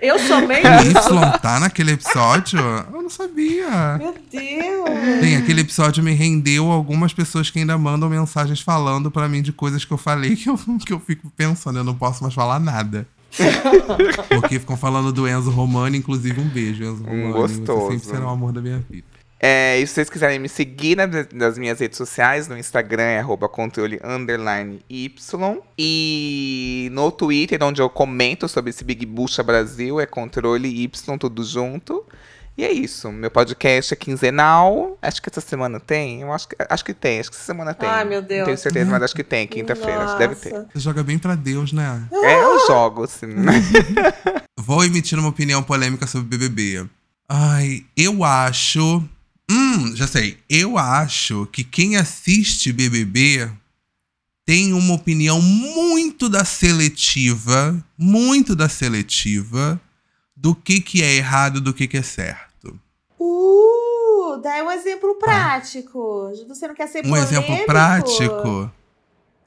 [0.00, 1.14] Eu chamei O isso?
[1.14, 2.58] Y tá naquele episódio?
[2.58, 3.96] Eu não sabia.
[3.96, 5.20] Meu Deus.
[5.20, 9.52] Bem, aquele episódio me rendeu algumas pessoas que ainda mandam mensagens falando pra mim de
[9.52, 12.58] coisas que eu falei que eu, que eu fico pensando, eu não posso mais falar
[12.58, 13.06] nada.
[14.28, 17.24] Porque ficam falando do Enzo Romani, inclusive um beijo, Enzo Romani.
[17.24, 17.86] Um gostoso.
[17.86, 19.06] Você sempre será o amor da minha vida.
[19.44, 23.18] É, e se vocês quiserem me seguir na- nas minhas redes sociais, no Instagram é
[23.18, 25.58] arroba controle underline Y.
[25.76, 31.42] E no Twitter, onde eu comento sobre esse Big Bucha Brasil, é controle Y, tudo
[31.44, 32.04] junto.
[32.56, 33.10] E é isso.
[33.10, 34.96] Meu podcast é quinzenal.
[35.02, 36.20] Acho que essa semana tem.
[36.20, 37.18] Eu acho que, acho que tem.
[37.18, 37.88] Acho que essa semana tem.
[37.88, 38.38] Ai, meu Deus.
[38.40, 39.46] Não tenho certeza, mas acho que tem.
[39.48, 40.04] Quinta-feira.
[40.04, 40.50] Acho que deve ter.
[40.72, 42.02] Você joga bem pra Deus, né?
[42.12, 43.26] É, eu jogo, assim.
[44.60, 46.86] Vou emitir uma opinião polêmica sobre o BBB.
[47.28, 49.02] Ai, eu acho.
[49.52, 50.38] Hum, já sei.
[50.48, 53.50] Eu acho que quem assiste BBB
[54.46, 59.78] tem uma opinião muito da seletiva, muito da seletiva,
[60.34, 62.80] do que, que é errado do que, que é certo.
[63.20, 66.30] Uh, dá um exemplo prático.
[66.48, 67.32] Você não quer ser Um polêmico?
[67.32, 68.70] exemplo prático.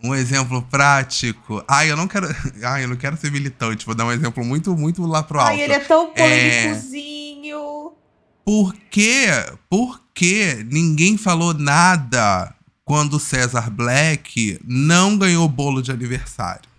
[0.03, 1.63] Um exemplo prático.
[1.67, 2.27] Ai, eu não quero.
[2.63, 3.85] Ai, eu não quero ser militante.
[3.85, 5.49] Vou dar um exemplo muito, muito lá pro alto.
[5.49, 6.69] Ai, ele é tão É.
[8.45, 9.25] Por quê?
[9.67, 16.74] Por que ninguém falou nada quando César Black não ganhou bolo de aniversário?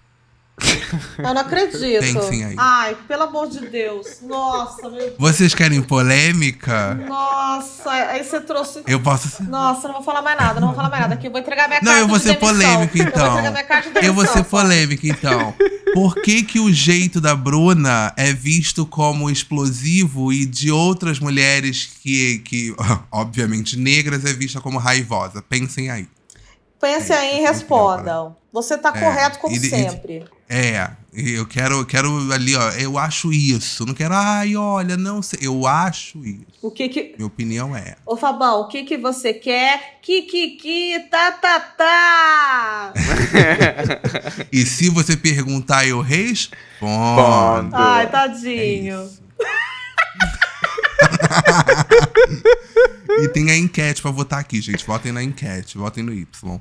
[1.18, 2.00] Eu não acredito.
[2.00, 2.54] Tem sim aí.
[2.58, 4.18] Ai, pelo amor de Deus.
[4.22, 6.94] Nossa, meu Vocês querem polêmica?
[6.94, 8.82] Nossa, aí você trouxe.
[8.86, 9.42] Eu posso.
[9.44, 11.14] Nossa, não vou falar mais nada, não vou falar mais nada.
[11.14, 12.48] Aqui eu vou entregar minha Não, carta eu vou de ser demissão.
[12.54, 13.30] polêmico Eu vou então.
[13.32, 15.54] entregar minha carta de Eu vou ser polêmica então.
[15.92, 21.88] Por que, que o jeito da Bruna é visto como explosivo e de outras mulheres
[22.02, 22.74] que, que
[23.10, 25.42] obviamente, negras é vista como raivosa?
[25.42, 26.06] Pensem aí.
[26.86, 28.36] Pense É, aí e é respondam.
[28.52, 30.24] Você tá É, correto como e e sempre.
[30.48, 33.84] É, eu quero, quero ali, ó, eu acho isso.
[33.84, 35.40] Não quero, ai, olha, não sei.
[35.42, 36.46] Eu acho isso.
[36.62, 37.14] O que que.
[37.16, 37.96] Minha opinião é.
[38.06, 39.98] Ô Fabão, o que que você quer?
[40.00, 42.92] Que que que tá tá tá.
[44.52, 46.56] E se você perguntar, eu respondo.
[46.80, 47.74] Respondo.
[47.74, 49.10] Ai, tadinho.
[53.18, 54.86] É e tem a enquete pra votar aqui, gente.
[54.86, 56.60] Votem na enquete, votem no Y.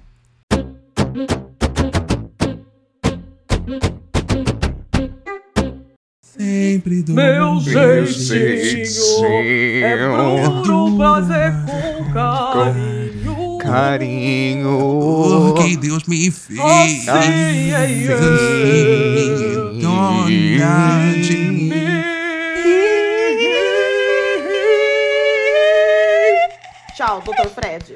[6.21, 8.11] Sempre do Meu jeito.
[8.11, 9.25] jeitinho
[9.85, 9.95] é
[10.61, 13.57] Bruno prazer com carinho.
[13.59, 15.53] Carinho.
[15.55, 17.05] Porque Deus me fez
[19.81, 20.25] dona
[21.21, 21.71] de mim.
[26.93, 27.95] Tchau, doutor Fred.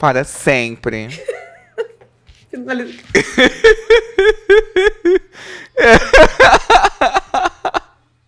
[0.00, 1.08] Para sempre.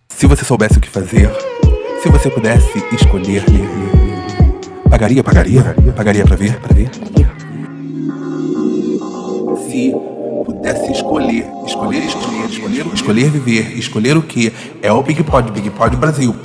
[0.07, 1.29] Se você soubesse o que fazer,
[2.01, 3.43] se você pudesse escolher,
[4.87, 6.91] pagaria, pagaria, pagaria pra ver, pra ver.
[9.67, 9.91] Se
[10.45, 14.53] pudesse escolher, escolher, escolher, escolher, escolher viver, escolher o que?
[14.81, 16.35] É o Big Pod, Big Pod Brasil.